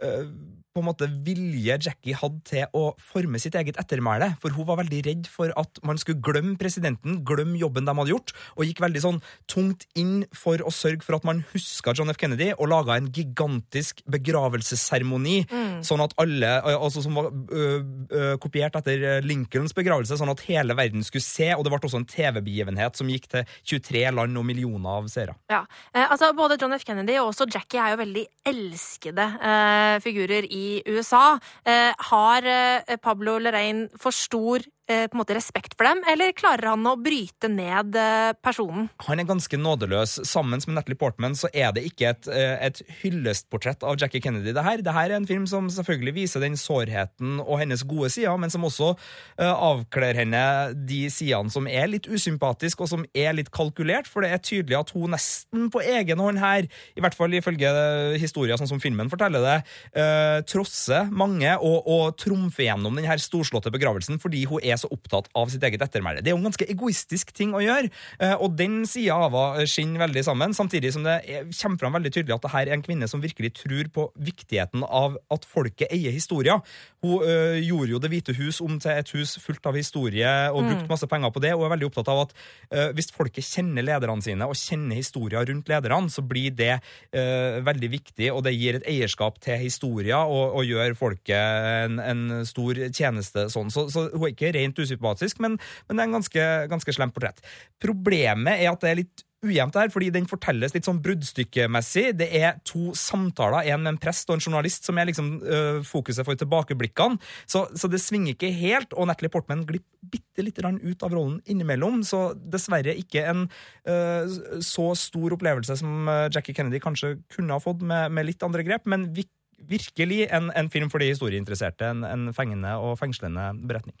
eh, 0.00 0.30
på 0.74 0.82
en 0.82 0.86
måte 0.88 1.08
vilje 1.26 1.78
Jackie 1.88 2.14
hadde 2.16 2.42
til 2.46 2.66
å 2.76 2.92
forme 3.00 3.40
sitt 3.42 3.56
eget 3.58 3.78
ettermæle. 3.80 4.32
For 4.42 4.54
hun 4.54 4.66
var 4.68 4.80
veldig 4.82 5.00
redd 5.06 5.28
for 5.30 5.52
at 5.58 5.80
man 5.86 5.98
skulle 5.98 6.20
glemme 6.24 6.56
presidenten, 6.60 7.22
glemme 7.26 7.58
jobben 7.58 7.88
de 7.88 7.94
hadde 7.96 8.12
gjort, 8.12 8.32
og 8.56 8.68
gikk 8.68 8.82
veldig 8.84 9.02
sånn 9.04 9.20
tungt 9.50 9.86
inn 9.98 10.26
for 10.36 10.60
å 10.62 10.72
sørge 10.74 11.02
for 11.06 11.16
at 11.18 11.26
man 11.26 11.44
huska 11.52 11.94
John 11.98 12.12
F. 12.12 12.18
Kennedy, 12.20 12.50
og 12.58 12.70
laga 12.70 12.96
en 12.98 13.10
gigantisk 13.14 14.02
begravelsesseremoni, 14.10 15.38
Mm. 15.48 15.80
sånn 15.86 16.02
at 16.04 16.14
alle, 16.18 16.50
altså 16.62 17.02
som 17.02 17.14
var 17.14 17.30
øh, 17.32 17.82
øh, 18.10 18.36
kopiert 18.42 18.76
etter 18.78 19.22
Lincolns 19.24 19.74
begravelse, 19.76 20.18
sånn 20.18 20.30
at 20.32 20.44
hele 20.48 20.74
verden 20.78 21.04
skulle 21.06 21.24
se, 21.24 21.50
og 21.54 21.64
det 21.64 21.72
ble 21.72 21.80
også 21.88 22.00
en 22.02 22.08
TV-begivenhet 22.08 22.96
som 22.98 23.08
gikk 23.10 23.28
til 23.32 23.44
23 23.64 24.04
land 24.14 24.36
og 24.38 24.44
millioner 24.48 24.98
av 24.98 25.08
seere. 25.12 25.34
Ja, 25.50 25.64
eh, 25.94 26.06
altså 26.10 26.32
Både 26.38 26.58
John 26.60 26.72
F. 26.76 26.84
Kennedy 26.84 27.16
og 27.18 27.32
også 27.32 27.48
Jackie 27.50 27.80
er 27.80 27.94
jo 27.94 28.02
veldig 28.02 28.24
elskede 28.48 29.26
eh, 29.40 29.96
figurer 30.04 30.46
i 30.50 30.57
USA. 30.86 31.38
Eh, 31.66 31.92
har 32.10 32.42
eh, 32.42 32.96
Pablo 33.02 33.38
Lorraine 33.38 33.88
for 33.96 34.10
stor 34.10 34.64
på 34.88 35.16
en 35.16 35.20
måte 35.20 35.36
respekt 35.36 35.76
for 35.76 35.88
dem, 35.88 36.00
eller 36.08 36.32
klarer 36.36 36.70
han 36.72 36.86
å 36.88 36.94
bryte 37.00 37.50
ned 37.52 37.96
eh, 37.98 38.32
personen? 38.44 38.88
Han 39.06 39.20
er 39.20 39.28
ganske 39.28 39.58
nådeløs. 39.60 40.18
Sammen 40.28 40.62
med 40.64 40.78
Natalie 40.78 40.98
Portman 40.98 41.36
så 41.38 41.50
er 41.52 41.72
det 41.76 41.84
ikke 41.88 42.12
et, 42.12 42.28
eh, 42.32 42.56
et 42.68 42.80
hyllestportrett 43.02 43.84
av 43.86 43.98
Jackie 44.00 44.22
Kennedy. 44.24 44.54
Det 44.56 44.64
her. 44.64 44.82
er 44.98 45.14
en 45.16 45.26
film 45.28 45.46
som 45.46 45.68
selvfølgelig 45.72 46.14
viser 46.14 46.44
den 46.44 46.56
sårheten 46.56 47.40
og 47.40 47.58
hennes 47.60 47.84
gode 47.88 48.10
sider, 48.10 48.36
men 48.40 48.50
som 48.50 48.64
også 48.64 48.94
eh, 49.38 49.52
avkler 49.52 50.18
henne 50.18 50.42
de 50.88 51.04
sidene 51.12 51.52
som 51.52 51.68
er 51.68 51.88
litt 51.90 52.08
usympatiske 52.08 52.82
og 52.84 52.90
som 52.90 53.04
er 53.14 53.36
litt 53.36 53.52
kalkulert, 53.54 54.08
for 54.08 54.24
det 54.24 54.32
er 54.32 54.42
tydelig 54.42 54.78
at 54.80 54.92
hun 54.96 55.12
nesten 55.14 55.68
på 55.72 55.82
egen 55.84 56.22
hånd 56.22 56.40
her, 56.42 56.68
i 56.96 57.04
hvert 57.04 57.16
fall 57.16 57.34
ifølge 57.36 57.70
historien 58.18 58.58
sånn 58.58 58.70
som 58.70 58.82
filmen 58.82 59.10
forteller 59.12 59.44
det, 59.44 59.58
eh, 60.00 60.40
trosser 60.48 61.10
mange 61.12 61.54
og, 61.58 61.84
og 61.86 62.16
trumfer 62.20 62.68
gjennom 62.68 62.96
denne 62.98 63.18
storslåtte 63.20 63.72
begravelsen 63.74 64.20
fordi 64.22 64.44
hun 64.48 64.62
er 64.62 64.77
så 64.80 64.90
opptatt 64.94 65.28
av 65.34 65.50
sitt 65.52 65.64
eget 65.66 65.82
ettermæle. 65.84 66.22
Det 66.22 66.30
er 66.30 66.36
jo 66.36 66.40
en 66.42 66.48
ganske 66.48 66.68
egoistisk 66.70 67.34
ting 67.36 67.56
å 67.56 67.62
gjøre, 67.64 67.90
eh, 68.20 68.36
og 68.38 68.54
den 68.58 68.80
sida 68.86 69.18
av 69.26 69.34
henne 69.34 69.66
skinner 69.66 70.06
veldig 70.06 70.24
sammen, 70.26 70.54
samtidig 70.56 70.92
som 70.94 71.06
det 71.06 71.18
er, 71.26 71.50
kommer 71.50 71.82
fram 71.82 71.98
veldig 71.98 72.14
tydelig 72.14 72.36
at 72.38 72.46
det 72.46 72.54
her 72.54 72.68
er 72.68 72.78
en 72.78 72.86
kvinne 72.86 73.08
som 73.10 73.22
virkelig 73.24 73.54
tror 73.64 73.90
på 73.94 74.08
viktigheten 74.30 74.84
av 74.86 75.18
at 75.34 75.48
folket 75.48 75.90
eier 75.90 76.14
historier. 76.14 76.62
Hun 77.02 77.22
øh, 77.22 77.58
gjorde 77.62 77.92
jo 77.92 77.98
Det 77.98 78.10
hvite 78.12 78.34
hus 78.38 78.60
om 78.62 78.78
til 78.78 78.94
et 78.94 79.10
hus 79.14 79.36
fullt 79.42 79.66
av 79.66 79.74
historie 79.74 80.30
og 80.52 80.68
Mm. 80.68 80.74
brukte 80.74 80.90
masse 80.90 81.08
penger 81.08 81.30
på 81.32 81.40
det, 81.42 81.52
og 81.54 81.64
er 81.64 81.72
veldig 81.74 81.88
opptatt 81.88 82.10
av 82.12 82.20
at 82.26 82.34
øh, 82.72 82.90
hvis 82.96 83.12
folket 83.14 83.46
kjenner 83.46 83.84
lederne 83.86 84.22
sine 84.24 84.46
og 84.48 84.56
kjenner 84.58 84.98
historier 84.98 85.46
rundt 85.48 85.68
lederne, 85.70 86.10
så 86.12 86.22
blir 86.22 86.50
det 86.54 86.80
øh, 87.12 87.64
veldig 87.66 87.90
viktig, 87.90 88.30
og 88.32 88.44
det 88.44 88.54
gir 88.56 88.78
et 88.78 88.88
eierskap 88.88 89.40
til 89.40 89.58
historier 89.62 90.18
og, 90.18 90.58
og 90.58 90.68
gjør 90.68 90.96
folket 90.98 91.86
en, 91.86 91.98
en 92.02 92.46
stor 92.48 92.78
tjeneste 92.92 93.48
sånn. 93.52 93.72
Så, 93.72 93.88
så 93.92 94.08
hun 94.12 94.26
er 94.28 94.34
ikke 94.34 94.52
rent 94.68 94.84
usympatisk, 94.84 95.40
men, 95.44 95.56
men 95.88 95.96
det 95.96 96.04
er 96.04 96.10
en 96.10 96.18
ganske, 96.20 96.50
ganske 96.70 96.94
slemt 96.94 97.16
portrett. 97.16 97.42
Problemet 97.82 98.60
er 98.60 98.70
at 98.72 98.84
det 98.84 98.92
er 98.92 99.02
litt 99.02 99.24
ujevnt 99.46 99.76
her, 99.78 99.90
fordi 99.94 100.08
den 100.10 100.26
fortelles 100.26 100.72
litt 100.74 100.86
sånn 100.88 100.98
bruddstykkemessig. 101.02 102.08
Det 102.18 102.26
er 102.34 102.56
to 102.66 102.90
samtaler, 102.98 103.68
en 103.70 103.84
med 103.84 103.92
en 103.92 104.00
prest 104.02 104.30
og 104.30 104.38
en 104.38 104.42
journalist, 104.42 104.88
som 104.88 104.98
er 104.98 105.06
liksom 105.10 105.28
øh, 105.46 105.78
fokuset 105.86 106.26
for 106.26 106.38
tilbakeblikkene. 106.38 107.20
Så, 107.46 107.68
så 107.78 107.90
det 107.90 108.02
svinger 108.02 108.34
ikke 108.34 108.50
helt, 108.54 108.96
og 108.98 109.06
Natalie 109.10 109.30
Portman 109.30 109.62
glipper 109.68 109.86
bitte 110.10 110.42
lite 110.42 110.62
grann 110.62 110.80
ut 110.82 111.02
av 111.06 111.14
rollen 111.14 111.38
innimellom. 111.50 112.02
Så 112.06 112.32
dessverre 112.50 112.96
ikke 112.98 113.24
en 113.30 113.46
øh, 113.86 114.60
så 114.64 114.90
stor 114.98 115.38
opplevelse 115.38 115.78
som 115.78 116.10
øh, 116.10 116.26
Jackie 116.34 116.56
Kennedy 116.56 116.82
kanskje 116.82 117.16
kunne 117.30 117.54
ha 117.54 117.62
fått 117.62 117.84
med, 117.86 118.10
med 118.14 118.26
litt 118.30 118.42
andre 118.46 118.66
grep, 118.66 118.90
men 118.90 119.06
vi, 119.14 119.26
virkelig 119.68 120.28
en, 120.34 120.52
en 120.54 120.70
film 120.70 120.90
for 120.90 121.02
de 121.02 121.12
historieinteresserte. 121.12 121.90
En, 121.90 122.04
en 122.06 122.34
fengende 122.34 122.74
og 122.82 122.98
fengslende 123.00 123.50
beretning. 123.66 123.96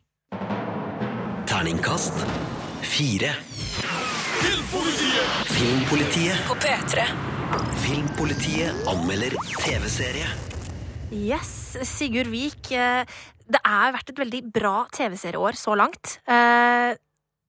Terningkast 1.58 2.14
fire. 2.86 3.32
Filmpolitiet 4.38 5.48
Filmpolitiet. 5.50 6.42
På 6.46 6.54
P3. 6.54 7.02
Filmpolitiet 7.82 8.86
anmelder 8.86 9.34
TV-serie. 9.58 10.28
Yes, 11.10 11.50
Sigurd 11.82 12.30
Vik. 12.30 12.70
eh, 12.70 13.02
Det 13.50 13.58
er 13.64 13.90
vært 13.96 14.10
et 14.14 14.22
veldig 14.22 14.42
bra 14.54 14.86
TV-serieår 14.92 15.58
så 15.58 15.74
langt. 15.74 16.20
Eh, 16.28 16.94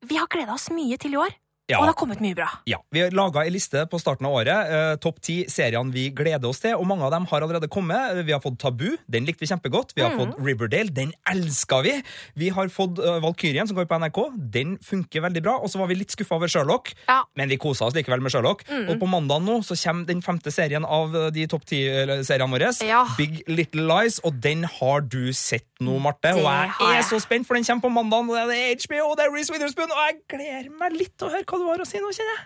Vi 0.02 0.18
har 0.18 0.26
gleda 0.26 0.54
oss 0.58 0.72
mye 0.74 0.98
til 0.98 1.14
i 1.14 1.18
år, 1.22 1.30
Ja. 1.70 1.80
og 1.80 1.86
det 1.86 1.92
har 1.94 2.00
kommet 2.00 2.22
mye 2.24 2.38
bra. 2.38 2.50
Ja, 2.70 2.80
Vi 2.92 3.04
har 3.04 3.14
laga 3.16 3.44
ei 3.46 3.52
liste 3.54 3.86
på 3.90 4.00
starten 4.02 4.26
av 4.26 4.34
året. 4.40 4.72
Eh, 4.74 4.96
Topp 5.02 5.22
ti 5.22 5.44
seriene 5.52 5.94
vi 5.94 6.10
gleder 6.16 6.50
oss 6.50 6.62
til. 6.64 6.74
Og 6.76 6.88
mange 6.90 7.06
av 7.06 7.14
dem 7.14 7.28
har 7.30 7.46
allerede 7.46 7.70
kommet. 7.72 8.24
Vi 8.26 8.34
har 8.34 8.42
fått 8.44 8.60
Tabu, 8.60 8.98
den 9.08 9.28
likte 9.28 9.46
vi 9.46 9.52
kjempegodt. 9.52 9.94
Vi 9.96 10.04
har 10.04 10.16
mm. 10.16 10.20
fått 10.20 10.42
Riverdale, 10.46 10.94
den 10.94 11.14
elska 11.30 11.82
vi. 11.86 11.96
Vi 12.40 12.50
har 12.56 12.72
fått 12.74 13.00
uh, 13.00 13.20
Valkyrien, 13.24 13.70
som 13.70 13.78
går 13.78 13.88
på 13.90 14.00
NRK. 14.02 14.20
Den 14.56 14.78
funker 14.84 15.24
veldig 15.28 15.44
bra. 15.46 15.58
Og 15.62 15.72
så 15.72 15.82
var 15.82 15.92
vi 15.92 16.00
litt 16.00 16.14
skuffa 16.16 16.40
over 16.40 16.52
Sherlock, 16.52 16.92
men 17.38 17.52
vi 17.52 17.60
kosa 17.62 17.88
oss 17.88 17.98
likevel 17.98 18.24
med 18.24 18.34
Sherlock. 18.34 18.66
Mm. 18.70 18.88
Og 18.90 19.00
på 19.02 19.10
mandag 19.10 19.46
nå 19.46 19.60
så 19.66 19.78
kommer 19.80 20.10
den 20.10 20.24
femte 20.26 20.52
serien 20.54 20.86
av 20.86 21.16
eh, 21.16 21.30
de 21.36 21.46
topp 21.52 21.68
ti-seriene 21.70 22.50
våre. 22.54 22.72
Ja. 22.86 23.04
Big 23.20 23.44
Little 23.50 23.86
Lies, 23.90 24.20
og 24.26 24.42
den 24.44 24.66
har 24.80 25.06
du 25.06 25.32
sett, 25.38 25.68
nå, 25.80 26.00
Marte. 26.04 26.34
Og 26.38 26.44
jeg 26.44 26.74
er 26.74 26.98
jeg. 26.98 27.08
så 27.12 27.22
spent, 27.24 27.48
for 27.48 27.58
den 27.58 27.68
kommer 27.68 27.86
på 27.88 27.94
mandag. 28.00 28.30
og 28.30 28.52
Det 28.52 28.58
er 28.58 28.76
HBO, 28.84 29.14
det 29.20 29.28
er 29.28 29.34
Reece 29.36 29.54
Witherspoon, 29.54 29.94
og 29.94 30.06
jeg 30.08 30.20
gleder 30.36 30.72
meg 30.80 30.98
litt 30.98 31.16
til 31.20 31.30
å 31.30 31.34
høre 31.36 31.46
hva 31.48 31.59
du 31.60 31.68
har 31.68 31.82
å 31.84 31.88
si 31.88 32.00
nå, 32.02 32.12
kjenner 32.16 32.36
jeg. 32.38 32.46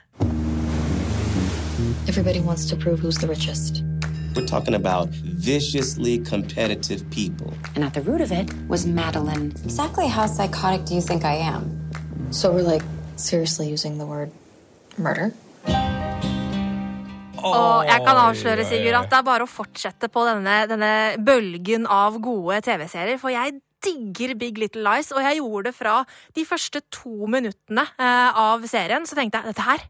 Everybody 2.08 2.42
wants 2.42 2.66
to 2.70 2.76
prove 2.76 3.00
who's 3.00 3.18
the 3.20 3.28
richest. 3.28 3.84
We're 4.36 4.48
talking 4.48 4.74
about 4.74 5.10
viciously 5.10 6.18
competitive 6.20 7.08
people. 7.12 7.54
And 7.76 7.84
at 7.84 7.94
the 7.94 8.02
root 8.02 8.22
of 8.22 8.32
it 8.32 8.50
was 8.68 8.86
Madeline. 8.86 9.54
Exactly 9.64 10.08
how 10.08 10.26
psychotic 10.26 10.86
do 10.86 10.96
you 10.96 11.02
think 11.02 11.24
I 11.24 11.36
am? 11.36 11.70
So 12.32 12.52
we're 12.52 12.64
like 12.64 12.84
seriously 13.16 13.70
using 13.70 14.00
the 14.00 14.06
word 14.06 14.32
murder? 14.98 15.32
Og 17.44 17.86
jeg 17.86 18.00
kan 18.06 18.18
avsløre, 18.18 18.64
Sigurd, 18.66 18.96
at 18.96 19.10
det 19.12 19.18
er 19.20 19.26
bare 19.28 19.44
å 19.44 19.52
fortsette 19.52 20.08
på 20.12 20.24
denne, 20.28 20.62
denne 20.70 20.92
bølgen 21.20 21.88
av 21.92 22.16
gode 22.24 22.62
TV-serier, 22.64 23.20
for 23.20 23.34
jeg 23.34 23.58
digger 23.84 24.36
Big 24.40 24.60
Little 24.62 24.84
Lies, 24.88 25.12
og 25.14 25.24
jeg 25.26 25.42
gjorde 25.42 25.70
det 25.70 25.76
fra 25.78 26.00
de 26.36 26.46
første 26.48 26.84
to 26.94 27.30
minuttene 27.32 27.88
eh, 27.98 28.42
av 28.44 28.66
serien, 28.70 29.08
så 29.08 29.18
tenkte 29.20 29.42
jeg, 29.42 29.54
dette 29.54 29.68
her, 29.68 29.88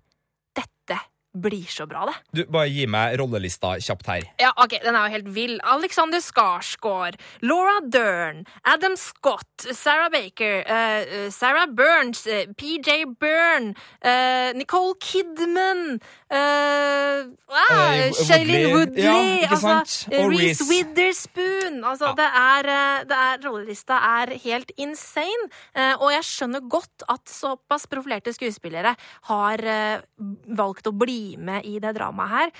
dette 0.58 1.00
blir 1.34 1.66
så 1.70 1.88
bra 1.90 2.06
det. 2.06 2.14
Du, 2.36 2.42
Bare 2.54 2.70
gi 2.70 2.86
meg 2.90 3.16
rollelista 3.18 3.74
kjapt 3.82 4.10
her. 4.12 4.26
Ja, 4.42 4.52
ok, 4.62 4.78
den 4.84 4.96
er 4.96 5.08
jo 5.08 5.16
helt 5.16 5.30
vill. 5.34 5.56
Alexander 5.66 6.22
Skarsgård, 6.22 7.18
Laura 7.42 7.80
Dern, 7.82 8.44
Adam 8.70 8.96
Scott, 9.00 9.66
Sarah 9.72 10.12
Baker, 10.14 10.62
eh, 10.62 11.30
Sarah 11.34 11.66
Burns, 11.66 12.28
uh, 12.28 12.46
PJ 12.54 13.18
Byrne, 13.20 13.74
uh, 14.06 14.54
Nicole 14.54 14.94
Kidman, 15.02 16.00
eh, 16.34 17.32
Eh, 17.54 18.12
Shailene 18.18 18.72
Woodley, 18.74 19.44
ja, 19.44 19.50
altså. 19.54 20.06
Og 20.18 20.32
Reece. 20.34 20.66
Witherspoon. 20.70 21.82
Altså, 21.86 22.14
det 22.18 22.26
er, 22.26 22.70
eh, 22.74 23.04
det 23.10 23.18
er 23.18 23.44
Rollelista 23.46 24.00
er 24.20 24.34
helt 24.44 24.72
insane, 24.78 25.50
eh, 25.76 25.94
og 26.00 26.12
jeg 26.16 26.26
skjønner 26.28 26.68
godt 26.70 27.06
at 27.10 27.30
såpass 27.30 27.86
profilerte 27.92 28.34
skuespillere 28.34 28.96
har 29.30 29.64
eh, 29.64 30.02
valgt 30.48 30.90
å 30.90 30.96
bli 30.98 31.36
med 31.38 31.66
i 31.66 31.78
det 31.80 31.94
dramaet 31.98 32.34
her. 32.34 32.52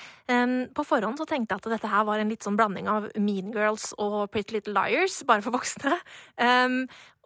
På 0.74 0.84
forhånd 0.86 1.18
så 1.18 1.26
tenkte 1.28 1.54
jeg 1.54 1.60
at 1.64 1.72
dette 1.74 1.90
her 1.90 2.04
var 2.04 2.20
en 2.20 2.30
litt 2.30 2.44
sånn 2.44 2.56
blanding 2.56 2.88
av 2.88 3.10
Mean 3.20 3.52
Girls 3.52 3.92
og 3.98 4.30
Pretty 4.32 4.56
Little 4.56 4.74
Liars, 4.76 5.22
bare 5.26 5.42
for 5.42 5.54
voksne. 5.54 5.98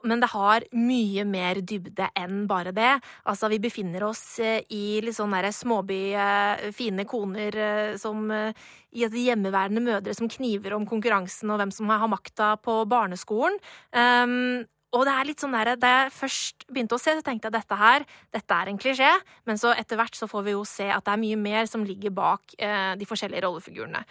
Men 0.06 0.22
det 0.22 0.30
har 0.30 0.64
mye 0.76 1.24
mer 1.26 1.60
dybde 1.66 2.10
enn 2.18 2.44
bare 2.50 2.72
det. 2.76 2.92
Altså, 3.26 3.50
vi 3.50 3.60
befinner 3.62 4.04
oss 4.06 4.38
eh, 4.42 4.62
i 4.70 5.00
litt 5.04 5.16
sånn 5.16 5.34
derre 5.34 5.50
småby, 5.54 6.00
eh, 6.14 6.68
fine 6.76 7.06
koner 7.08 7.58
eh, 7.58 7.96
som 8.00 8.28
i 8.28 9.04
et 9.04 9.14
hjemmeværende 9.14 9.82
mødre 9.84 10.14
som 10.16 10.30
kniver 10.30 10.76
om 10.76 10.86
konkurransen 10.88 11.50
og 11.52 11.60
hvem 11.60 11.74
som 11.74 11.90
har 11.90 12.08
makta 12.10 12.54
på 12.62 12.80
barneskolen. 12.88 13.58
Um, 13.92 14.66
og 14.96 15.04
det 15.04 15.12
er 15.12 15.26
litt 15.28 15.42
sånn 15.42 15.52
der, 15.52 15.74
Da 15.76 15.88
jeg 15.92 16.14
først 16.16 16.64
begynte 16.70 16.96
å 16.96 17.02
se, 17.02 17.12
så 17.18 17.24
tenkte 17.24 17.50
jeg 17.50 17.58
dette 17.58 17.76
her, 17.76 18.06
dette 18.32 18.56
er 18.56 18.70
en 18.70 18.80
klisjé. 18.80 19.10
Men 19.44 19.60
så 19.60 19.74
etter 19.76 20.00
hvert 20.00 20.16
så 20.16 20.28
får 20.30 20.46
vi 20.46 20.56
jo 20.56 20.64
se 20.64 20.88
at 20.88 21.04
det 21.04 21.12
er 21.12 21.20
mye 21.20 21.36
mer 21.36 21.68
som 21.68 21.84
ligger 21.84 22.14
bak 22.16 22.56
eh, 22.56 22.94
de 22.96 23.08
forskjellige 23.08 23.44
rollefigurene. 23.44 24.04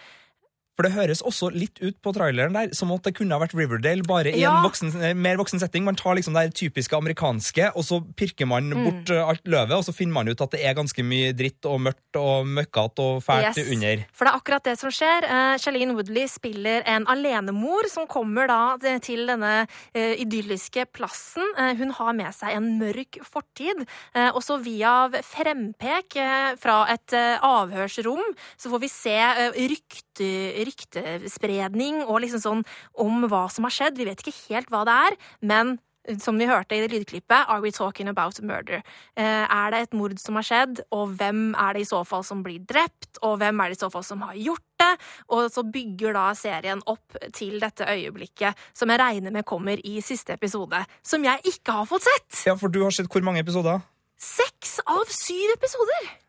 For 0.78 0.86
det 0.86 0.94
høres 0.94 1.24
også 1.26 1.50
litt 1.58 1.80
ut 1.82 1.96
på 2.06 2.14
traileren 2.14 2.54
der 2.54 2.74
som 2.78 2.92
at 2.94 3.08
det 3.08 3.16
kunne 3.18 3.34
ha 3.34 3.42
vært 3.42 3.56
Riverdale, 3.58 4.06
bare 4.06 4.30
i 4.30 4.42
Ja. 4.44 4.60
en 4.60 4.64
voksen, 4.70 4.94
eh, 5.02 5.14
mer 5.16 5.38
voksen 5.38 5.60
setting. 5.60 5.84
Man 5.84 5.96
tar 5.96 6.16
liksom 6.16 6.34
det 6.38 6.54
typiske 6.54 6.94
amerikanske, 6.94 7.72
og 7.76 7.84
så 7.84 8.02
pirker 8.16 8.46
man 8.46 8.70
Mm. 8.70 8.84
bort 8.86 9.10
eh, 9.10 9.28
alt 9.28 9.44
løvet, 9.46 9.72
og 9.74 9.84
så 9.84 9.94
finner 9.94 10.14
man 10.14 10.28
ut 10.30 10.40
at 10.40 10.52
det 10.52 10.64
er 10.64 10.76
ganske 10.76 11.04
mye 11.04 11.34
dritt 11.34 11.66
og 11.66 11.82
mørkt 11.82 12.16
og 12.16 12.46
møkkete 12.46 13.00
og 13.00 13.24
fælt 13.24 13.58
Yes. 13.58 13.72
under. 13.72 14.06
For 14.14 14.26
det 14.26 14.34
er 14.34 14.40
akkurat 14.40 14.64
det 14.64 14.78
som 14.80 14.90
skjer. 14.92 15.24
Uh, 15.26 15.96
Woodley 15.98 16.28
spiller 16.28 16.84
en 16.86 17.06
alenemor 17.08 17.90
som 17.90 18.06
kommer 18.06 18.48
da 18.48 18.78
til 19.00 19.26
denne 19.26 19.68
eh, 19.96 20.16
idylliske 20.18 20.86
plassen. 20.94 21.44
Eh, 21.58 21.74
hun 21.76 21.90
har 21.92 22.14
med 22.14 22.34
seg 22.34 22.56
en 22.56 22.80
mørk 22.80 23.18
fortid. 23.24 23.88
Og 24.16 24.42
så 24.44 24.62
via 24.62 25.10
frempek 25.10 26.16
eh, 26.16 26.56
fra 26.60 26.86
et 26.92 27.14
eh, 27.14 27.40
avhørsrom 27.42 28.24
så 28.58 28.70
får 28.72 28.82
vi 28.84 28.90
se 28.92 29.16
uh, 29.18 29.58
rykte, 29.58 30.28
ryktespredning 30.68 32.04
og 32.06 32.22
liksom 32.24 32.44
sånn 32.44 32.64
om 33.00 33.28
hva 33.28 33.48
som 33.54 33.68
har 33.68 33.76
skjedd. 33.76 34.00
Vi 34.00 34.08
vet 34.10 34.24
ikke 34.24 34.40
helt 34.48 34.72
hva 34.74 34.86
det 34.88 35.02
er, 35.10 35.20
men 35.42 35.78
som 36.24 36.38
vi 36.40 36.48
hørte 36.48 36.76
i 36.76 36.82
det 36.84 36.92
lydklippet, 36.94 37.48
Are 37.48 37.62
we 37.62 37.72
talking 37.72 38.08
about 38.08 38.40
murder? 38.42 38.82
Eh, 39.16 39.44
er 39.44 39.72
det 39.72 39.82
et 39.82 39.94
mord 39.98 40.18
som 40.20 40.38
har 40.40 40.46
skjedd, 40.48 40.82
og 40.92 41.16
hvem 41.20 41.54
er 41.60 41.76
det 41.76 41.84
i 41.84 41.90
så 41.90 42.04
fall 42.08 42.24
som 42.24 42.44
blir 42.46 42.64
drept, 42.64 43.20
og 43.22 43.40
hvem 43.42 43.60
er 43.60 43.72
det 43.72 43.78
i 43.78 43.82
så 43.82 43.90
fall 43.92 44.06
som 44.08 44.24
har 44.24 44.38
gjort 44.40 44.64
det? 44.80 44.92
Og 45.36 45.50
så 45.52 45.66
bygger 45.68 46.16
da 46.16 46.30
serien 46.38 46.84
opp 46.86 47.18
til 47.36 47.60
dette 47.64 47.88
øyeblikket, 47.88 48.56
som 48.74 48.94
jeg 48.94 49.02
regner 49.02 49.36
med 49.36 49.48
kommer 49.48 49.82
i 49.84 50.00
siste 50.06 50.38
episode, 50.38 50.84
som 51.04 51.26
jeg 51.28 51.44
ikke 51.52 51.76
har 51.82 51.90
fått 51.90 52.08
sett! 52.08 52.46
Ja, 52.48 52.56
for 52.56 52.72
du 52.72 52.84
har 52.86 52.96
sett 52.96 53.12
hvor 53.12 53.26
mange 53.26 53.44
episoder? 53.44 53.84
Seks 54.18 54.80
av 54.88 55.06
syv 55.12 55.58
episoder! 55.58 56.27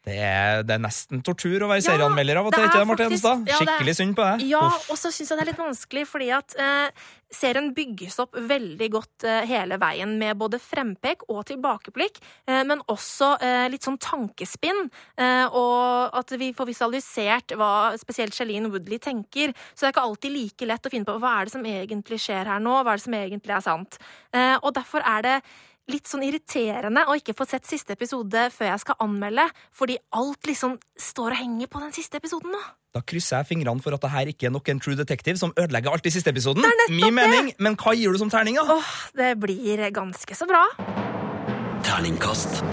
Det 0.00 0.16
er, 0.16 0.62
det 0.64 0.78
er 0.78 0.80
nesten 0.80 1.20
tortur 1.20 1.66
å 1.66 1.68
være 1.68 1.82
Ja, 1.82 1.90
serieanmelder 1.90 2.38
av 2.40 2.46
og 2.48 2.54
til, 2.54 2.64
ikke 2.64 2.78
det, 2.80 2.88
Marte 2.88 3.04
Hedenstad? 3.04 3.42
Skikkelig 3.52 3.94
synd 3.98 4.14
på 4.16 4.24
deg. 4.24 4.44
Ja, 4.48 4.62
Uff. 4.70 4.86
og 4.94 4.96
så 4.96 5.10
syns 5.12 5.28
jeg 5.28 5.36
det 5.36 5.44
er 5.44 5.50
litt 5.50 5.60
vanskelig, 5.60 6.04
fordi 6.08 6.30
at 6.32 6.54
eh, 6.56 7.04
serien 7.36 7.68
bygges 7.76 8.16
opp 8.24 8.38
veldig 8.48 8.88
godt 8.94 9.26
eh, 9.28 9.42
hele 9.50 9.76
veien 9.82 10.16
med 10.22 10.40
både 10.40 10.56
frempek 10.62 11.26
og 11.28 11.42
tilbakeblikk, 11.52 12.16
eh, 12.48 12.62
men 12.64 12.80
også 12.88 13.34
eh, 13.44 13.66
litt 13.74 13.84
sånn 13.84 14.00
tankespinn, 14.00 14.86
eh, 15.20 15.44
og 15.52 16.16
at 16.16 16.32
vi 16.40 16.48
får 16.56 16.72
visualisert 16.72 17.56
hva 17.60 17.72
spesielt 18.00 18.32
Shailene 18.36 18.72
Woodley 18.72 19.02
tenker. 19.04 19.52
Så 19.74 19.84
det 19.84 19.90
er 19.90 19.98
ikke 19.98 20.08
alltid 20.08 20.36
like 20.38 20.72
lett 20.72 20.88
å 20.88 20.94
finne 20.96 21.08
på 21.12 21.20
hva 21.20 21.36
er 21.42 21.50
det 21.50 21.58
som 21.58 21.72
egentlig 21.76 22.22
skjer 22.24 22.48
her 22.54 22.64
nå, 22.64 22.80
hva 22.80 22.96
er 22.96 23.02
det 23.02 23.04
som 23.04 23.20
egentlig 23.20 23.58
er 23.60 23.66
sant. 23.68 24.00
Eh, 24.32 24.56
og 24.62 24.72
derfor 24.80 25.04
er 25.04 25.28
det 25.28 25.40
litt 25.90 26.10
sånn 26.10 26.24
irriterende 26.26 27.06
å 27.08 27.16
ikke 27.18 27.34
få 27.36 27.46
sett 27.48 27.66
siste 27.68 27.96
episode 27.96 28.48
før 28.54 28.72
jeg 28.72 28.82
skal 28.84 29.00
anmelde, 29.06 29.46
fordi 29.74 29.96
alt 30.18 30.50
liksom 30.50 30.76
står 31.00 31.34
og 31.34 31.40
henger 31.40 31.70
på 31.72 31.82
den 31.82 31.96
siste 31.96 32.20
episoden 32.20 32.54
nå. 32.54 32.60
Da 32.94 33.02
krysser 33.06 33.40
jeg 33.40 33.52
fingrene 33.52 33.82
for 33.82 33.94
at 33.94 34.02
det 34.02 34.10
her 34.10 34.30
ikke 34.32 34.48
er 34.48 34.54
nok 34.54 34.68
en 34.72 34.80
True 34.82 34.98
Detective 34.98 35.38
som 35.38 35.54
ødelegger 35.54 35.94
alt 35.94 36.06
i 36.10 36.14
siste 36.14 36.34
episoden. 36.34 36.66
Det 36.66 36.70
er 36.70 36.80
nettopp 36.82 37.04
Min 37.04 37.14
mening, 37.14 37.52
Men 37.58 37.78
hva 37.78 37.94
gir 37.94 38.10
du 38.10 38.18
som 38.18 38.32
terning, 38.32 38.58
da? 38.58 38.78
Åh, 38.78 38.94
det 39.14 39.34
blir 39.38 39.86
ganske 39.94 40.34
så 40.34 40.50
bra. 40.50 40.66
Terningkast 41.86 42.64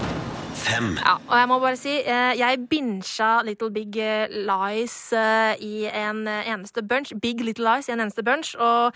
fem. 0.58 0.96
Ja, 0.98 1.16
og 1.28 1.36
jeg 1.38 1.48
må 1.50 1.58
bare 1.62 1.78
si, 1.78 1.94
eh, 2.02 2.34
jeg 2.38 2.66
binsja 2.70 3.30
Little 3.46 3.70
Big 3.74 3.96
eh, 4.02 4.26
Lies 4.48 4.96
eh, 5.12 5.54
i 5.64 5.86
en 5.86 6.26
eneste 6.26 6.82
bunch. 6.82 7.12
Big 7.22 7.40
Little 7.44 7.66
Lies 7.68 7.88
i 7.88 7.94
en 7.94 8.02
eneste 8.04 8.24
bunch. 8.26 8.54
Og 8.58 8.92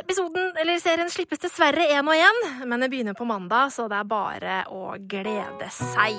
episoden, 0.00 0.52
eller 0.60 0.80
serien 0.82 1.10
slippes 1.10 1.42
dessverre 1.42 1.86
én 1.94 2.08
og 2.10 2.16
én, 2.18 2.40
men 2.66 2.82
det 2.82 2.90
begynner 2.92 3.16
på 3.16 3.26
mandag, 3.28 3.72
så 3.74 3.86
det 3.90 4.00
er 4.00 4.08
bare 4.10 4.56
å 4.74 4.96
glede 4.98 5.70
seg. 5.72 6.18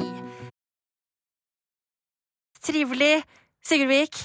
Trivelig. 2.66 3.20
Sigurd 3.66 3.90
Vik, 3.90 4.18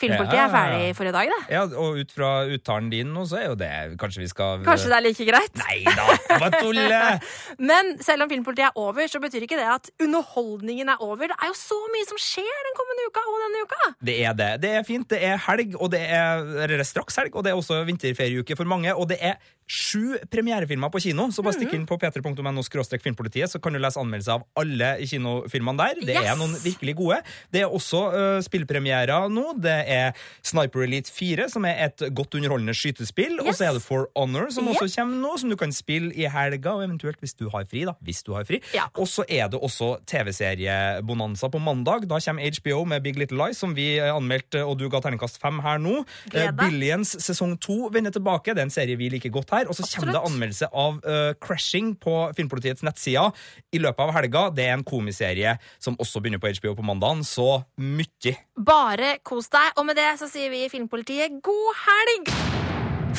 Filmpolitiet 0.00 0.38
Ja. 0.38 0.46
er 0.48 0.52
ferdig 0.52 0.96
for 0.96 1.04
i 1.04 1.12
dag, 1.12 1.28
det. 1.28 1.40
Ja, 1.52 1.62
Og 1.78 1.98
ut 2.00 2.12
fra 2.16 2.30
uttalen 2.48 2.88
din 2.90 3.10
nå, 3.12 3.26
så 3.28 3.36
er 3.38 3.46
jo 3.50 3.56
det 3.60 3.98
Kanskje 4.00 4.22
vi 4.22 4.28
skal 4.30 4.62
Kanskje 4.64 4.88
det 4.88 4.96
er 4.96 5.04
like 5.04 5.26
greit? 5.28 5.54
Nei 5.60 5.82
da, 5.84 6.06
bare 6.40 6.60
tulle! 6.62 7.00
Men 7.70 7.92
selv 8.02 8.24
om 8.24 8.30
Filmpolitiet 8.32 8.70
er 8.70 8.80
over, 8.80 9.06
så 9.06 9.20
betyr 9.20 9.44
ikke 9.46 9.60
det 9.60 9.68
at 9.68 9.90
underholdningen 10.02 10.88
er 10.88 10.96
over. 11.04 11.28
Det 11.28 11.36
er 11.36 11.52
jo 11.52 11.58
så 11.60 11.78
mye 11.92 12.08
som 12.08 12.18
skjer 12.18 12.64
den 12.68 12.76
kommende 12.78 13.06
uka 13.10 13.24
og 13.28 13.38
denne 13.44 13.64
uka! 13.68 13.82
Det 14.10 14.16
er 14.24 14.32
det. 14.38 14.50
Det 14.64 14.70
er 14.80 14.82
fint. 14.88 15.08
Det 15.12 15.20
er 15.22 15.36
helg, 15.46 15.76
og 15.78 15.92
det 15.92 16.00
er, 16.08 16.46
er 16.66 16.84
straks 16.88 17.20
helg, 17.20 17.36
og 17.36 17.44
det 17.44 17.52
er 17.52 17.60
også 17.60 17.82
vinterferieuke 17.88 18.56
for 18.56 18.64
mange. 18.64 18.94
Og 18.96 19.08
det 19.12 19.20
er 19.20 19.36
sju 19.72 20.18
premierefilmer 20.32 20.90
på 20.92 21.00
kino, 21.00 21.30
så 21.32 21.44
bare 21.44 21.56
stikk 21.56 21.72
inn 21.78 21.86
på 21.88 21.96
p3.no 22.00 22.62
filmpolitiet, 23.02 23.48
så 23.50 23.60
kan 23.62 23.72
du 23.72 23.80
lese 23.80 24.00
anmeldelser 24.00 24.34
av 24.36 24.44
alle 24.60 24.90
kinofilmene 25.08 25.80
der. 25.80 26.00
Det 26.02 26.16
Yes! 26.16 26.28
er 26.28 26.36
noen 26.40 26.52
virkelig 26.60 26.94
gode. 26.98 27.20
Det 27.54 27.62
er 27.64 27.72
også 27.72 28.02
uh, 28.12 28.40
spillpremierer 28.44 29.30
nå. 29.32 29.54
Det 29.62 29.76
er 29.96 30.18
Sniper 30.44 30.84
Elite 30.84 31.12
4, 31.12 31.48
som 31.52 31.64
er 31.68 31.80
et 31.86 32.04
godt 32.14 32.36
underholdende 32.38 32.74
skytespill. 32.76 33.38
Og 33.42 33.52
så 33.56 33.70
er 33.70 33.78
det 33.78 33.82
For 33.84 34.10
Honor, 34.18 34.50
som 34.52 34.68
også 34.68 34.90
kommer 34.92 35.22
nå, 35.22 35.32
som 35.40 35.52
du 35.52 35.56
kan 35.60 35.72
spille 35.74 36.12
i 36.18 36.28
helga, 36.30 36.76
og 36.76 36.84
eventuelt 36.84 37.20
hvis 37.22 37.34
du 37.38 37.48
har 37.54 37.64
fri, 37.70 37.86
da. 37.88 37.96
Hvis 38.04 38.22
du 38.26 38.34
har 38.36 38.44
fri. 38.48 38.60
Og 39.00 39.08
så 39.08 39.24
er 39.28 39.48
det 39.52 39.60
også 39.62 39.94
TV-seriebonanza 40.10 41.48
på 41.52 41.60
mandag. 41.62 42.06
Da 42.10 42.20
kommer 42.20 42.50
HBO 42.60 42.84
med 42.88 43.02
Big 43.04 43.16
Little 43.18 43.38
Lies, 43.40 43.58
som 43.62 43.74
vi 43.76 43.96
eh, 43.98 44.12
anmeldte, 44.14 44.62
og 44.66 44.78
du 44.80 44.88
ga 44.92 45.00
terningkast 45.04 45.40
fem 45.42 45.60
her 45.64 45.80
nå. 45.82 46.02
Eh. 46.34 46.50
Billions 46.58 47.16
sesong 47.24 47.56
to 47.62 47.88
vender 47.94 48.12
tilbake. 48.14 48.54
Det 48.54 48.62
er 48.64 48.68
en 48.68 48.74
serie 48.74 48.98
vi 49.00 49.10
liker 49.12 49.32
godt 49.34 49.52
her. 49.54 49.61
Og 49.70 49.78
så 49.78 49.86
kommer 49.94 50.16
det 50.16 50.22
anmeldelse 50.26 50.68
av 50.72 50.98
uh, 51.04 51.32
Crashing 51.42 51.94
på 52.02 52.16
Filmpolitiets 52.36 52.84
nettsider 52.86 53.30
i 53.74 53.80
løpet 53.82 54.04
av 54.04 54.14
helga. 54.16 54.44
Det 54.54 54.66
er 54.66 54.76
en 54.76 54.86
komiserie 54.86 55.56
som 55.82 55.98
også 56.02 56.22
begynner 56.22 56.42
på 56.42 56.52
HBO 56.58 56.74
på 56.78 56.86
mandagen, 56.86 57.24
så 57.26 57.62
mye. 57.78 58.36
Bare 58.56 59.16
kos 59.26 59.50
deg. 59.52 59.72
Og 59.78 59.88
med 59.88 59.98
det 60.00 60.10
så 60.20 60.30
sier 60.30 60.52
vi 60.52 60.64
i 60.66 60.72
Filmpolitiet 60.72 61.40
god 61.44 61.82
helg! 61.86 62.34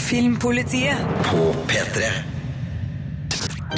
Filmpolitiet 0.04 0.98
På 1.30 1.52
P3. 1.70 2.10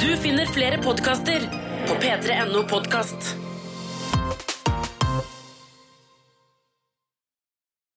Du 0.00 0.08
finner 0.20 0.48
flere 0.52 0.80
podkaster 0.82 1.44
på 1.86 1.98
p3.no 2.02 2.64
podkast. 2.68 3.45